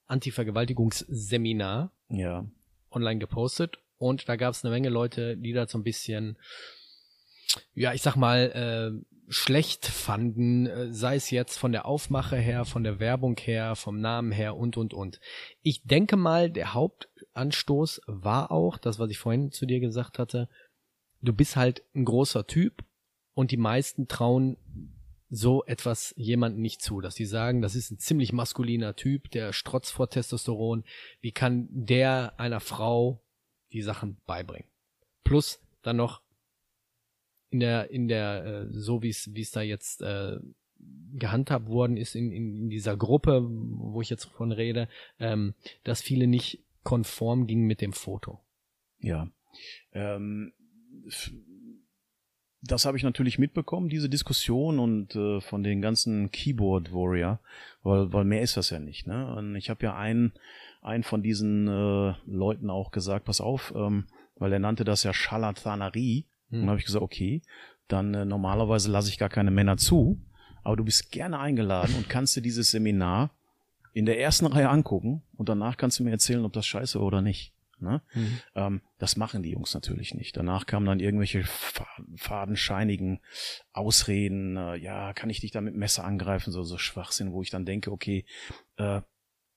Anti-Vergewaltigungsseminar 0.07 1.91
Ja. 2.09 2.45
online 2.89 3.19
gepostet 3.19 3.79
und 3.97 4.27
da 4.29 4.35
gab 4.37 4.53
es 4.53 4.63
eine 4.63 4.73
Menge 4.73 4.89
Leute, 4.89 5.37
die 5.37 5.53
da 5.53 5.67
so 5.67 5.77
ein 5.77 5.83
bisschen, 5.83 6.37
ja, 7.73 7.93
ich 7.93 8.01
sag 8.01 8.15
mal, 8.15 8.51
äh, 9.03 9.12
schlecht 9.29 9.85
fanden, 9.85 10.67
äh, 10.67 10.93
sei 10.93 11.15
es 11.15 11.29
jetzt 11.29 11.57
von 11.57 11.71
der 11.71 11.85
Aufmache 11.85 12.37
her, 12.37 12.65
von 12.65 12.83
der 12.83 12.99
Werbung 12.99 13.37
her, 13.37 13.75
vom 13.75 13.99
Namen 13.99 14.31
her 14.31 14.55
und 14.55 14.77
und 14.77 14.93
und. 14.93 15.19
Ich 15.61 15.83
denke 15.83 16.17
mal, 16.17 16.49
der 16.49 16.73
Hauptanstoß 16.73 18.01
war 18.07 18.51
auch, 18.51 18.77
das, 18.77 18.99
was 18.99 19.09
ich 19.09 19.17
vorhin 19.17 19.51
zu 19.51 19.65
dir 19.65 19.79
gesagt 19.79 20.19
hatte, 20.19 20.49
du 21.21 21.33
bist 21.33 21.55
halt 21.55 21.83
ein 21.95 22.05
großer 22.05 22.47
Typ 22.47 22.83
und 23.33 23.51
die 23.51 23.57
meisten 23.57 24.07
trauen 24.07 24.57
so 25.29 25.63
etwas 25.65 26.13
jemanden 26.15 26.61
nicht 26.61 26.81
zu, 26.81 27.01
dass 27.01 27.15
die 27.15 27.25
sagen, 27.25 27.61
das 27.63 27.73
ist 27.73 27.89
ein 27.89 27.97
ziemlich 27.97 28.33
maskuliner 28.33 28.95
Typ, 28.95 29.31
der 29.31 29.51
strotzt 29.51 29.91
vor 29.91 30.09
Testosteron. 30.09 30.83
Wie 31.21 31.31
kann 31.31 31.67
der 31.71 32.39
einer 32.39 32.59
Frau 32.59 33.23
die 33.71 33.81
Sachen 33.81 34.17
beibringen? 34.27 34.69
Plus 35.23 35.59
dann 35.81 35.97
noch 35.97 36.21
in 37.53 37.59
der 37.59 37.91
in 37.91 38.07
der 38.07 38.45
äh, 38.45 38.67
so 38.71 39.03
wie 39.03 39.09
es 39.09 39.51
da 39.51 39.61
jetzt 39.61 40.01
äh, 40.01 40.37
gehandhabt 41.13 41.67
worden 41.67 41.95
ist 41.95 42.15
in, 42.15 42.31
in, 42.31 42.55
in 42.63 42.69
dieser 42.69 42.97
Gruppe, 42.97 43.47
wo 43.47 44.01
ich 44.01 44.09
jetzt 44.09 44.25
von 44.25 44.51
rede, 44.51 44.89
ähm, 45.19 45.53
dass 45.83 46.01
viele 46.01 46.27
nicht 46.27 46.63
konform 46.83 47.47
gingen 47.47 47.67
mit 47.67 47.79
dem 47.79 47.93
Foto. 47.93 48.41
Ja. 48.99 49.29
Ähm, 49.93 50.51
das 52.61 52.85
habe 52.85 52.97
ich 52.97 53.03
natürlich 53.03 53.37
mitbekommen, 53.37 53.89
diese 53.89 54.09
Diskussion 54.09 54.79
und 54.79 55.15
äh, 55.15 55.39
von 55.41 55.63
den 55.63 55.81
ganzen 55.81 56.31
Keyboard 56.31 56.91
Warrior, 56.93 57.39
weil, 57.83 58.11
weil 58.11 58.25
mehr 58.25 58.41
ist 58.41 58.57
das 58.57 58.71
ja 58.71 58.79
nicht. 58.79 59.05
Ne? 59.05 59.35
Und 59.35 59.55
ich 59.55 59.69
habe 59.69 59.85
ja 59.85 59.95
einen, 59.95 60.33
einen 60.81 61.03
von 61.03 61.21
diesen 61.21 61.67
äh, 61.67 62.15
Leuten 62.25 62.69
auch 62.69 62.91
gesagt, 62.91 63.25
pass 63.25 63.41
auf, 63.41 63.73
ähm, 63.75 64.07
weil 64.37 64.51
er 64.51 64.59
nannte 64.59 64.83
das 64.83 65.03
ja 65.03 65.13
Scharlatanerie. 65.13 66.25
Und 66.55 66.61
dann 66.61 66.69
habe 66.69 66.79
ich 66.79 66.85
gesagt, 66.85 67.03
okay, 67.03 67.41
dann 67.87 68.13
äh, 68.13 68.25
normalerweise 68.25 68.91
lasse 68.91 69.09
ich 69.09 69.17
gar 69.17 69.29
keine 69.29 69.51
Männer 69.51 69.77
zu, 69.77 70.19
aber 70.63 70.77
du 70.77 70.83
bist 70.83 71.11
gerne 71.11 71.39
eingeladen 71.39 71.95
und 71.95 72.09
kannst 72.09 72.35
dir 72.35 72.41
dieses 72.41 72.71
Seminar 72.71 73.31
in 73.93 74.05
der 74.05 74.19
ersten 74.19 74.45
Reihe 74.45 74.69
angucken 74.69 75.21
und 75.35 75.49
danach 75.49 75.77
kannst 75.77 75.99
du 75.99 76.03
mir 76.03 76.11
erzählen, 76.11 76.45
ob 76.45 76.53
das 76.53 76.65
scheiße 76.65 76.99
war 76.99 77.05
oder 77.05 77.21
nicht. 77.21 77.53
Ne? 77.79 78.01
Ähm, 78.55 78.81
das 78.97 79.17
machen 79.17 79.43
die 79.43 79.51
Jungs 79.51 79.73
natürlich 79.73 80.13
nicht. 80.13 80.37
Danach 80.37 80.65
kamen 80.65 80.85
dann 80.85 81.01
irgendwelche 81.01 81.43
fa- 81.43 81.85
fadenscheinigen 82.15 83.19
Ausreden, 83.73 84.55
äh, 84.55 84.75
ja, 84.77 85.11
kann 85.13 85.29
ich 85.29 85.41
dich 85.41 85.51
da 85.51 85.59
mit 85.59 85.75
Messer 85.75 86.05
angreifen, 86.05 86.51
so, 86.51 86.63
so 86.63 86.77
Schwachsinn, 86.77 87.33
wo 87.33 87.41
ich 87.41 87.49
dann 87.49 87.65
denke, 87.65 87.91
okay, 87.91 88.25
äh, 88.77 89.01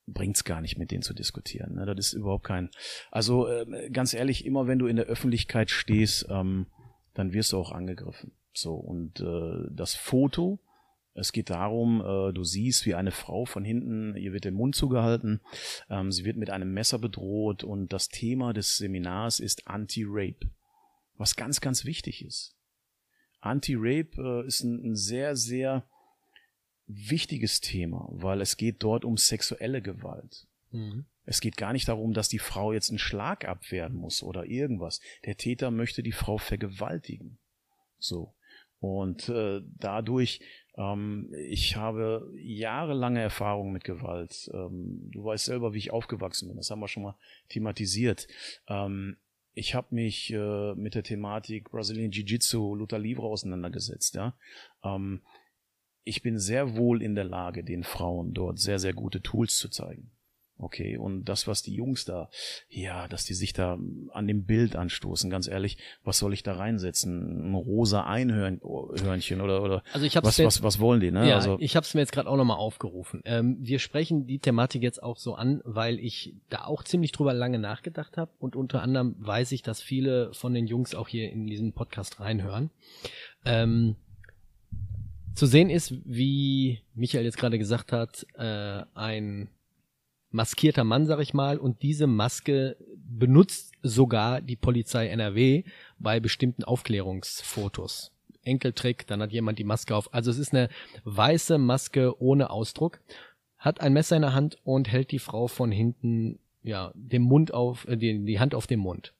bringt's 0.07 0.43
gar 0.43 0.61
nicht, 0.61 0.77
mit 0.77 0.91
denen 0.91 1.03
zu 1.03 1.13
diskutieren. 1.13 1.75
Ne? 1.75 1.85
Das 1.85 2.07
ist 2.07 2.13
überhaupt 2.13 2.45
kein. 2.45 2.69
Also 3.11 3.47
äh, 3.47 3.89
ganz 3.91 4.13
ehrlich, 4.13 4.45
immer 4.45 4.67
wenn 4.67 4.79
du 4.79 4.87
in 4.87 4.97
der 4.97 5.05
Öffentlichkeit 5.05 5.69
stehst, 5.69 6.27
ähm, 6.29 6.67
dann 7.17 7.33
wirst 7.33 7.51
du 7.51 7.57
auch 7.57 7.71
angegriffen. 7.71 8.31
So 8.53 8.75
und 8.75 9.19
äh, 9.21 9.67
das 9.71 9.95
Foto. 9.95 10.59
Es 11.15 11.31
geht 11.31 11.49
darum, 11.49 11.99
äh, 12.01 12.31
du 12.31 12.43
siehst, 12.43 12.85
wie 12.85 12.93
eine 12.93 13.09
Frau 13.09 13.45
von 13.45 13.65
hinten, 13.65 14.15
ihr 14.15 14.33
wird 14.33 14.43
der 14.43 14.51
Mund 14.51 14.75
zugehalten, 14.75 15.41
ähm, 15.89 16.11
sie 16.11 16.25
wird 16.25 16.37
mit 16.37 16.51
einem 16.51 16.71
Messer 16.71 16.99
bedroht 16.99 17.63
und 17.63 17.91
das 17.91 18.09
Thema 18.09 18.53
des 18.53 18.77
Seminars 18.77 19.39
ist 19.39 19.67
Anti-Rape, 19.67 20.51
was 21.15 21.35
ganz, 21.35 21.59
ganz 21.59 21.85
wichtig 21.85 22.23
ist. 22.23 22.55
Anti-Rape 23.39 24.43
äh, 24.43 24.45
ist 24.45 24.61
ein, 24.61 24.91
ein 24.91 24.95
sehr, 24.95 25.35
sehr 25.35 25.87
wichtiges 26.85 27.61
Thema, 27.61 28.07
weil 28.11 28.41
es 28.41 28.55
geht 28.55 28.83
dort 28.83 29.03
um 29.03 29.17
sexuelle 29.17 29.81
Gewalt. 29.81 30.47
Mhm. 30.77 31.05
Es 31.25 31.41
geht 31.41 31.57
gar 31.57 31.73
nicht 31.73 31.87
darum, 31.87 32.13
dass 32.13 32.29
die 32.29 32.39
Frau 32.39 32.71
jetzt 32.71 32.89
einen 32.89 32.99
Schlag 32.99 33.45
abwehren 33.45 33.93
muss 33.93 34.23
oder 34.23 34.45
irgendwas. 34.45 35.01
Der 35.25 35.35
Täter 35.35 35.71
möchte 35.71 36.01
die 36.01 36.13
Frau 36.13 36.37
vergewaltigen. 36.37 37.37
So. 37.99 38.33
Und 38.79 39.27
äh, 39.27 39.61
dadurch, 39.77 40.39
ähm, 40.77 41.33
ich 41.49 41.75
habe 41.75 42.31
jahrelange 42.35 43.19
Erfahrung 43.21 43.71
mit 43.71 43.83
Gewalt. 43.83 44.49
Ähm, 44.53 45.09
du 45.11 45.23
weißt 45.23 45.45
selber, 45.45 45.73
wie 45.73 45.79
ich 45.79 45.91
aufgewachsen 45.91 46.47
bin. 46.47 46.57
Das 46.57 46.69
haben 46.69 46.79
wir 46.79 46.87
schon 46.87 47.03
mal 47.03 47.17
thematisiert. 47.49 48.27
Ähm, 48.67 49.17
ich 49.53 49.73
habe 49.73 49.95
mich 49.95 50.31
äh, 50.31 50.75
mit 50.75 50.93
der 50.93 51.03
Thematik 51.03 51.71
Brazilian 51.71 52.11
Jiu-Jitsu, 52.11 52.75
Luta 52.75 52.97
Livre 52.97 53.25
auseinandergesetzt. 53.25 54.13
Ja? 54.13 54.35
Ähm, 54.83 55.23
ich 56.03 56.21
bin 56.21 56.37
sehr 56.39 56.77
wohl 56.77 57.01
in 57.01 57.15
der 57.15 57.25
Lage, 57.25 57.63
den 57.63 57.83
Frauen 57.83 58.33
dort 58.33 58.59
sehr, 58.59 58.79
sehr 58.79 58.93
gute 58.93 59.21
Tools 59.21 59.57
zu 59.57 59.67
zeigen. 59.69 60.11
Okay, 60.59 60.97
und 60.97 61.25
das, 61.25 61.45
was 61.47 61.61
die 61.61 61.75
Jungs 61.75 62.03
da, 62.05 62.29
ja, 62.69 63.07
dass 63.07 63.25
die 63.25 63.35
sich 63.35 63.53
da 63.53 63.77
an 64.11 64.27
dem 64.27 64.45
Bild 64.45 64.75
anstoßen, 64.75 65.29
ganz 65.29 65.47
ehrlich, 65.47 65.77
was 66.03 66.17
soll 66.17 66.33
ich 66.33 66.41
da 66.41 66.53
reinsetzen? 66.53 67.51
Ein 67.51 67.53
rosa 67.53 68.05
Einhörnchen 68.05 69.41
oder, 69.41 69.61
oder 69.61 69.83
Also 69.93 70.05
ich 70.05 70.17
hab's 70.17 70.25
was, 70.27 70.37
jetzt- 70.37 70.45
was, 70.47 70.63
was 70.63 70.79
wollen 70.79 70.99
die, 70.99 71.11
ne? 71.11 71.29
Ja, 71.29 71.35
also, 71.35 71.57
ich 71.59 71.75
habe 71.75 71.83
es 71.85 71.93
mir 71.93 72.01
jetzt 72.01 72.11
gerade 72.11 72.27
auch 72.29 72.37
nochmal 72.37 72.57
aufgerufen. 72.57 73.21
Ähm, 73.25 73.57
wir 73.59 73.77
sprechen 73.77 74.25
die 74.25 74.39
Thematik 74.39 74.81
jetzt 74.81 75.03
auch 75.03 75.17
so 75.17 75.35
an, 75.35 75.61
weil 75.63 75.99
ich 75.99 76.33
da 76.49 76.65
auch 76.65 76.83
ziemlich 76.83 77.11
drüber 77.11 77.33
lange 77.33 77.59
nachgedacht 77.59 78.17
habe 78.17 78.31
und 78.39 78.55
unter 78.55 78.81
anderem 78.81 79.15
weiß 79.19 79.51
ich, 79.51 79.61
dass 79.61 79.81
viele 79.81 80.33
von 80.33 80.53
den 80.55 80.65
Jungs 80.65 80.95
auch 80.95 81.07
hier 81.07 81.31
in 81.31 81.45
diesen 81.45 81.73
Podcast 81.73 82.19
reinhören. 82.19 82.71
Ähm, 83.45 83.95
zu 85.35 85.45
sehen 85.45 85.69
ist, 85.69 85.93
wie 86.03 86.81
Michael 86.95 87.23
jetzt 87.25 87.37
gerade 87.37 87.59
gesagt 87.59 87.91
hat, 87.91 88.25
äh, 88.39 88.81
ein 88.95 89.49
maskierter 90.29 90.83
Mann, 90.83 91.05
sag 91.05 91.19
ich 91.19 91.33
mal, 91.33 91.57
und 91.57 91.81
diese 91.81 92.07
Maske 92.07 92.77
benutzt 92.95 93.73
sogar 93.81 94.41
die 94.41 94.55
Polizei 94.55 95.07
NRW 95.07 95.63
bei 95.99 96.19
bestimmten 96.19 96.63
Aufklärungsfotos. 96.63 98.11
Enkeltrick, 98.43 99.05
dann 99.07 99.21
hat 99.21 99.31
jemand 99.31 99.59
die 99.59 99.63
Maske 99.63 99.95
auf. 99.95 100.13
Also 100.13 100.31
es 100.31 100.37
ist 100.37 100.53
eine 100.53 100.69
weiße 101.03 101.57
Maske 101.57 102.21
ohne 102.21 102.49
Ausdruck, 102.49 102.99
hat 103.57 103.81
ein 103.81 103.93
Messer 103.93 104.15
in 104.15 104.21
der 104.21 104.33
Hand 104.33 104.57
und 104.63 104.87
hält 104.89 105.11
die 105.11 105.19
Frau 105.19 105.47
von 105.47 105.71
hinten, 105.71 106.39
ja, 106.63 106.91
den 106.95 107.23
Mund 107.23 107.53
auf, 107.53 107.87
äh, 107.87 107.97
die, 107.97 108.23
die 108.23 108.39
Hand 108.39 108.55
auf 108.55 108.67
den 108.67 108.79
Mund. 108.79 109.13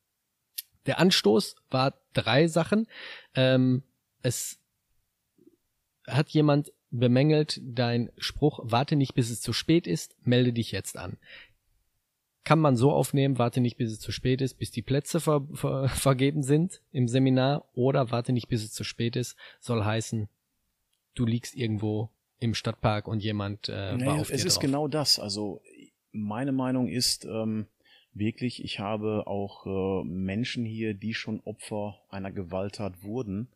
Der 0.85 0.99
Anstoß 0.99 1.55
war 1.69 1.95
drei 2.13 2.47
Sachen. 2.47 2.87
Ähm, 3.35 3.83
es 4.21 4.59
hat 6.07 6.29
jemand 6.29 6.71
bemängelt 6.91 7.59
dein 7.63 8.11
Spruch, 8.17 8.59
warte 8.63 8.95
nicht, 8.95 9.13
bis 9.13 9.29
es 9.29 9.41
zu 9.41 9.53
spät 9.53 9.87
ist, 9.87 10.15
melde 10.25 10.53
dich 10.53 10.71
jetzt 10.71 10.97
an. 10.97 11.17
Kann 12.43 12.59
man 12.59 12.77
so 12.77 12.91
aufnehmen, 12.93 13.37
warte 13.37 13.59
nicht, 13.59 13.75
bis 13.77 13.91
es 13.91 13.99
zu 13.99 14.13
spät 14.13 14.39
ist, 14.41 14.53
bis 14.53 14.71
die 14.71 14.81
Plätze 14.81 15.19
ver 15.19 15.45
ver 15.53 15.89
vergeben 15.95 16.43
sind 16.43 16.81
im 16.91 17.07
Seminar, 17.07 17.65
oder 17.73 18.11
warte 18.11 18.31
nicht, 18.31 18.47
bis 18.47 18.63
es 18.63 18.71
zu 18.71 18.83
spät 18.83 19.15
ist, 19.17 19.35
soll 19.59 19.83
heißen, 19.83 20.29
du 21.13 21.25
liegst 21.25 21.55
irgendwo 21.55 22.09
im 22.39 22.53
Stadtpark 22.53 23.07
und 23.07 23.21
jemand 23.23 23.67
äh, 23.67 23.95
Nee, 23.97 24.05
war 24.05 24.13
auf 24.21 24.29
es 24.31 24.41
dir 24.41 24.47
ist 24.47 24.55
drauf. 24.55 24.61
genau 24.61 24.87
das. 24.87 25.19
Also 25.19 25.61
meine 26.11 26.51
Meinung 26.53 26.87
ist 26.87 27.25
ähm, 27.25 27.65
wirklich, 28.13 28.63
ich 28.63 28.79
habe 28.79 29.27
auch 29.27 29.65
äh, 29.65 30.05
Menschen 30.07 30.63
hier, 30.63 30.93
die 30.93 31.13
schon 31.13 31.41
Opfer 31.41 31.99
einer 32.09 32.31
Gewalttat 32.31 33.03
wurden 33.03 33.49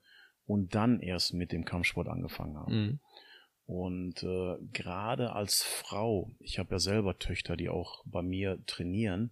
und 0.47 0.75
dann 0.75 0.99
erst 0.99 1.33
mit 1.33 1.51
dem 1.53 1.63
Kampfsport 1.63 2.07
angefangen 2.09 2.57
haben. 2.57 2.73
Mhm. 2.85 2.99
Und 3.71 4.21
äh, 4.23 4.57
gerade 4.73 5.31
als 5.31 5.63
Frau, 5.63 6.29
ich 6.39 6.59
habe 6.59 6.75
ja 6.75 6.79
selber 6.79 7.19
Töchter, 7.19 7.55
die 7.55 7.69
auch 7.69 8.03
bei 8.05 8.21
mir 8.21 8.61
trainieren, 8.65 9.31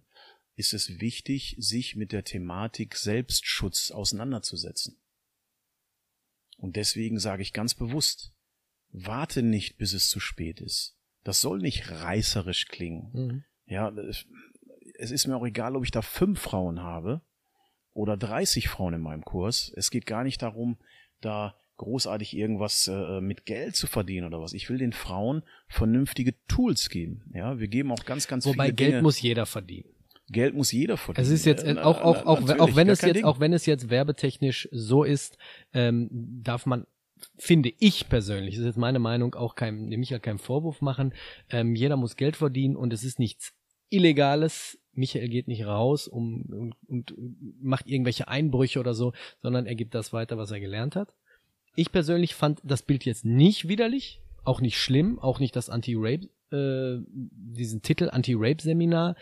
ist 0.56 0.72
es 0.72 0.98
wichtig, 0.98 1.56
sich 1.58 1.94
mit 1.94 2.10
der 2.10 2.24
Thematik 2.24 2.96
Selbstschutz 2.96 3.90
auseinanderzusetzen. 3.90 4.98
Und 6.56 6.76
deswegen 6.76 7.18
sage 7.18 7.42
ich 7.42 7.52
ganz 7.52 7.74
bewusst, 7.74 8.32
warte 8.92 9.42
nicht, 9.42 9.76
bis 9.76 9.92
es 9.92 10.08
zu 10.08 10.20
spät 10.20 10.62
ist. 10.62 10.96
Das 11.22 11.42
soll 11.42 11.58
nicht 11.58 11.90
reißerisch 11.90 12.68
klingen. 12.68 13.10
Mhm. 13.12 13.44
Ja, 13.66 13.90
es- 13.90 14.24
es 14.98 15.10
ist 15.10 15.26
mir 15.26 15.36
auch 15.36 15.44
egal, 15.46 15.76
ob 15.76 15.84
ich 15.84 15.90
da 15.90 16.00
fünf 16.00 16.40
Frauen 16.40 16.80
habe 16.80 17.20
oder 17.92 18.16
30 18.16 18.68
Frauen 18.68 18.94
in 18.94 19.02
meinem 19.02 19.22
Kurs. 19.22 19.70
Es 19.76 19.90
geht 19.90 20.06
gar 20.06 20.24
nicht 20.24 20.40
darum, 20.40 20.78
da 21.20 21.58
großartig 21.80 22.36
irgendwas 22.36 22.88
äh, 22.88 23.20
mit 23.20 23.46
Geld 23.46 23.74
zu 23.74 23.86
verdienen 23.86 24.26
oder 24.26 24.40
was. 24.40 24.52
Ich 24.52 24.68
will 24.68 24.76
den 24.76 24.92
Frauen 24.92 25.42
vernünftige 25.66 26.34
Tools 26.46 26.90
geben. 26.90 27.22
Ja, 27.34 27.58
wir 27.58 27.68
geben 27.68 27.90
auch 27.90 28.04
ganz, 28.04 28.28
ganz 28.28 28.44
Wobei 28.44 28.66
viele 28.66 28.74
Geld 28.74 28.92
Dinge. 28.92 29.02
muss 29.02 29.20
jeder 29.20 29.46
verdienen. 29.46 29.88
Geld 30.28 30.54
muss 30.54 30.70
jeder 30.72 30.98
verdienen. 30.98 31.26
Es 31.26 31.32
ist 31.32 31.46
jetzt 31.46 31.64
Ja, 31.64 31.76
äh, 31.76 31.78
auch 31.78 32.02
auch 32.02 32.26
auch, 32.26 32.58
auch 32.58 32.76
wenn 32.76 32.90
es 32.90 33.00
jetzt 33.00 33.16
Ding. 33.16 33.24
auch 33.24 33.40
wenn 33.40 33.54
es 33.54 33.64
jetzt 33.64 33.88
werbetechnisch 33.88 34.68
so 34.70 35.04
ist, 35.04 35.38
ähm, 35.72 36.08
darf 36.42 36.66
man 36.66 36.86
finde 37.36 37.72
ich 37.78 38.08
persönlich, 38.08 38.54
das 38.54 38.60
ist 38.60 38.66
jetzt 38.66 38.78
meine 38.78 38.98
Meinung, 38.98 39.34
auch 39.34 39.54
kein 39.54 39.88
Michael 39.88 40.20
keinen 40.20 40.38
Vorwurf 40.38 40.82
machen. 40.82 41.14
Ähm, 41.48 41.74
jeder 41.74 41.96
muss 41.96 42.16
Geld 42.16 42.36
verdienen 42.36 42.76
und 42.76 42.92
es 42.92 43.04
ist 43.04 43.18
nichts 43.18 43.54
Illegales. 43.88 44.78
Michael 44.92 45.28
geht 45.28 45.48
nicht 45.48 45.64
raus 45.64 46.08
um, 46.08 46.42
und, 46.42 46.74
und 46.88 47.14
macht 47.60 47.86
irgendwelche 47.86 48.28
Einbrüche 48.28 48.80
oder 48.80 48.92
so, 48.94 49.12
sondern 49.42 49.66
er 49.66 49.74
gibt 49.74 49.94
das 49.94 50.12
weiter, 50.12 50.36
was 50.36 50.50
er 50.50 50.60
gelernt 50.60 50.94
hat. 50.96 51.14
Ich 51.74 51.92
persönlich 51.92 52.34
fand 52.34 52.60
das 52.64 52.82
Bild 52.82 53.04
jetzt 53.04 53.24
nicht 53.24 53.68
widerlich, 53.68 54.20
auch 54.44 54.60
nicht 54.60 54.78
schlimm, 54.78 55.18
auch 55.18 55.38
nicht 55.38 55.54
das 55.56 55.70
Anti-Rape, 55.70 56.28
äh, 56.52 56.98
diesen 57.06 57.82
Titel 57.82 58.08
Anti-Rape-Seminar. 58.10 59.16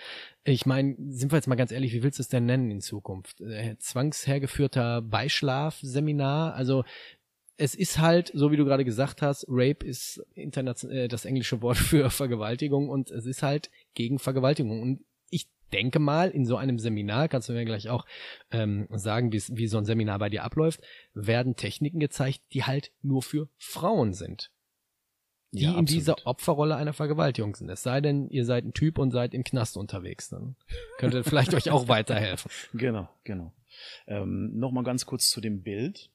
Ich 0.44 0.64
meine, 0.64 0.96
sind 1.08 1.30
wir 1.30 1.36
jetzt 1.36 1.46
mal 1.46 1.56
ganz 1.56 1.72
ehrlich, 1.72 1.92
wie 1.92 2.02
willst 2.02 2.18
du 2.18 2.22
es 2.22 2.28
denn 2.28 2.46
nennen 2.46 2.70
in 2.70 2.80
Zukunft? 2.80 3.40
Äh, 3.40 3.76
zwangshergeführter 3.78 5.02
Beischlaf-Seminar? 5.02 6.54
Also 6.54 6.84
es 7.58 7.74
ist 7.74 7.98
halt, 7.98 8.30
so 8.32 8.50
wie 8.50 8.56
du 8.56 8.64
gerade 8.64 8.84
gesagt 8.84 9.20
hast, 9.20 9.44
Rape 9.48 9.84
ist 9.84 10.24
äh, 10.36 11.08
das 11.08 11.24
englische 11.24 11.60
Wort 11.60 11.76
für 11.76 12.08
Vergewaltigung 12.08 12.88
und 12.88 13.10
es 13.10 13.26
ist 13.26 13.42
halt 13.42 13.70
gegen 13.94 14.18
Vergewaltigung. 14.18 14.80
Und 14.80 15.00
denke 15.72 15.98
mal, 15.98 16.30
in 16.30 16.44
so 16.44 16.56
einem 16.56 16.78
Seminar, 16.78 17.28
kannst 17.28 17.48
du 17.48 17.52
mir 17.52 17.64
gleich 17.64 17.88
auch 17.88 18.06
ähm, 18.50 18.86
sagen, 18.90 19.32
wie 19.32 19.66
so 19.66 19.78
ein 19.78 19.84
Seminar 19.84 20.18
bei 20.18 20.28
dir 20.28 20.44
abläuft, 20.44 20.80
werden 21.14 21.56
Techniken 21.56 22.00
gezeigt, 22.00 22.40
die 22.52 22.64
halt 22.64 22.92
nur 23.02 23.22
für 23.22 23.48
Frauen 23.56 24.12
sind. 24.12 24.50
Die 25.52 25.64
ja, 25.64 25.78
in 25.78 25.86
dieser 25.86 26.26
Opferrolle 26.26 26.76
einer 26.76 26.92
Vergewaltigung 26.92 27.54
sind. 27.54 27.70
Es 27.70 27.82
sei 27.82 28.02
denn, 28.02 28.28
ihr 28.28 28.44
seid 28.44 28.64
ein 28.64 28.74
Typ 28.74 28.98
und 28.98 29.12
seid 29.12 29.32
im 29.32 29.44
Knast 29.44 29.78
unterwegs. 29.78 30.28
Dann 30.28 30.56
könnte 30.98 31.24
vielleicht 31.24 31.54
euch 31.54 31.70
auch 31.70 31.88
weiterhelfen. 31.88 32.50
Genau, 32.74 33.08
genau. 33.24 33.54
Ähm, 34.06 34.58
Nochmal 34.58 34.84
ganz 34.84 35.06
kurz 35.06 35.30
zu 35.30 35.40
dem 35.40 35.62
Bild. 35.62 36.10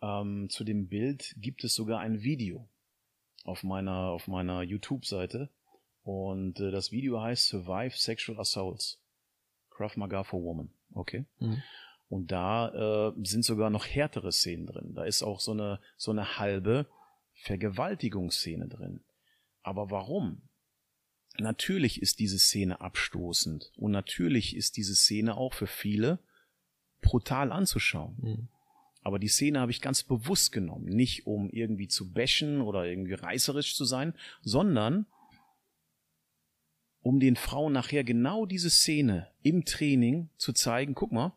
Ähm, 0.00 0.48
zu 0.48 0.64
dem 0.64 0.88
Bild 0.88 1.34
gibt 1.36 1.62
es 1.62 1.74
sogar 1.74 2.00
ein 2.00 2.22
Video 2.22 2.70
auf 3.44 3.62
meiner, 3.64 4.10
auf 4.10 4.28
meiner 4.28 4.62
YouTube-Seite. 4.62 5.50
Und 6.10 6.58
äh, 6.58 6.72
das 6.72 6.90
Video 6.90 7.22
heißt 7.22 7.46
Survive 7.46 7.96
Sexual 7.96 8.40
Assaults. 8.40 8.98
Krav 9.70 9.96
Maga 9.96 10.24
for 10.24 10.42
Woman. 10.42 10.70
Okay. 10.92 11.24
Mhm. 11.38 11.62
Und 12.08 12.32
da 12.32 13.10
äh, 13.10 13.12
sind 13.22 13.44
sogar 13.44 13.70
noch 13.70 13.86
härtere 13.86 14.32
Szenen 14.32 14.66
drin. 14.66 14.94
Da 14.94 15.04
ist 15.04 15.22
auch 15.22 15.38
so 15.38 15.52
eine, 15.52 15.78
so 15.96 16.10
eine 16.10 16.38
halbe 16.38 16.88
Vergewaltigungsszene 17.34 18.66
drin. 18.66 19.04
Aber 19.62 19.92
warum? 19.92 20.42
Natürlich 21.38 22.02
ist 22.02 22.18
diese 22.18 22.40
Szene 22.40 22.80
abstoßend 22.80 23.70
und 23.76 23.92
natürlich 23.92 24.56
ist 24.56 24.76
diese 24.76 24.96
Szene 24.96 25.36
auch 25.36 25.54
für 25.54 25.68
viele 25.68 26.18
brutal 27.02 27.52
anzuschauen. 27.52 28.16
Mhm. 28.20 28.48
Aber 29.02 29.20
die 29.20 29.28
Szene 29.28 29.60
habe 29.60 29.70
ich 29.70 29.80
ganz 29.80 30.02
bewusst 30.02 30.50
genommen, 30.50 30.86
nicht 30.86 31.28
um 31.28 31.50
irgendwie 31.50 31.86
zu 31.86 32.12
bashen 32.12 32.62
oder 32.62 32.84
irgendwie 32.84 33.14
reißerisch 33.14 33.76
zu 33.76 33.84
sein, 33.84 34.14
sondern 34.42 35.06
um 37.02 37.20
den 37.20 37.36
Frauen 37.36 37.72
nachher 37.72 38.04
genau 38.04 38.46
diese 38.46 38.70
Szene 38.70 39.28
im 39.42 39.64
Training 39.64 40.30
zu 40.36 40.52
zeigen, 40.52 40.94
guck 40.94 41.12
mal, 41.12 41.32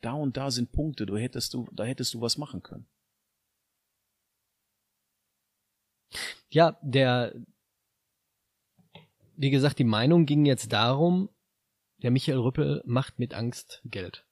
da 0.00 0.12
und 0.12 0.36
da 0.36 0.50
sind 0.50 0.72
Punkte, 0.72 1.06
du 1.06 1.16
hättest 1.16 1.54
du, 1.54 1.68
da 1.72 1.84
hättest 1.84 2.14
du 2.14 2.20
was 2.20 2.38
machen 2.38 2.62
können. 2.62 2.86
Ja, 6.48 6.78
der, 6.82 7.34
wie 9.36 9.50
gesagt, 9.50 9.78
die 9.78 9.84
Meinung 9.84 10.24
ging 10.26 10.46
jetzt 10.46 10.72
darum, 10.72 11.28
der 12.02 12.10
Michael 12.10 12.38
Rüppel 12.38 12.82
macht 12.86 13.18
mit 13.18 13.34
Angst 13.34 13.82
Geld. 13.84 14.24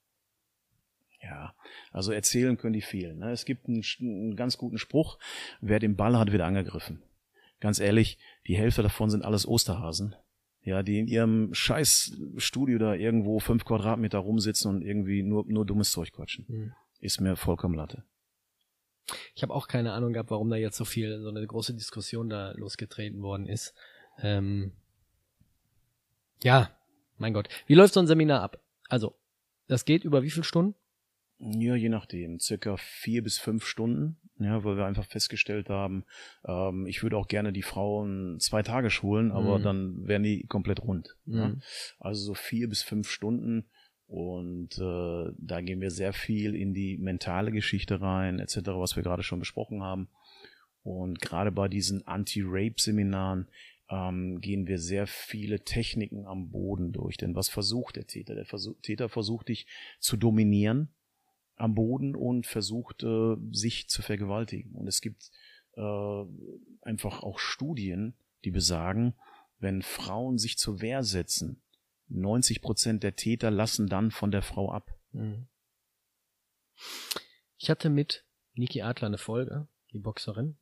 Ja, 1.21 1.55
also 1.91 2.11
erzählen 2.11 2.57
können 2.57 2.73
die 2.73 2.81
vielen. 2.81 3.19
Ne? 3.19 3.31
Es 3.31 3.45
gibt 3.45 3.67
einen, 3.67 3.83
einen 3.99 4.35
ganz 4.35 4.57
guten 4.57 4.77
Spruch, 4.77 5.17
wer 5.59 5.79
den 5.79 5.95
Ball 5.95 6.17
hat, 6.17 6.31
wird 6.31 6.43
angegriffen. 6.43 7.03
Ganz 7.59 7.79
ehrlich, 7.79 8.19
die 8.47 8.57
Hälfte 8.57 8.83
davon 8.83 9.09
sind 9.09 9.23
alles 9.23 9.47
Osterhasen. 9.47 10.15
Ja, 10.65 10.81
die 10.81 10.99
in 10.99 11.07
ihrem 11.07 11.53
scheiß 11.53 12.17
Studio 12.37 12.79
da 12.79 12.95
irgendwo 12.95 13.39
fünf 13.39 13.65
Quadratmeter 13.65 14.17
rumsitzen 14.17 14.75
und 14.75 14.81
irgendwie 14.81 15.21
nur, 15.21 15.45
nur 15.47 15.63
dummes 15.63 15.91
Zeug 15.91 16.11
quatschen. 16.11 16.45
Mhm. 16.47 16.73
Ist 16.99 17.21
mir 17.21 17.35
vollkommen 17.35 17.75
Latte. 17.75 18.03
Ich 19.35 19.43
habe 19.43 19.53
auch 19.53 19.67
keine 19.67 19.93
Ahnung 19.93 20.13
gehabt, 20.13 20.31
warum 20.31 20.49
da 20.49 20.55
jetzt 20.55 20.77
so 20.77 20.83
viel, 20.83 21.21
so 21.21 21.29
eine 21.29 21.45
große 21.45 21.75
Diskussion 21.75 22.29
da 22.29 22.51
losgetreten 22.53 23.21
worden 23.21 23.47
ist. 23.47 23.75
Ähm, 24.19 24.71
ja, 26.43 26.71
mein 27.17 27.33
Gott. 27.33 27.47
Wie 27.67 27.75
läuft 27.75 27.93
so 27.93 27.99
ein 27.99 28.07
Seminar 28.07 28.41
ab? 28.41 28.59
Also, 28.89 29.15
das 29.67 29.85
geht 29.85 30.03
über 30.03 30.23
wie 30.23 30.31
viele 30.31 30.43
Stunden? 30.43 30.75
Ja, 31.37 31.75
je 31.75 31.89
nachdem. 31.89 32.39
Circa 32.39 32.77
vier 32.77 33.21
bis 33.21 33.37
fünf 33.37 33.65
Stunden. 33.67 34.17
Ja, 34.37 34.63
weil 34.65 34.75
wir 34.75 34.85
einfach 34.85 35.05
festgestellt 35.05 35.69
haben, 35.69 36.03
ähm, 36.45 36.85
ich 36.87 37.03
würde 37.03 37.17
auch 37.17 37.27
gerne 37.27 37.53
die 37.53 37.61
Frauen 37.61 38.39
zwei 38.39 38.63
Tage 38.63 38.89
schulen, 38.89 39.31
aber 39.31 39.59
mhm. 39.59 39.63
dann 39.63 40.07
wären 40.07 40.23
die 40.23 40.45
komplett 40.45 40.81
rund. 40.81 41.15
Mhm. 41.25 41.37
Ja. 41.37 41.53
Also 41.99 42.25
so 42.25 42.33
vier 42.33 42.67
bis 42.67 42.83
fünf 42.83 43.09
Stunden. 43.09 43.69
Und 44.07 44.77
äh, 44.77 45.31
da 45.37 45.61
gehen 45.61 45.81
wir 45.81 45.89
sehr 45.89 46.13
viel 46.13 46.53
in 46.53 46.73
die 46.73 46.97
mentale 46.97 47.51
Geschichte 47.51 48.01
rein, 48.01 48.39
etc., 48.39 48.57
was 48.65 48.95
wir 48.95 49.03
gerade 49.03 49.23
schon 49.23 49.39
besprochen 49.39 49.81
haben. 49.81 50.09
Und 50.83 51.21
gerade 51.21 51.51
bei 51.51 51.67
diesen 51.67 52.05
Anti-Rape-Seminaren 52.05 53.47
ähm, 53.89 54.41
gehen 54.41 54.67
wir 54.67 54.79
sehr 54.79 55.07
viele 55.07 55.63
Techniken 55.63 56.25
am 56.25 56.51
Boden 56.51 56.91
durch. 56.91 57.17
Denn 57.17 57.35
was 57.35 57.49
versucht 57.49 57.95
der 57.95 58.05
Täter? 58.05 58.35
Der 58.35 58.45
Versuch, 58.45 58.75
Täter 58.81 59.09
versucht 59.09 59.47
dich 59.47 59.65
zu 59.99 60.17
dominieren 60.17 60.89
am 61.55 61.75
Boden 61.75 62.15
und 62.15 62.47
versucht, 62.47 63.03
äh, 63.03 63.35
sich 63.51 63.87
zu 63.87 64.01
vergewaltigen. 64.01 64.73
Und 64.75 64.87
es 64.87 65.01
gibt 65.01 65.31
äh, 65.75 66.25
einfach 66.81 67.23
auch 67.23 67.39
Studien, 67.39 68.15
die 68.43 68.51
besagen, 68.51 69.15
wenn 69.59 69.81
Frauen 69.81 70.37
sich 70.37 70.57
zur 70.57 70.81
Wehr 70.81 71.03
setzen, 71.03 71.61
90 72.09 72.61
Prozent 72.61 73.03
der 73.03 73.15
Täter 73.15 73.51
lassen 73.51 73.87
dann 73.87 74.11
von 74.11 74.31
der 74.31 74.41
Frau 74.41 74.71
ab. 74.71 74.91
Mhm. 75.11 75.47
Ich 77.57 77.69
hatte 77.69 77.89
mit 77.89 78.25
Niki 78.53 78.81
Adler 78.81 79.07
eine 79.07 79.17
Folge, 79.17 79.67
die 79.91 79.99
Boxerin, 79.99 80.57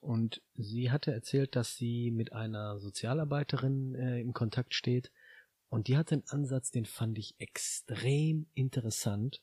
und 0.00 0.40
sie 0.54 0.90
hatte 0.90 1.12
erzählt, 1.12 1.56
dass 1.56 1.76
sie 1.76 2.10
mit 2.10 2.32
einer 2.32 2.78
Sozialarbeiterin 2.78 3.94
äh, 3.94 4.20
im 4.20 4.32
Kontakt 4.32 4.74
steht. 4.74 5.12
Und 5.68 5.88
die 5.88 5.96
hatte 5.96 6.14
einen 6.14 6.28
Ansatz, 6.28 6.70
den 6.70 6.86
fand 6.86 7.18
ich 7.18 7.38
extrem 7.38 8.48
interessant. 8.54 9.42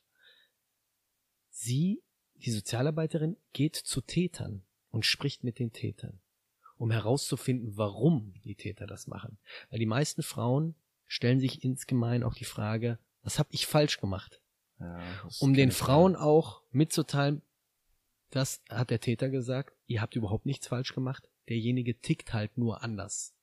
Sie, 1.59 2.03
die 2.35 2.51
Sozialarbeiterin, 2.51 3.35
geht 3.51 3.75
zu 3.75 4.01
Tätern 4.01 4.61
und 4.91 5.07
spricht 5.07 5.43
mit 5.43 5.57
den 5.57 5.73
Tätern, 5.73 6.19
um 6.77 6.91
herauszufinden, 6.91 7.77
warum 7.77 8.33
die 8.43 8.53
Täter 8.53 8.85
das 8.85 9.07
machen. 9.07 9.39
Weil 9.71 9.79
die 9.79 9.87
meisten 9.87 10.21
Frauen 10.21 10.75
stellen 11.07 11.39
sich 11.39 11.63
insgemein 11.63 12.21
auch 12.21 12.35
die 12.35 12.45
Frage, 12.45 12.99
was 13.23 13.39
habe 13.39 13.49
ich 13.51 13.65
falsch 13.65 13.99
gemacht? 13.99 14.39
Ja, 14.79 15.01
um 15.39 15.55
den 15.55 15.71
Frauen 15.71 16.13
Frage. 16.13 16.25
auch 16.27 16.61
mitzuteilen, 16.69 17.41
das 18.29 18.61
hat 18.69 18.91
der 18.91 18.99
Täter 18.99 19.29
gesagt, 19.29 19.75
ihr 19.87 20.01
habt 20.01 20.15
überhaupt 20.15 20.45
nichts 20.45 20.67
falsch 20.67 20.93
gemacht, 20.93 21.27
derjenige 21.49 21.99
tickt 21.99 22.33
halt 22.33 22.55
nur 22.59 22.83
anders. 22.83 23.33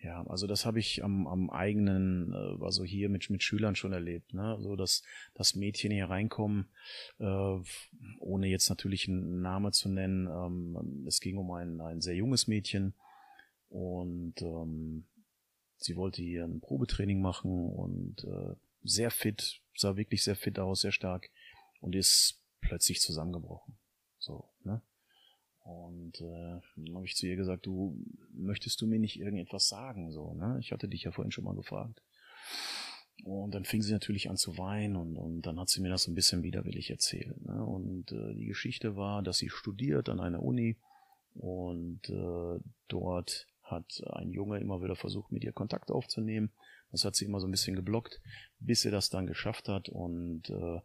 Ja, 0.00 0.24
also 0.28 0.46
das 0.46 0.64
habe 0.64 0.78
ich 0.78 1.02
am, 1.02 1.26
am 1.26 1.50
eigenen, 1.50 2.32
äh, 2.32 2.64
also 2.64 2.84
hier 2.84 3.08
mit, 3.08 3.30
mit 3.30 3.42
Schülern 3.42 3.74
schon 3.74 3.92
erlebt, 3.92 4.32
ne? 4.32 4.56
So 4.60 4.76
dass 4.76 5.02
das 5.34 5.56
Mädchen 5.56 5.90
hier 5.90 6.08
reinkommen, 6.08 6.68
äh, 7.18 7.56
ohne 8.20 8.46
jetzt 8.46 8.68
natürlich 8.68 9.08
einen 9.08 9.42
Namen 9.42 9.72
zu 9.72 9.88
nennen. 9.88 10.28
Ähm, 10.28 11.04
es 11.06 11.20
ging 11.20 11.36
um 11.36 11.50
ein, 11.50 11.80
ein 11.80 12.00
sehr 12.00 12.14
junges 12.14 12.46
Mädchen 12.46 12.94
und 13.70 14.40
ähm, 14.40 15.04
sie 15.76 15.96
wollte 15.96 16.22
hier 16.22 16.44
ein 16.44 16.60
Probetraining 16.60 17.20
machen 17.20 17.68
und 17.68 18.22
äh, 18.24 18.54
sehr 18.84 19.10
fit, 19.10 19.60
sah 19.74 19.96
wirklich 19.96 20.22
sehr 20.22 20.36
fit 20.36 20.60
aus, 20.60 20.82
sehr 20.82 20.92
stark 20.92 21.28
und 21.80 21.96
ist 21.96 22.40
plötzlich 22.60 23.00
zusammengebrochen. 23.00 23.76
So? 24.18 24.48
Und 25.68 26.22
äh, 26.22 26.60
dann 26.76 26.94
habe 26.94 27.04
ich 27.04 27.14
zu 27.14 27.26
ihr 27.26 27.36
gesagt, 27.36 27.66
du 27.66 28.02
möchtest 28.32 28.80
du 28.80 28.86
mir 28.86 28.98
nicht 28.98 29.20
irgendetwas 29.20 29.68
sagen, 29.68 30.10
so, 30.10 30.32
ne? 30.32 30.56
Ich 30.60 30.72
hatte 30.72 30.88
dich 30.88 31.02
ja 31.02 31.10
vorhin 31.10 31.30
schon 31.30 31.44
mal 31.44 31.54
gefragt. 31.54 32.00
Und 33.24 33.54
dann 33.54 33.66
fing 33.66 33.82
sie 33.82 33.92
natürlich 33.92 34.30
an 34.30 34.38
zu 34.38 34.56
weinen 34.56 34.96
und, 34.96 35.16
und 35.16 35.42
dann 35.42 35.60
hat 35.60 35.68
sie 35.68 35.82
mir 35.82 35.90
das 35.90 36.06
ein 36.06 36.14
bisschen 36.14 36.42
widerwillig 36.42 36.88
erzählt. 36.88 37.44
Ne? 37.44 37.62
Und 37.62 38.12
äh, 38.12 38.34
die 38.34 38.46
Geschichte 38.46 38.96
war, 38.96 39.22
dass 39.22 39.36
sie 39.36 39.50
studiert 39.50 40.08
an 40.08 40.20
einer 40.20 40.42
Uni 40.42 40.78
und 41.34 42.08
äh, 42.08 42.60
dort 42.86 43.46
hat 43.62 44.02
ein 44.12 44.30
Junge 44.30 44.60
immer 44.60 44.82
wieder 44.82 44.96
versucht, 44.96 45.32
mit 45.32 45.44
ihr 45.44 45.52
Kontakt 45.52 45.90
aufzunehmen. 45.90 46.50
Das 46.92 47.04
hat 47.04 47.14
sie 47.14 47.26
immer 47.26 47.40
so 47.40 47.46
ein 47.46 47.50
bisschen 47.50 47.76
geblockt, 47.76 48.22
bis 48.60 48.86
er 48.86 48.92
das 48.92 49.10
dann 49.10 49.26
geschafft 49.26 49.68
hat 49.68 49.90
und 49.90 50.48
äh, 50.48 50.80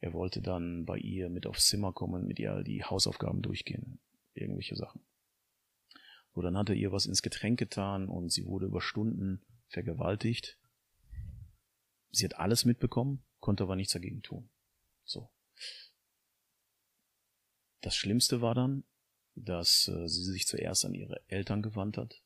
er 0.00 0.12
wollte 0.14 0.40
dann 0.40 0.86
bei 0.86 0.96
ihr 0.96 1.28
mit 1.28 1.46
aufs 1.46 1.66
Zimmer 1.66 1.92
kommen, 1.92 2.26
mit 2.26 2.38
ihr 2.38 2.62
die 2.62 2.82
Hausaufgaben 2.82 3.42
durchgehen 3.42 3.98
irgendwelche 4.34 4.76
Sachen. 4.76 5.02
So, 6.34 6.40
dann 6.40 6.56
hat 6.56 6.70
er 6.70 6.74
ihr 6.74 6.92
was 6.92 7.06
ins 7.06 7.22
Getränk 7.22 7.58
getan 7.58 8.08
und 8.08 8.30
sie 8.30 8.46
wurde 8.46 8.66
über 8.66 8.80
Stunden 8.80 9.44
vergewaltigt. 9.68 10.58
Sie 12.10 12.24
hat 12.24 12.36
alles 12.36 12.64
mitbekommen, 12.64 13.24
konnte 13.40 13.64
aber 13.64 13.76
nichts 13.76 13.92
dagegen 13.92 14.22
tun. 14.22 14.50
So. 15.04 15.30
Das 17.80 17.96
Schlimmste 17.96 18.40
war 18.40 18.54
dann, 18.54 18.84
dass 19.34 19.88
äh, 19.88 20.08
sie 20.08 20.24
sich 20.24 20.46
zuerst 20.46 20.84
an 20.84 20.94
ihre 20.94 21.22
Eltern 21.28 21.62
gewandt 21.62 21.96
hat. 21.96 22.22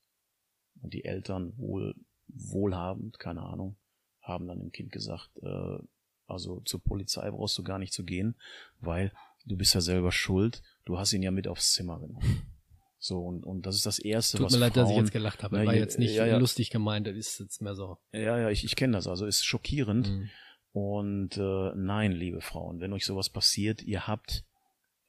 Und 0.82 0.92
die 0.92 1.04
Eltern 1.04 1.56
wohl 1.56 1.94
wohlhabend, 2.28 3.18
keine 3.18 3.42
Ahnung, 3.42 3.76
haben 4.20 4.46
dann 4.46 4.58
dem 4.58 4.72
Kind 4.72 4.92
gesagt, 4.92 5.30
äh, 5.42 5.78
also 6.26 6.60
zur 6.60 6.82
Polizei 6.82 7.30
brauchst 7.30 7.56
du 7.56 7.62
gar 7.62 7.78
nicht 7.78 7.92
zu 7.92 8.04
gehen, 8.04 8.36
weil 8.80 9.12
du 9.44 9.56
bist 9.56 9.74
ja 9.74 9.80
selber 9.80 10.12
schuld, 10.12 10.62
du 10.86 10.98
hast 10.98 11.12
ihn 11.12 11.22
ja 11.22 11.30
mit 11.30 11.46
aufs 11.46 11.74
Zimmer 11.74 12.00
genommen. 12.00 12.42
So, 12.98 13.20
und, 13.20 13.44
und 13.44 13.66
das 13.66 13.76
ist 13.76 13.84
das 13.84 13.98
Erste, 13.98 14.38
Tut 14.38 14.46
was 14.46 14.52
mir 14.54 14.58
leid, 14.58 14.72
Frauen, 14.72 14.84
dass 14.84 14.90
ich 14.90 14.96
jetzt 14.96 15.12
gelacht 15.12 15.44
habe. 15.44 15.58
Na, 15.58 15.66
War 15.66 15.74
jetzt 15.74 15.98
nicht 15.98 16.14
ja, 16.14 16.26
ja. 16.26 16.38
lustig 16.38 16.70
gemeint, 16.70 17.06
das 17.06 17.14
ist 17.14 17.38
jetzt 17.38 17.60
mehr 17.60 17.74
so. 17.74 17.98
Ja, 18.12 18.38
ja, 18.38 18.48
ich, 18.48 18.64
ich 18.64 18.74
kenne 18.74 18.94
das, 18.94 19.06
also 19.06 19.26
ist 19.26 19.44
schockierend. 19.44 20.08
Mhm. 20.08 20.30
Und 20.72 21.36
äh, 21.36 21.72
nein, 21.76 22.10
liebe 22.10 22.40
Frauen, 22.40 22.80
wenn 22.80 22.94
euch 22.94 23.04
sowas 23.04 23.28
passiert, 23.28 23.82
ihr 23.82 24.06
habt, 24.06 24.44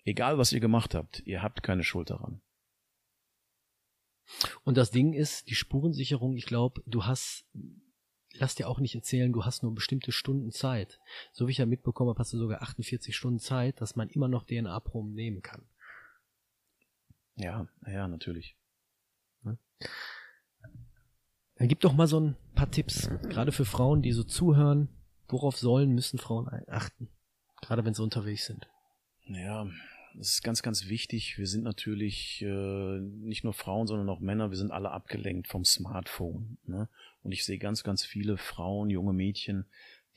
egal 0.04 0.38
was 0.38 0.52
ihr 0.52 0.60
gemacht 0.60 0.96
habt, 0.96 1.22
ihr 1.26 1.42
habt 1.42 1.64
keine 1.64 1.84
Schuld 1.84 2.10
daran. 2.10 2.42
Und 4.64 4.78
das 4.78 4.92
Ding 4.92 5.14
ist, 5.14 5.50
die 5.50 5.56
Spurensicherung, 5.56 6.36
ich 6.36 6.46
glaube, 6.46 6.84
du 6.86 7.06
hast, 7.06 7.46
lass 8.40 8.56
dir 8.56 8.68
auch 8.68 8.80
nicht 8.80 8.96
erzählen, 8.96 9.32
du 9.32 9.46
hast 9.46 9.64
nur 9.64 9.74
bestimmte 9.74 10.12
Stunden 10.12 10.52
Zeit. 10.52 11.00
So 11.32 11.48
wie 11.48 11.52
ich 11.52 11.58
ja 11.58 11.66
mitbekommen 11.66 12.10
habe, 12.10 12.20
hast 12.20 12.34
du 12.34 12.38
sogar 12.38 12.62
48 12.62 13.16
Stunden 13.16 13.40
Zeit, 13.40 13.82
dass 13.82 13.96
man 13.96 14.10
immer 14.10 14.28
noch 14.28 14.46
DNA-Proben 14.46 15.14
nehmen 15.14 15.42
kann. 15.42 15.64
Ja, 17.36 17.68
ja, 17.86 18.08
natürlich. 18.08 18.56
Dann 21.56 21.68
gib 21.68 21.80
doch 21.80 21.94
mal 21.94 22.08
so 22.08 22.20
ein 22.20 22.38
paar 22.54 22.70
Tipps, 22.70 23.10
gerade 23.24 23.52
für 23.52 23.66
Frauen, 23.66 24.02
die 24.02 24.12
so 24.12 24.24
zuhören. 24.24 24.90
Worauf 25.28 25.58
sollen, 25.58 25.94
müssen 25.94 26.20
Frauen 26.20 26.48
achten? 26.68 27.10
Gerade 27.62 27.84
wenn 27.84 27.94
sie 27.94 28.04
unterwegs 28.04 28.46
sind. 28.46 28.70
Ja, 29.26 29.68
das 30.18 30.30
ist 30.30 30.44
ganz, 30.44 30.64
ganz 30.64 30.88
wichtig. 30.88 31.38
Wir 31.38 31.46
sind 31.46 31.64
natürlich 31.64 32.42
äh, 32.42 33.00
nicht 33.00 33.44
nur 33.44 33.54
Frauen, 33.54 33.86
sondern 33.86 34.10
auch 34.10 34.20
Männer. 34.20 34.50
Wir 34.50 34.58
sind 34.58 34.72
alle 34.72 34.92
abgelenkt 34.92 35.48
vom 35.48 35.64
Smartphone. 35.64 36.58
Ne? 36.66 36.90
Und 37.22 37.32
ich 37.32 37.46
sehe 37.46 37.60
ganz, 37.60 37.84
ganz 37.84 38.04
viele 38.04 38.38
Frauen, 38.38 38.90
junge 38.90 39.14
Mädchen, 39.14 39.66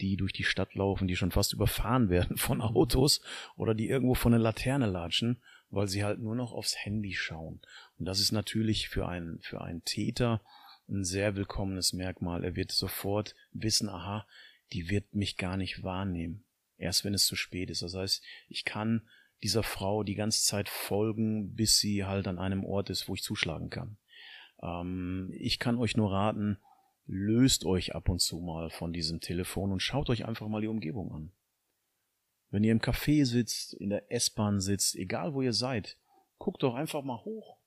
die 0.01 0.16
durch 0.16 0.32
die 0.32 0.44
Stadt 0.44 0.74
laufen, 0.74 1.07
die 1.07 1.16
schon 1.16 1.30
fast 1.30 1.53
überfahren 1.53 2.09
werden 2.09 2.38
von 2.38 2.62
Autos 2.62 3.20
oder 3.57 3.74
die 3.74 3.88
irgendwo 3.88 4.14
von 4.14 4.32
einer 4.32 4.42
Laterne 4.42 4.86
latschen, 4.86 5.42
weil 5.68 5.86
sie 5.86 6.03
halt 6.03 6.18
nur 6.18 6.34
noch 6.34 6.53
aufs 6.53 6.76
Handy 6.82 7.12
schauen. 7.12 7.61
Und 7.98 8.07
das 8.07 8.20
ist 8.20 8.32
natürlich 8.32 8.88
für 8.88 9.07
einen, 9.07 9.40
für 9.42 9.61
einen 9.61 9.84
Täter 9.84 10.40
ein 10.88 11.05
sehr 11.05 11.36
willkommenes 11.36 11.92
Merkmal. 11.92 12.42
Er 12.42 12.57
wird 12.57 12.72
sofort 12.72 13.34
wissen, 13.53 13.88
aha, 13.90 14.26
die 14.72 14.88
wird 14.88 15.14
mich 15.14 15.36
gar 15.36 15.59
nicht 15.59 15.82
wahrnehmen. 15.82 16.42
Erst 16.78 17.05
wenn 17.05 17.12
es 17.12 17.26
zu 17.26 17.36
spät 17.36 17.68
ist. 17.68 17.82
Das 17.82 17.94
heißt, 17.94 18.22
ich 18.48 18.64
kann 18.64 19.03
dieser 19.43 19.62
Frau 19.62 20.03
die 20.03 20.14
ganze 20.14 20.45
Zeit 20.45 20.68
folgen, 20.68 21.55
bis 21.55 21.78
sie 21.78 22.05
halt 22.05 22.28
an 22.28 22.38
einem 22.38 22.64
Ort 22.64 22.91
ist, 22.91 23.09
wo 23.09 23.14
ich 23.14 23.22
zuschlagen 23.22 23.70
kann. 23.70 23.97
Ähm, 24.62 25.30
ich 25.32 25.59
kann 25.59 25.78
euch 25.78 25.97
nur 25.97 26.12
raten, 26.12 26.59
löst 27.07 27.64
euch 27.64 27.95
ab 27.95 28.09
und 28.09 28.20
zu 28.20 28.38
mal 28.41 28.70
von 28.70 28.93
diesem 28.93 29.20
Telefon 29.20 29.72
und 29.72 29.80
schaut 29.80 30.11
euch 30.11 30.26
einfach 30.26 30.49
mal 30.49 30.61
die 30.61 30.68
Umgebung 30.68 31.12
an. 31.12 31.32
Wenn 32.51 32.64
ihr 32.64 32.72
im 32.72 32.80
Café 32.80 33.24
sitzt, 33.24 33.74
in 33.74 33.91
der 33.91 34.11
S-Bahn 34.12 34.61
sitzt, 34.61 34.97
egal 34.97 35.34
wo 35.34 35.43
ihr 35.43 35.53
seid, 35.53 35.97
guckt 36.38 36.62
doch 36.62 36.74
einfach 36.74 37.03
mal 37.03 37.24
hoch 37.24 37.59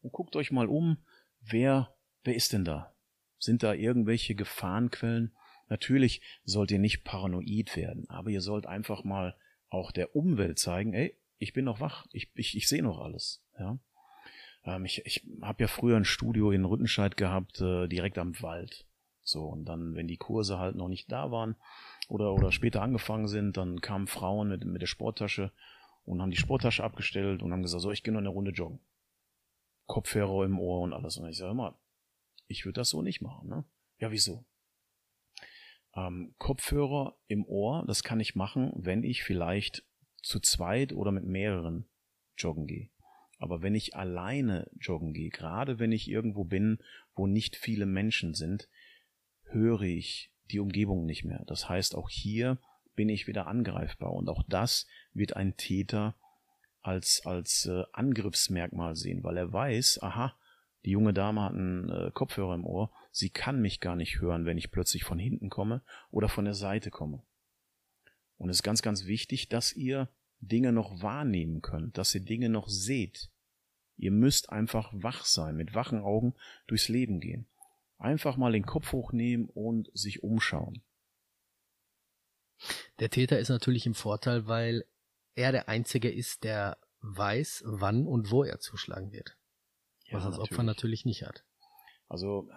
und 0.00 0.12
guckt 0.12 0.34
euch 0.34 0.50
mal 0.50 0.66
um, 0.66 0.98
wer, 1.40 1.94
wer 2.24 2.34
ist 2.34 2.52
denn 2.52 2.64
da? 2.64 2.94
Sind 3.38 3.62
da 3.62 3.74
irgendwelche 3.74 4.34
Gefahrenquellen? 4.34 5.34
Natürlich 5.68 6.20
sollt 6.44 6.70
ihr 6.70 6.78
nicht 6.78 7.04
paranoid 7.04 7.76
werden, 7.76 8.08
aber 8.08 8.30
ihr 8.30 8.40
sollt 8.40 8.66
einfach 8.66 9.04
mal 9.04 9.36
auch 9.68 9.92
der 9.92 10.16
Umwelt 10.16 10.58
zeigen, 10.58 10.94
ey, 10.94 11.16
ich 11.40 11.54
bin 11.54 11.64
noch 11.64 11.80
wach, 11.80 12.06
ich, 12.12 12.30
ich, 12.34 12.56
ich 12.56 12.68
sehe 12.68 12.82
noch 12.82 12.98
alles. 12.98 13.42
Ja? 13.58 13.78
Ähm, 14.64 14.84
ich 14.84 15.04
ich 15.06 15.26
habe 15.42 15.62
ja 15.62 15.68
früher 15.68 15.96
ein 15.96 16.04
Studio 16.04 16.52
in 16.52 16.64
Rüttenscheid 16.64 17.16
gehabt, 17.16 17.60
äh, 17.60 17.88
direkt 17.88 18.18
am 18.18 18.40
Wald. 18.42 18.86
So, 19.22 19.46
und 19.46 19.64
dann, 19.64 19.94
wenn 19.94 20.06
die 20.06 20.18
Kurse 20.18 20.58
halt 20.58 20.76
noch 20.76 20.88
nicht 20.88 21.10
da 21.10 21.30
waren 21.30 21.56
oder, 22.08 22.34
oder 22.34 22.52
später 22.52 22.82
angefangen 22.82 23.26
sind, 23.26 23.56
dann 23.56 23.80
kamen 23.80 24.06
Frauen 24.06 24.48
mit, 24.48 24.64
mit 24.64 24.82
der 24.82 24.86
Sporttasche 24.86 25.50
und 26.04 26.20
haben 26.20 26.30
die 26.30 26.36
Sporttasche 26.36 26.84
abgestellt 26.84 27.42
und 27.42 27.52
haben 27.52 27.62
gesagt, 27.62 27.82
so, 27.82 27.90
ich 27.90 28.02
gehe 28.02 28.12
noch 28.12 28.20
eine 28.20 28.28
Runde 28.28 28.50
joggen. 28.50 28.80
Kopfhörer 29.86 30.44
im 30.44 30.58
Ohr 30.58 30.82
und 30.82 30.92
alles. 30.92 31.16
Und 31.16 31.28
ich 31.28 31.38
sage 31.38 31.52
immer, 31.52 31.78
ich 32.48 32.64
würde 32.64 32.80
das 32.80 32.90
so 32.90 33.02
nicht 33.02 33.22
machen, 33.22 33.48
ne? 33.48 33.64
Ja, 33.98 34.10
wieso? 34.10 34.44
Ähm, 35.94 36.34
Kopfhörer 36.38 37.16
im 37.28 37.44
Ohr, 37.46 37.84
das 37.86 38.02
kann 38.02 38.20
ich 38.20 38.34
machen, 38.34 38.72
wenn 38.76 39.04
ich 39.04 39.22
vielleicht 39.22 39.84
zu 40.22 40.40
zweit 40.40 40.92
oder 40.92 41.12
mit 41.12 41.24
mehreren 41.24 41.86
joggen 42.36 42.66
gehe. 42.66 42.90
Aber 43.38 43.62
wenn 43.62 43.74
ich 43.74 43.96
alleine 43.96 44.70
joggen 44.78 45.12
gehe, 45.12 45.30
gerade 45.30 45.78
wenn 45.78 45.92
ich 45.92 46.08
irgendwo 46.08 46.44
bin, 46.44 46.78
wo 47.14 47.26
nicht 47.26 47.56
viele 47.56 47.86
Menschen 47.86 48.34
sind, 48.34 48.68
höre 49.44 49.82
ich 49.82 50.30
die 50.50 50.60
Umgebung 50.60 51.06
nicht 51.06 51.24
mehr. 51.24 51.42
Das 51.46 51.68
heißt, 51.68 51.94
auch 51.94 52.10
hier 52.10 52.58
bin 52.94 53.08
ich 53.08 53.26
wieder 53.26 53.46
angreifbar. 53.46 54.12
Und 54.12 54.28
auch 54.28 54.42
das 54.46 54.86
wird 55.14 55.36
ein 55.36 55.56
Täter 55.56 56.16
als, 56.82 57.22
als 57.24 57.66
äh, 57.66 57.84
Angriffsmerkmal 57.92 58.96
sehen, 58.96 59.22
weil 59.22 59.36
er 59.36 59.52
weiß, 59.52 60.02
aha, 60.02 60.34
die 60.84 60.90
junge 60.90 61.12
Dame 61.12 61.42
hat 61.42 61.52
einen 61.52 61.90
äh, 61.90 62.10
Kopfhörer 62.12 62.54
im 62.54 62.64
Ohr, 62.64 62.90
sie 63.10 63.30
kann 63.30 63.60
mich 63.60 63.80
gar 63.80 63.96
nicht 63.96 64.20
hören, 64.20 64.46
wenn 64.46 64.58
ich 64.58 64.70
plötzlich 64.70 65.04
von 65.04 65.18
hinten 65.18 65.50
komme 65.50 65.82
oder 66.10 66.28
von 66.28 66.44
der 66.44 66.54
Seite 66.54 66.90
komme. 66.90 67.22
Und 68.40 68.48
es 68.48 68.56
ist 68.56 68.62
ganz, 68.62 68.80
ganz 68.80 69.04
wichtig, 69.04 69.50
dass 69.50 69.74
ihr 69.74 70.08
Dinge 70.40 70.72
noch 70.72 71.02
wahrnehmen 71.02 71.60
könnt, 71.60 71.98
dass 71.98 72.14
ihr 72.14 72.22
Dinge 72.22 72.48
noch 72.48 72.70
seht. 72.70 73.30
Ihr 73.98 74.12
müsst 74.12 74.48
einfach 74.48 74.90
wach 74.94 75.26
sein, 75.26 75.56
mit 75.56 75.74
wachen 75.74 76.00
Augen 76.00 76.34
durchs 76.66 76.88
Leben 76.88 77.20
gehen. 77.20 77.46
Einfach 77.98 78.38
mal 78.38 78.52
den 78.52 78.64
Kopf 78.64 78.92
hochnehmen 78.92 79.50
und 79.50 79.90
sich 79.92 80.22
umschauen. 80.22 80.82
Der 82.98 83.10
Täter 83.10 83.38
ist 83.38 83.50
natürlich 83.50 83.84
im 83.84 83.94
Vorteil, 83.94 84.46
weil 84.46 84.86
er 85.34 85.52
der 85.52 85.68
Einzige 85.68 86.10
ist, 86.10 86.42
der 86.42 86.78
weiß, 87.02 87.64
wann 87.66 88.06
und 88.06 88.30
wo 88.30 88.42
er 88.42 88.58
zuschlagen 88.58 89.12
wird. 89.12 89.36
was 90.10 90.24
das 90.24 90.38
Opfer 90.38 90.62
natürlich 90.62 91.04
nicht 91.04 91.24
hat. 91.24 91.44
Also, 92.08 92.50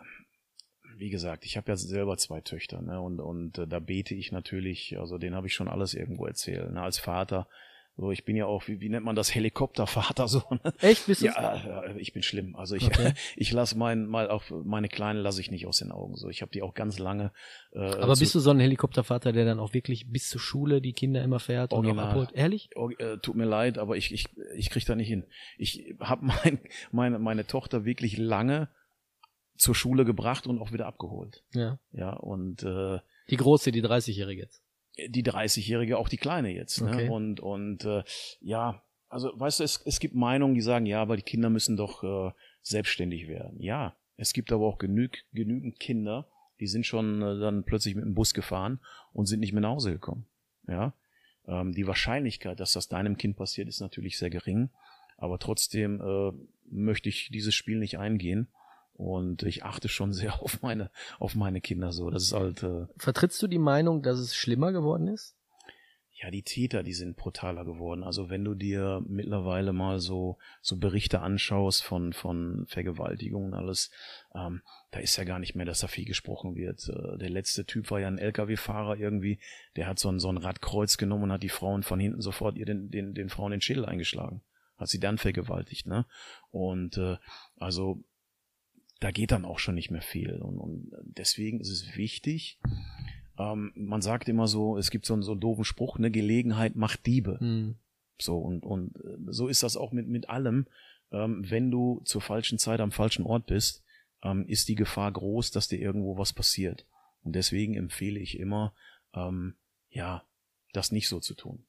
wie 0.97 1.09
gesagt, 1.09 1.45
ich 1.45 1.57
habe 1.57 1.71
ja 1.71 1.75
selber 1.75 2.17
zwei 2.17 2.41
Töchter, 2.41 2.81
ne? 2.81 2.99
Und, 2.99 3.19
und 3.19 3.57
äh, 3.57 3.67
da 3.67 3.79
bete 3.79 4.15
ich 4.15 4.31
natürlich, 4.31 4.97
also 4.99 5.17
denen 5.17 5.35
habe 5.35 5.47
ich 5.47 5.53
schon 5.53 5.67
alles 5.67 5.93
irgendwo 5.93 6.25
erzählt. 6.25 6.71
Ne? 6.71 6.81
Als 6.81 6.99
Vater 6.99 7.47
so, 7.95 8.11
ich 8.11 8.25
bin 8.25 8.35
ja 8.35 8.47
auch, 8.47 8.67
wie, 8.67 8.81
wie 8.81 8.89
nennt 8.89 9.05
man 9.05 9.15
das, 9.15 9.35
Helikoptervater 9.35 10.27
so. 10.27 10.41
Ne? 10.49 10.73
Echt? 10.81 11.05
Bist 11.05 11.21
du? 11.21 11.27
Ja, 11.27 11.55
ja, 11.55 11.95
ich 11.95 12.11
bin 12.11 12.23
schlimm. 12.23 12.55
Also 12.55 12.75
ich, 12.75 12.83
Okay. 12.87 13.13
ich 13.35 13.51
lasse 13.51 13.77
mein, 13.77 14.07
mal 14.07 14.29
auch 14.29 14.43
meine 14.49 14.89
Kleine 14.89 15.21
lasse 15.21 15.39
ich 15.41 15.51
nicht 15.51 15.67
aus 15.67 15.77
den 15.77 15.91
Augen. 15.91 16.15
So, 16.15 16.29
ich 16.29 16.41
habe 16.41 16.51
die 16.51 16.63
auch 16.63 16.73
ganz 16.73 16.97
lange. 16.97 17.31
Äh, 17.71 17.79
Aber 17.79 18.15
bist 18.15 18.33
du 18.33 18.39
so 18.39 18.49
ein 18.49 18.59
Helikoptervater, 18.59 19.31
der 19.31 19.45
dann 19.45 19.59
auch 19.59 19.73
wirklich 19.73 20.11
bis 20.11 20.27
zur 20.29 20.41
Schule 20.41 20.81
die 20.81 20.93
Kinder 20.93 21.23
immer 21.23 21.39
fährt 21.39 21.71
und 21.71 21.79
auch 21.79 21.83
Original. 21.83 22.09
abholt? 22.09 22.31
Ehrlich? 22.33 22.69
Oh, 22.75 22.89
äh, 22.89 23.19
tut 23.19 23.35
mir 23.35 23.45
leid, 23.45 23.77
aber 23.77 23.95
ich, 23.95 24.11
ich, 24.11 24.25
ich 24.55 24.69
krieg 24.71 24.85
da 24.85 24.95
nicht 24.95 25.07
hin. 25.07 25.25
Ich 25.57 25.95
habe 25.99 26.25
mein, 26.43 26.59
meine, 26.91 27.19
meine 27.19 27.45
Tochter 27.45 27.85
wirklich 27.85 28.17
lange 28.17 28.69
zur 29.57 29.75
Schule 29.75 30.05
gebracht 30.05 30.47
und 30.47 30.59
auch 30.59 30.71
wieder 30.71 30.85
abgeholt. 30.87 31.43
Ja. 31.53 31.79
Ja, 31.91 32.13
und 32.13 32.63
äh, 32.63 32.99
Die 33.29 33.37
große, 33.37 33.71
die 33.71 33.83
30-Jährige 33.83 34.41
jetzt. 34.41 34.63
die 34.97 35.23
30-Jährige, 35.23 35.97
auch 35.97 36.09
die 36.09 36.17
Kleine 36.17 36.49
jetzt. 36.53 36.81
Ne? 36.81 36.89
Okay. 36.89 37.09
Und, 37.09 37.39
und 37.39 37.85
äh, 37.85 38.03
ja, 38.41 38.83
also 39.09 39.31
weißt 39.35 39.59
du, 39.59 39.63
es, 39.63 39.81
es 39.85 39.99
gibt 39.99 40.15
Meinungen, 40.15 40.55
die 40.55 40.61
sagen, 40.61 40.85
ja, 40.85 41.01
aber 41.01 41.15
die 41.17 41.23
Kinder 41.23 41.49
müssen 41.49 41.77
doch 41.77 42.03
äh, 42.03 42.31
selbstständig 42.61 43.27
werden. 43.27 43.59
Ja, 43.61 43.95
es 44.17 44.33
gibt 44.33 44.51
aber 44.51 44.65
auch 44.65 44.77
genüg, 44.79 45.23
genügend 45.33 45.79
Kinder, 45.79 46.27
die 46.59 46.67
sind 46.67 46.85
schon 46.85 47.21
äh, 47.21 47.39
dann 47.39 47.63
plötzlich 47.63 47.95
mit 47.95 48.05
dem 48.05 48.13
Bus 48.15 48.33
gefahren 48.33 48.79
und 49.11 49.25
sind 49.27 49.39
nicht 49.39 49.53
mehr 49.53 49.61
nach 49.61 49.69
Hause 49.71 49.91
gekommen. 49.91 50.25
Ja, 50.67 50.93
ähm, 51.47 51.73
die 51.73 51.87
Wahrscheinlichkeit, 51.87 52.59
dass 52.59 52.73
das 52.73 52.87
deinem 52.87 53.17
Kind 53.17 53.35
passiert, 53.35 53.67
ist 53.67 53.81
natürlich 53.81 54.17
sehr 54.17 54.29
gering. 54.29 54.69
Aber 55.17 55.39
trotzdem 55.39 56.01
äh, 56.01 56.31
möchte 56.69 57.09
ich 57.09 57.29
dieses 57.31 57.53
Spiel 57.53 57.77
nicht 57.79 57.97
eingehen. 57.99 58.47
Und 58.93 59.43
ich 59.43 59.63
achte 59.63 59.89
schon 59.89 60.13
sehr 60.13 60.39
auf 60.41 60.61
meine, 60.61 60.91
auf 61.19 61.35
meine 61.35 61.61
Kinder 61.61 61.91
so. 61.91 62.09
Das 62.09 62.23
ist 62.23 62.33
halt, 62.33 62.63
äh, 62.63 62.87
Vertrittst 62.97 63.41
du 63.41 63.47
die 63.47 63.59
Meinung, 63.59 64.01
dass 64.01 64.19
es 64.19 64.35
schlimmer 64.35 64.71
geworden 64.71 65.07
ist? 65.07 65.35
ja, 66.23 66.31
die 66.31 66.43
Täter, 66.43 66.83
die 66.83 66.93
sind 66.93 67.17
brutaler 67.17 67.65
geworden. 67.65 68.03
Also 68.03 68.29
wenn 68.29 68.45
du 68.45 68.55
dir 68.55 69.03
mittlerweile 69.07 69.73
mal 69.73 69.99
so, 69.99 70.37
so 70.61 70.77
Berichte 70.77 71.19
anschaust 71.19 71.83
von, 71.83 72.13
von 72.13 72.65
Vergewaltigungen 72.67 73.51
und 73.51 73.59
alles, 73.59 73.91
ähm, 74.33 74.61
da 74.91 74.99
ist 74.99 75.17
ja 75.17 75.25
gar 75.25 75.39
nicht 75.39 75.53
mehr, 75.55 75.65
dass 75.65 75.79
da 75.79 75.87
viel 75.87 76.05
gesprochen 76.05 76.55
wird. 76.55 76.87
Äh, 76.87 77.17
der 77.17 77.29
letzte 77.29 77.65
Typ 77.65 77.91
war 77.91 77.99
ja 77.99 78.07
ein 78.07 78.19
LKW-Fahrer 78.19 78.97
irgendwie, 78.97 79.39
der 79.75 79.87
hat 79.87 79.99
so 79.99 80.09
ein, 80.09 80.19
so 80.19 80.29
ein 80.29 80.37
Radkreuz 80.37 80.97
genommen 80.97 81.23
und 81.23 81.31
hat 81.33 81.43
die 81.43 81.49
Frauen 81.49 81.83
von 81.83 81.99
hinten 81.99 82.21
sofort 82.21 82.57
ihr 82.57 82.65
den, 82.65 82.89
den, 82.89 83.13
den 83.13 83.29
Frauen 83.29 83.51
den 83.51 83.61
Schädel 83.61 83.85
eingeschlagen. 83.85 84.41
Hat 84.77 84.87
sie 84.87 84.99
dann 84.99 85.17
vergewaltigt, 85.17 85.87
ne? 85.87 86.05
Und 86.51 86.97
äh, 86.97 87.17
also 87.57 88.03
da 89.03 89.11
geht 89.11 89.31
dann 89.31 89.43
auch 89.43 89.59
schon 89.59 89.75
nicht 89.75 89.91
mehr 89.91 90.01
viel. 90.01 90.37
Und, 90.37 90.57
und 90.57 90.91
deswegen 91.03 91.59
ist 91.59 91.69
es 91.69 91.97
wichtig, 91.97 92.57
ähm, 93.37 93.73
man 93.75 94.01
sagt 94.01 94.29
immer 94.29 94.47
so, 94.47 94.77
es 94.77 94.91
gibt 94.91 95.05
so 95.05 95.13
einen, 95.13 95.23
so 95.23 95.33
einen 95.33 95.41
doofen 95.41 95.65
Spruch, 95.65 95.97
eine 95.97 96.09
Gelegenheit 96.09 96.77
macht 96.77 97.05
Diebe. 97.05 97.37
Hm. 97.39 97.75
So, 98.17 98.37
und, 98.37 98.63
und 98.63 98.95
äh, 98.95 99.17
so 99.27 99.49
ist 99.49 99.61
das 99.61 99.75
auch 99.75 99.91
mit, 99.91 100.07
mit 100.07 100.29
allem. 100.29 100.67
Ähm, 101.11 101.43
wenn 101.49 101.69
du 101.69 102.01
zur 102.05 102.21
falschen 102.21 102.59
Zeit 102.59 102.79
am 102.79 102.93
falschen 102.93 103.25
Ort 103.25 103.45
bist, 103.45 103.83
ähm, 104.23 104.47
ist 104.47 104.69
die 104.69 104.75
Gefahr 104.75 105.11
groß, 105.11 105.51
dass 105.51 105.67
dir 105.67 105.79
irgendwo 105.79 106.17
was 106.17 106.31
passiert. 106.31 106.85
Und 107.23 107.35
deswegen 107.35 107.75
empfehle 107.75 108.21
ich 108.21 108.39
immer, 108.39 108.73
ähm, 109.13 109.55
ja, 109.89 110.23
das 110.71 110.93
nicht 110.93 111.09
so 111.09 111.19
zu 111.19 111.33
tun. 111.33 111.65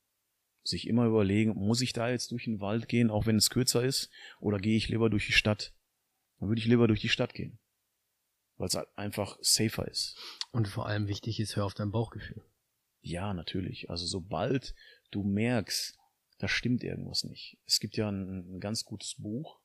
sich 0.63 0.87
immer 0.87 1.05
überlegen, 1.05 1.55
muss 1.57 1.81
ich 1.81 1.93
da 1.93 2.09
jetzt 2.09 2.31
durch 2.31 2.45
den 2.45 2.61
Wald 2.61 2.89
gehen, 2.89 3.11
auch 3.11 3.27
wenn 3.27 3.37
es 3.37 3.51
kürzer 3.51 3.85
ist, 3.85 4.11
oder 4.41 4.59
gehe 4.59 4.77
ich 4.77 4.89
lieber 4.89 5.11
durch 5.11 5.27
die 5.27 5.33
Stadt? 5.33 5.75
Dann 6.39 6.49
würde 6.49 6.61
ich 6.61 6.67
lieber 6.67 6.89
durch 6.89 7.01
die 7.01 7.09
Stadt 7.09 7.35
gehen, 7.35 7.59
weil 8.57 8.69
es 8.69 8.75
halt 8.75 8.89
einfach 8.97 9.39
safer 9.41 9.89
ist. 9.89 10.17
Und 10.51 10.69
vor 10.69 10.87
allem 10.87 11.09
wichtig 11.09 11.41
ist, 11.41 11.57
hör 11.57 11.65
auf 11.65 11.75
dein 11.75 11.91
Bauchgefühl. 11.91 12.45
Ja, 13.01 13.35
natürlich. 13.35 13.91
Also 13.91 14.07
sobald 14.07 14.75
du 15.11 15.23
merkst, 15.23 15.99
da 16.39 16.49
stimmt 16.49 16.83
irgendwas 16.83 17.25
nicht. 17.25 17.59
Es 17.67 17.81
gibt 17.81 17.97
ja 17.97 18.09
ein, 18.09 18.57
ein 18.57 18.61
ganz 18.61 18.85
gutes 18.85 19.15
Buch, 19.17 19.61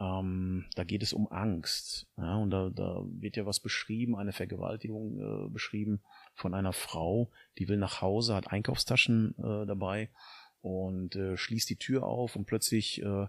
ähm, 0.00 0.66
da 0.74 0.84
geht 0.84 1.02
es 1.02 1.12
um 1.12 1.30
Angst. 1.30 2.06
Ja, 2.16 2.36
und 2.36 2.50
da, 2.50 2.70
da 2.70 3.02
wird 3.04 3.36
ja 3.36 3.46
was 3.46 3.60
beschrieben, 3.60 4.16
eine 4.16 4.32
Vergewaltigung 4.32 5.18
äh, 5.18 5.50
beschrieben 5.50 6.00
von 6.34 6.54
einer 6.54 6.72
Frau, 6.72 7.30
die 7.58 7.68
will 7.68 7.78
nach 7.78 8.00
Hause, 8.00 8.34
hat 8.34 8.52
Einkaufstaschen 8.52 9.34
äh, 9.38 9.66
dabei 9.66 10.10
und 10.60 11.16
äh, 11.16 11.36
schließt 11.36 11.68
die 11.68 11.76
Tür 11.76 12.04
auf 12.04 12.36
und 12.36 12.46
plötzlich 12.46 13.02
äh, 13.02 13.26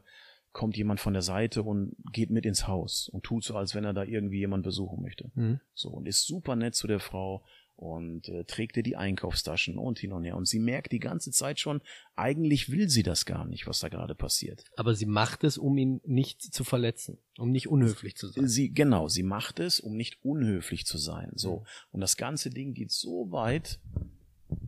kommt 0.51 0.77
jemand 0.77 0.99
von 0.99 1.13
der 1.13 1.21
Seite 1.21 1.63
und 1.63 1.95
geht 2.11 2.31
mit 2.31 2.45
ins 2.45 2.67
Haus 2.67 3.09
und 3.09 3.23
tut 3.23 3.43
so, 3.43 3.55
als 3.55 3.75
wenn 3.75 3.83
er 3.83 3.93
da 3.93 4.03
irgendwie 4.03 4.39
jemand 4.39 4.63
besuchen 4.63 5.01
möchte. 5.01 5.31
Mhm. 5.35 5.59
So 5.73 5.89
und 5.89 6.07
ist 6.07 6.25
super 6.25 6.55
nett 6.55 6.75
zu 6.75 6.87
der 6.87 6.99
Frau 6.99 7.43
und 7.79 8.27
äh, 8.27 8.43
trägt 8.43 8.75
ihr 8.75 8.83
die 8.83 8.97
Einkaufstaschen 8.97 9.77
und 9.77 9.99
hin 9.99 10.11
und 10.11 10.25
her. 10.25 10.35
Und 10.35 10.49
sie 10.49 10.59
merkt 10.59 10.91
die 10.91 10.99
ganze 10.99 11.31
Zeit 11.31 11.61
schon, 11.61 11.81
eigentlich 12.17 12.69
will 12.69 12.89
sie 12.89 13.03
das 13.03 13.25
gar 13.25 13.45
nicht, 13.45 13.67
was 13.67 13.79
da 13.79 13.87
gerade 13.87 14.15
passiert. 14.15 14.65
Aber 14.75 14.95
sie 14.95 15.05
macht 15.05 15.45
es, 15.45 15.57
um 15.57 15.77
ihn 15.77 16.01
nicht 16.03 16.41
zu 16.41 16.65
verletzen, 16.65 17.19
um 17.37 17.51
nicht 17.51 17.69
unhöflich 17.69 18.17
zu 18.17 18.27
sein. 18.27 18.49
Sie, 18.49 18.73
genau, 18.73 19.07
sie 19.07 19.23
macht 19.23 19.59
es, 19.59 19.79
um 19.79 19.95
nicht 19.95 20.17
unhöflich 20.25 20.85
zu 20.85 20.97
sein. 20.97 21.31
So. 21.35 21.63
Und 21.91 22.01
das 22.01 22.17
ganze 22.17 22.49
Ding 22.49 22.73
geht 22.73 22.91
so 22.91 23.31
weit, 23.31 23.79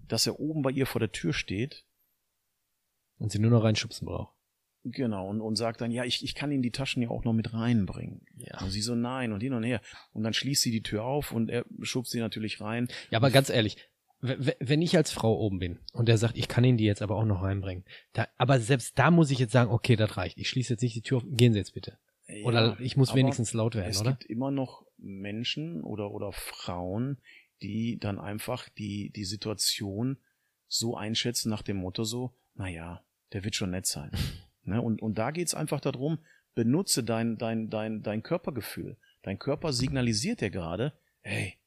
dass 0.07 0.25
er 0.25 0.39
oben 0.39 0.61
bei 0.61 0.71
ihr 0.71 0.85
vor 0.85 0.99
der 0.99 1.11
Tür 1.11 1.33
steht. 1.33 1.85
Und 3.17 3.33
sie 3.33 3.39
nur 3.39 3.51
noch 3.51 3.65
reinschubsen 3.65 4.05
braucht. 4.05 4.33
Genau, 4.83 5.29
und, 5.29 5.41
und 5.41 5.55
sagt 5.57 5.81
dann, 5.81 5.91
ja, 5.91 6.05
ich, 6.05 6.23
ich 6.23 6.33
kann 6.33 6.51
Ihnen 6.51 6.63
die 6.63 6.71
Taschen 6.71 7.03
ja 7.03 7.09
auch 7.09 7.23
noch 7.23 7.33
mit 7.33 7.53
reinbringen. 7.53 8.25
Ja. 8.37 8.59
Und 8.61 8.71
sie 8.71 8.81
so, 8.81 8.95
nein, 8.95 9.31
und 9.31 9.41
hin 9.41 9.53
und 9.53 9.63
her. 9.63 9.79
Und 10.11 10.23
dann 10.23 10.33
schließt 10.33 10.61
sie 10.61 10.71
die 10.71 10.81
Tür 10.81 11.03
auf 11.03 11.31
und 11.31 11.49
er 11.49 11.65
schubst 11.81 12.11
sie 12.11 12.19
natürlich 12.19 12.61
rein. 12.61 12.87
Ja, 13.11 13.19
aber 13.19 13.29
ganz 13.29 13.49
ehrlich, 13.49 13.77
wenn 14.21 14.81
ich 14.81 14.95
als 14.95 15.11
Frau 15.11 15.35
oben 15.39 15.59
bin 15.59 15.79
und 15.93 16.07
der 16.07 16.17
sagt, 16.17 16.37
ich 16.37 16.47
kann 16.47 16.63
Ihnen 16.63 16.77
die 16.77 16.85
jetzt 16.85 17.01
aber 17.01 17.15
auch 17.15 17.25
noch 17.25 17.41
reinbringen, 17.41 17.85
da, 18.13 18.27
aber 18.37 18.59
selbst 18.59 18.97
da 18.97 19.09
muss 19.09 19.31
ich 19.31 19.39
jetzt 19.39 19.51
sagen, 19.51 19.71
okay, 19.71 19.95
das 19.95 20.17
reicht. 20.17 20.37
Ich 20.37 20.49
schließe 20.49 20.73
jetzt 20.73 20.81
nicht 20.81 20.95
die 20.95 21.01
Tür 21.01 21.17
auf, 21.17 21.23
gehen 21.27 21.53
Sie 21.53 21.59
jetzt 21.59 21.73
bitte. 21.73 21.97
Ja, 22.27 22.45
oder 22.45 22.79
ich 22.79 22.97
muss 22.97 23.15
wenigstens 23.15 23.53
laut 23.53 23.75
werden, 23.75 23.89
es 23.89 23.99
oder? 23.99 24.11
Es 24.11 24.19
gibt 24.19 24.31
immer 24.31 24.51
noch 24.51 24.85
Menschen 24.97 25.83
oder, 25.83 26.11
oder 26.11 26.31
Frauen, 26.31 27.17
die 27.61 27.97
dann 27.99 28.19
einfach 28.19 28.69
die, 28.69 29.11
die 29.11 29.25
Situation 29.25 30.17
so 30.67 30.95
einschätzen 30.95 31.49
nach 31.49 31.63
dem 31.63 31.77
Motto 31.77 32.03
so, 32.03 32.33
naja, 32.55 33.03
der 33.33 33.43
wird 33.43 33.55
schon 33.55 33.71
nett 33.71 33.85
sein. 33.85 34.11
Ne? 34.63 34.81
Und, 34.81 35.01
und 35.01 35.17
da 35.17 35.31
geht's 35.31 35.53
einfach 35.53 35.79
darum, 35.79 36.19
benutze 36.53 37.03
dein, 37.03 37.37
dein, 37.37 37.69
dein, 37.69 38.03
dein 38.03 38.23
Körpergefühl. 38.23 38.97
Dein 39.23 39.39
Körper 39.39 39.73
signalisiert 39.73 40.41
dir 40.41 40.49
gerade, 40.49 40.93
hey, 41.21 41.57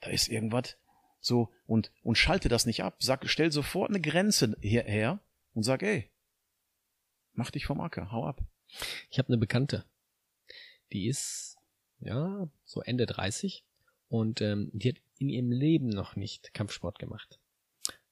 da 0.00 0.10
ist 0.10 0.28
irgendwas. 0.28 0.76
So, 1.20 1.50
und, 1.66 1.92
und 2.02 2.16
schalte 2.16 2.48
das 2.48 2.66
nicht 2.66 2.82
ab. 2.82 2.96
Sag, 3.00 3.28
stell 3.28 3.52
sofort 3.52 3.90
eine 3.90 4.00
Grenze 4.00 4.56
hierher 4.60 5.20
und 5.52 5.64
sag, 5.64 5.82
ey, 5.82 6.10
mach 7.32 7.50
dich 7.50 7.66
vom 7.66 7.80
Acker, 7.80 8.10
hau 8.10 8.26
ab. 8.26 8.40
Ich 9.10 9.18
habe 9.18 9.28
eine 9.28 9.38
Bekannte, 9.38 9.84
die 10.92 11.08
ist, 11.08 11.58
ja, 11.98 12.48
so 12.64 12.80
Ende 12.82 13.06
30 13.06 13.64
und 14.08 14.40
ähm, 14.40 14.70
die 14.72 14.90
hat 14.90 14.96
in 15.18 15.28
ihrem 15.28 15.52
Leben 15.52 15.88
noch 15.88 16.16
nicht 16.16 16.54
Kampfsport 16.54 16.98
gemacht. 16.98 17.38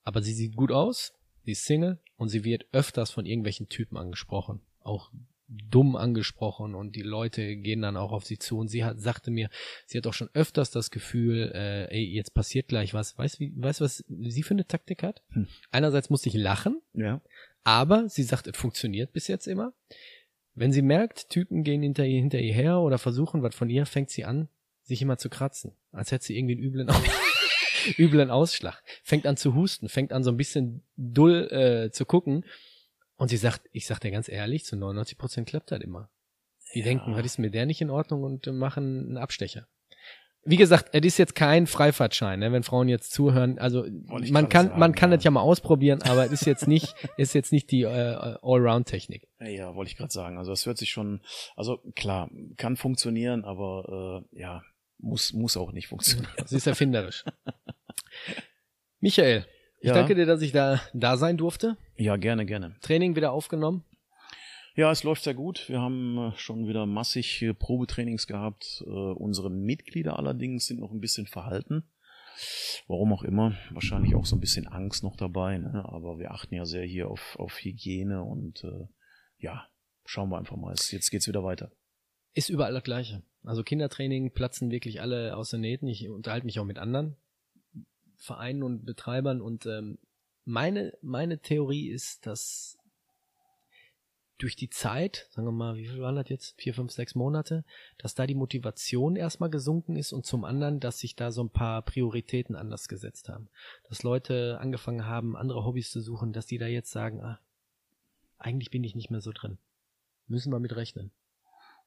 Aber 0.04 0.22
sie 0.22 0.34
sieht 0.34 0.56
gut 0.56 0.72
aus, 0.72 1.14
Sie 1.48 1.52
ist 1.52 1.64
Single 1.64 1.98
und 2.18 2.28
sie 2.28 2.44
wird 2.44 2.66
öfters 2.72 3.10
von 3.10 3.24
irgendwelchen 3.24 3.70
Typen 3.70 3.96
angesprochen. 3.96 4.60
Auch 4.82 5.10
dumm 5.48 5.96
angesprochen 5.96 6.74
und 6.74 6.94
die 6.94 7.00
Leute 7.00 7.56
gehen 7.56 7.80
dann 7.80 7.96
auch 7.96 8.12
auf 8.12 8.26
sie 8.26 8.38
zu 8.38 8.58
und 8.58 8.68
sie 8.68 8.84
hat, 8.84 9.00
sagte 9.00 9.30
mir, 9.30 9.48
sie 9.86 9.96
hat 9.96 10.06
auch 10.06 10.12
schon 10.12 10.28
öfters 10.34 10.70
das 10.70 10.90
Gefühl, 10.90 11.50
äh, 11.54 11.86
ey, 11.86 12.04
jetzt 12.04 12.34
passiert 12.34 12.68
gleich 12.68 12.92
was. 12.92 13.16
Weißt 13.16 13.40
du, 13.40 13.46
weißt, 13.56 13.80
was 13.80 14.04
sie 14.06 14.42
für 14.42 14.52
eine 14.52 14.66
Taktik 14.66 15.02
hat? 15.02 15.22
Hm. 15.30 15.48
Einerseits 15.70 16.10
muss 16.10 16.26
ich 16.26 16.34
lachen, 16.34 16.82
ja. 16.92 17.22
aber 17.64 18.10
sie 18.10 18.24
sagt, 18.24 18.46
es 18.46 18.54
funktioniert 18.58 19.14
bis 19.14 19.26
jetzt 19.26 19.48
immer. 19.48 19.72
Wenn 20.54 20.70
sie 20.70 20.82
merkt, 20.82 21.30
Typen 21.30 21.64
gehen 21.64 21.80
hinter 21.80 22.04
ihr, 22.04 22.20
hinter 22.20 22.40
ihr 22.40 22.52
her 22.52 22.80
oder 22.80 22.98
versuchen 22.98 23.42
was 23.42 23.54
von 23.54 23.70
ihr, 23.70 23.86
fängt 23.86 24.10
sie 24.10 24.26
an, 24.26 24.50
sich 24.82 25.00
immer 25.00 25.16
zu 25.16 25.30
kratzen, 25.30 25.72
als 25.92 26.12
hätte 26.12 26.26
sie 26.26 26.36
irgendwie 26.36 26.56
einen 26.56 26.64
üblen 26.64 26.88
üblen 27.98 28.30
Ausschlag. 28.30 28.82
Fängt 29.02 29.26
an 29.26 29.36
zu 29.36 29.54
husten, 29.54 29.88
fängt 29.88 30.12
an 30.12 30.22
so 30.22 30.30
ein 30.30 30.36
bisschen 30.36 30.84
dull 30.96 31.48
äh, 31.50 31.90
zu 31.90 32.04
gucken. 32.04 32.44
Und 33.16 33.28
sie 33.28 33.36
sagt, 33.36 33.62
ich 33.72 33.86
sag 33.86 33.98
dir 33.98 34.10
ganz 34.10 34.28
ehrlich, 34.28 34.64
zu 34.64 34.76
99 34.76 35.18
Prozent 35.18 35.48
klappt 35.48 35.72
das 35.72 35.80
immer. 35.80 36.10
Die 36.74 36.80
ja. 36.80 36.84
denken, 36.84 37.14
was 37.14 37.24
ist 37.24 37.38
mit 37.38 37.54
der 37.54 37.66
nicht 37.66 37.80
in 37.80 37.90
Ordnung 37.90 38.22
und 38.22 38.46
äh, 38.46 38.52
machen 38.52 39.08
einen 39.08 39.16
Abstecher. 39.16 39.66
Wie 40.44 40.56
gesagt, 40.56 40.90
es 40.92 41.04
ist 41.04 41.18
jetzt 41.18 41.34
kein 41.34 41.66
Freifahrtschein, 41.66 42.38
ne, 42.38 42.52
wenn 42.52 42.62
Frauen 42.62 42.88
jetzt 42.88 43.12
zuhören. 43.12 43.58
Also 43.58 43.84
man 44.06 44.48
kann, 44.48 44.68
sagen, 44.68 44.78
man 44.78 44.94
kann 44.94 45.10
ja. 45.10 45.16
das 45.16 45.24
ja 45.24 45.30
mal 45.30 45.40
ausprobieren, 45.40 46.00
aber 46.02 46.26
es 46.26 46.32
ist 46.32 46.46
jetzt 46.46 46.68
nicht, 46.68 46.94
ist 47.18 47.34
jetzt 47.34 47.52
nicht 47.52 47.70
die 47.70 47.82
äh, 47.82 48.36
Allround-Technik. 48.40 49.28
Ja, 49.40 49.74
wollte 49.74 49.90
ich 49.90 49.96
gerade 49.96 50.12
sagen. 50.12 50.38
Also 50.38 50.52
es 50.52 50.64
hört 50.64 50.78
sich 50.78 50.90
schon, 50.90 51.20
also 51.56 51.78
klar, 51.96 52.30
kann 52.56 52.76
funktionieren, 52.76 53.44
aber 53.44 54.24
äh, 54.32 54.40
ja, 54.40 54.62
muss, 54.98 55.32
muss 55.32 55.56
auch 55.56 55.72
nicht 55.72 55.88
funktionieren. 55.88 56.30
Sie 56.46 56.56
ist 56.56 56.66
erfinderisch. 56.66 57.24
Michael, 59.00 59.46
ich 59.80 59.88
ja. 59.88 59.94
danke 59.94 60.14
dir, 60.14 60.26
dass 60.26 60.42
ich 60.42 60.52
da, 60.52 60.80
da 60.92 61.16
sein 61.16 61.36
durfte. 61.36 61.76
Ja, 61.96 62.16
gerne, 62.16 62.46
gerne. 62.46 62.76
Training 62.80 63.16
wieder 63.16 63.32
aufgenommen. 63.32 63.84
Ja, 64.74 64.92
es 64.92 65.02
läuft 65.02 65.24
sehr 65.24 65.34
gut. 65.34 65.68
Wir 65.68 65.80
haben 65.80 66.18
äh, 66.18 66.38
schon 66.38 66.68
wieder 66.68 66.86
massig 66.86 67.44
Probetrainings 67.58 68.26
gehabt. 68.26 68.82
Äh, 68.86 68.90
unsere 68.90 69.50
Mitglieder 69.50 70.18
allerdings 70.18 70.66
sind 70.66 70.80
noch 70.80 70.92
ein 70.92 71.00
bisschen 71.00 71.26
verhalten. 71.26 71.82
Warum 72.86 73.12
auch 73.12 73.22
immer. 73.22 73.56
Wahrscheinlich 73.70 74.14
auch 74.14 74.26
so 74.26 74.36
ein 74.36 74.40
bisschen 74.40 74.68
Angst 74.68 75.02
noch 75.02 75.16
dabei. 75.16 75.58
Ne? 75.58 75.84
Aber 75.84 76.18
wir 76.18 76.30
achten 76.30 76.54
ja 76.54 76.64
sehr 76.64 76.84
hier 76.84 77.08
auf, 77.08 77.36
auf 77.38 77.58
Hygiene 77.58 78.22
und 78.22 78.62
äh, 78.64 78.86
ja, 79.38 79.66
schauen 80.04 80.30
wir 80.30 80.38
einfach 80.38 80.56
mal. 80.56 80.74
Jetzt 80.90 81.10
geht's 81.10 81.26
wieder 81.26 81.42
weiter. 81.42 81.72
Ist 82.34 82.48
überall 82.48 82.72
das 82.72 82.84
Gleiche. 82.84 83.22
Also 83.48 83.62
Kindertraining 83.62 84.32
platzen 84.32 84.70
wirklich 84.70 85.00
alle 85.00 85.34
aus 85.34 85.48
den 85.48 85.62
Nähten. 85.62 85.88
Ich 85.88 86.06
unterhalte 86.06 86.44
mich 86.44 86.60
auch 86.60 86.66
mit 86.66 86.78
anderen 86.78 87.16
Vereinen 88.14 88.62
und 88.62 88.84
Betreibern 88.84 89.40
und 89.40 89.64
ähm, 89.64 89.96
meine, 90.44 90.92
meine 91.00 91.38
Theorie 91.40 91.88
ist, 91.88 92.26
dass 92.26 92.76
durch 94.36 94.54
die 94.54 94.68
Zeit, 94.68 95.28
sagen 95.30 95.48
wir 95.48 95.52
mal, 95.52 95.76
wie 95.76 95.86
viel 95.86 96.02
waren 96.02 96.16
das 96.16 96.28
jetzt? 96.28 96.60
Vier, 96.60 96.74
fünf, 96.74 96.92
sechs 96.92 97.14
Monate, 97.14 97.64
dass 97.96 98.14
da 98.14 98.26
die 98.26 98.34
Motivation 98.34 99.16
erstmal 99.16 99.48
gesunken 99.48 99.96
ist 99.96 100.12
und 100.12 100.26
zum 100.26 100.44
anderen, 100.44 100.78
dass 100.78 100.98
sich 100.98 101.16
da 101.16 101.32
so 101.32 101.42
ein 101.42 101.50
paar 101.50 101.80
Prioritäten 101.80 102.54
anders 102.54 102.86
gesetzt 102.86 103.30
haben. 103.30 103.48
Dass 103.88 104.02
Leute 104.02 104.58
angefangen 104.60 105.06
haben, 105.06 105.38
andere 105.38 105.64
Hobbys 105.64 105.90
zu 105.90 106.02
suchen, 106.02 106.34
dass 106.34 106.44
die 106.44 106.58
da 106.58 106.66
jetzt 106.66 106.90
sagen, 106.90 107.22
ah, 107.22 107.40
eigentlich 108.36 108.70
bin 108.70 108.84
ich 108.84 108.94
nicht 108.94 109.10
mehr 109.10 109.22
so 109.22 109.32
drin. 109.32 109.56
Müssen 110.26 110.52
wir 110.52 110.60
mit 110.60 110.76
rechnen. 110.76 111.12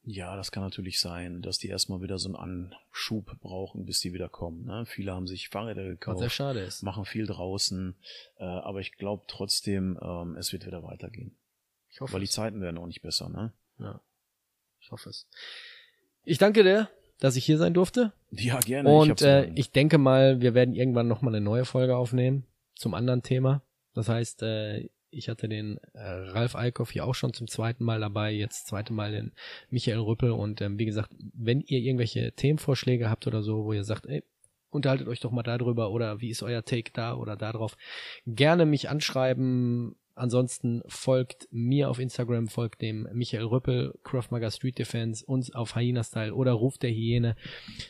Ja, 0.04 0.36
das 0.36 0.52
kann 0.52 0.64
natürlich 0.64 1.00
sein, 1.00 1.42
dass 1.42 1.60
die 1.60 1.68
erstmal 1.68 2.02
wieder 2.02 2.18
so 2.18 2.34
einen 2.34 2.72
Anschub 2.72 3.40
brauchen, 3.40 3.86
bis 3.86 4.00
die 4.00 4.14
wieder 4.14 4.30
kommen. 4.30 4.66
Ne? 4.66 4.86
Viele 4.88 5.14
haben 5.14 5.28
sich 5.28 5.50
Fahrräder 5.50 5.84
gekauft, 5.84 6.16
Was 6.16 6.22
sehr 6.22 6.30
schade 6.30 6.60
ist. 6.62 6.82
machen 6.82 7.06
viel 7.06 7.28
draußen, 7.28 7.96
äh, 8.38 8.44
aber 8.44 8.80
ich 8.80 8.94
glaube 8.94 9.26
trotzdem, 9.28 10.00
ähm, 10.02 10.36
es 10.38 10.52
wird 10.54 10.66
wieder 10.66 10.82
weitergehen. 10.84 11.38
Ich 11.90 12.02
hoffe 12.02 12.14
Weil 12.14 12.22
die 12.22 12.30
Zeiten 12.30 12.62
werden 12.62 12.78
auch 12.78 12.88
nicht 12.88 13.02
besser, 13.04 13.30
ne? 13.30 13.54
Ja, 13.78 14.02
ich 14.80 14.92
hoffe 14.92 15.10
es. 15.10 15.28
Ich 16.24 16.40
danke 16.40 16.64
dir, 16.64 16.90
dass 17.20 17.36
ich 17.36 17.46
hier 17.46 17.58
sein 17.58 17.74
durfte. 17.74 18.12
Ja, 18.32 18.60
gerne. 18.60 18.90
Und 18.90 19.22
ich, 19.22 19.28
äh, 19.28 19.52
ich 19.54 19.72
denke 19.72 20.00
mal, 20.00 20.42
wir 20.42 20.56
werden 20.56 20.74
irgendwann 20.74 21.08
nochmal 21.08 21.36
eine 21.36 21.44
neue 21.44 21.66
Folge 21.66 21.96
aufnehmen 21.96 22.48
zum 22.76 22.96
anderen 22.96 23.22
Thema. 23.22 23.62
Das 23.94 24.10
heißt, 24.10 24.42
äh, 24.42 24.90
ich 25.12 25.30
hatte 25.30 25.48
den 25.48 25.78
äh, 25.94 26.02
Ralf 26.02 26.56
Eickhoff 26.56 26.92
hier 26.92 27.06
auch 27.06 27.16
schon 27.16 27.34
zum 27.34 27.48
zweiten 27.48 27.84
Mal 27.84 28.00
dabei, 28.00 28.32
jetzt 28.32 28.68
zweite 28.68 28.94
Mal 28.94 29.12
den 29.12 29.32
Michael 29.70 30.00
Rüppel 30.00 30.32
und 30.32 30.62
ähm, 30.62 30.80
wie 30.80 30.86
gesagt, 30.86 31.12
wenn 31.34 31.62
ihr 31.62 31.80
irgendwelche 31.80 32.32
Themenvorschläge 32.32 33.10
habt 33.10 33.28
oder 33.28 33.44
so, 33.44 33.66
wo 33.66 33.74
ihr 33.74 33.84
sagt, 33.84 34.06
ey, 34.06 34.24
unterhaltet 34.72 35.08
euch 35.08 35.20
doch 35.20 35.32
mal 35.32 35.44
darüber 35.44 35.92
oder 35.92 36.22
wie 36.22 36.30
ist 36.30 36.44
euer 36.44 36.64
Take 36.64 36.92
da 36.94 37.16
oder 37.16 37.36
darauf, 37.36 37.78
gerne 38.26 38.66
mich 38.66 38.90
anschreiben. 38.90 39.96
Ansonsten 40.14 40.84
folgt 40.88 41.48
mir 41.52 41.90
auf 41.90 41.98
Instagram, 41.98 42.48
folgt 42.48 42.82
dem 42.82 43.08
Michael 43.14 43.46
Rüppel, 43.46 43.98
Craftmager 44.04 44.52
Street 44.52 44.78
Defense, 44.78 45.26
uns 45.26 45.56
auf 45.56 45.76
Hyena 45.76 46.04
Style 46.04 46.36
oder 46.36 46.52
Ruf 46.52 46.78
der 46.78 46.92
Hyäne, 46.92 47.36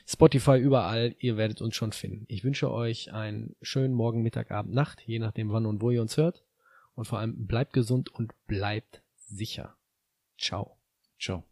Spotify 0.07 0.57
überall, 0.57 1.15
ihr 1.19 1.35
werdet 1.35 1.61
uns 1.61 1.75
schon 1.75 1.91
finden. 1.91 2.25
Ich 2.27 2.43
wünsche 2.43 2.71
euch 2.71 3.11
einen 3.11 3.55
schönen 3.61 3.93
Morgen, 3.93 4.21
Mittag, 4.21 4.51
Abend, 4.51 4.73
Nacht, 4.73 5.01
je 5.05 5.19
nachdem 5.19 5.51
wann 5.51 5.65
und 5.65 5.81
wo 5.81 5.89
ihr 5.89 6.01
uns 6.01 6.15
hört. 6.15 6.43
Und 7.01 7.05
vor 7.05 7.17
allem 7.17 7.47
bleibt 7.47 7.73
gesund 7.73 8.09
und 8.09 8.31
bleibt 8.45 9.01
sicher. 9.15 9.75
Ciao. 10.37 10.77
Ciao. 11.19 11.50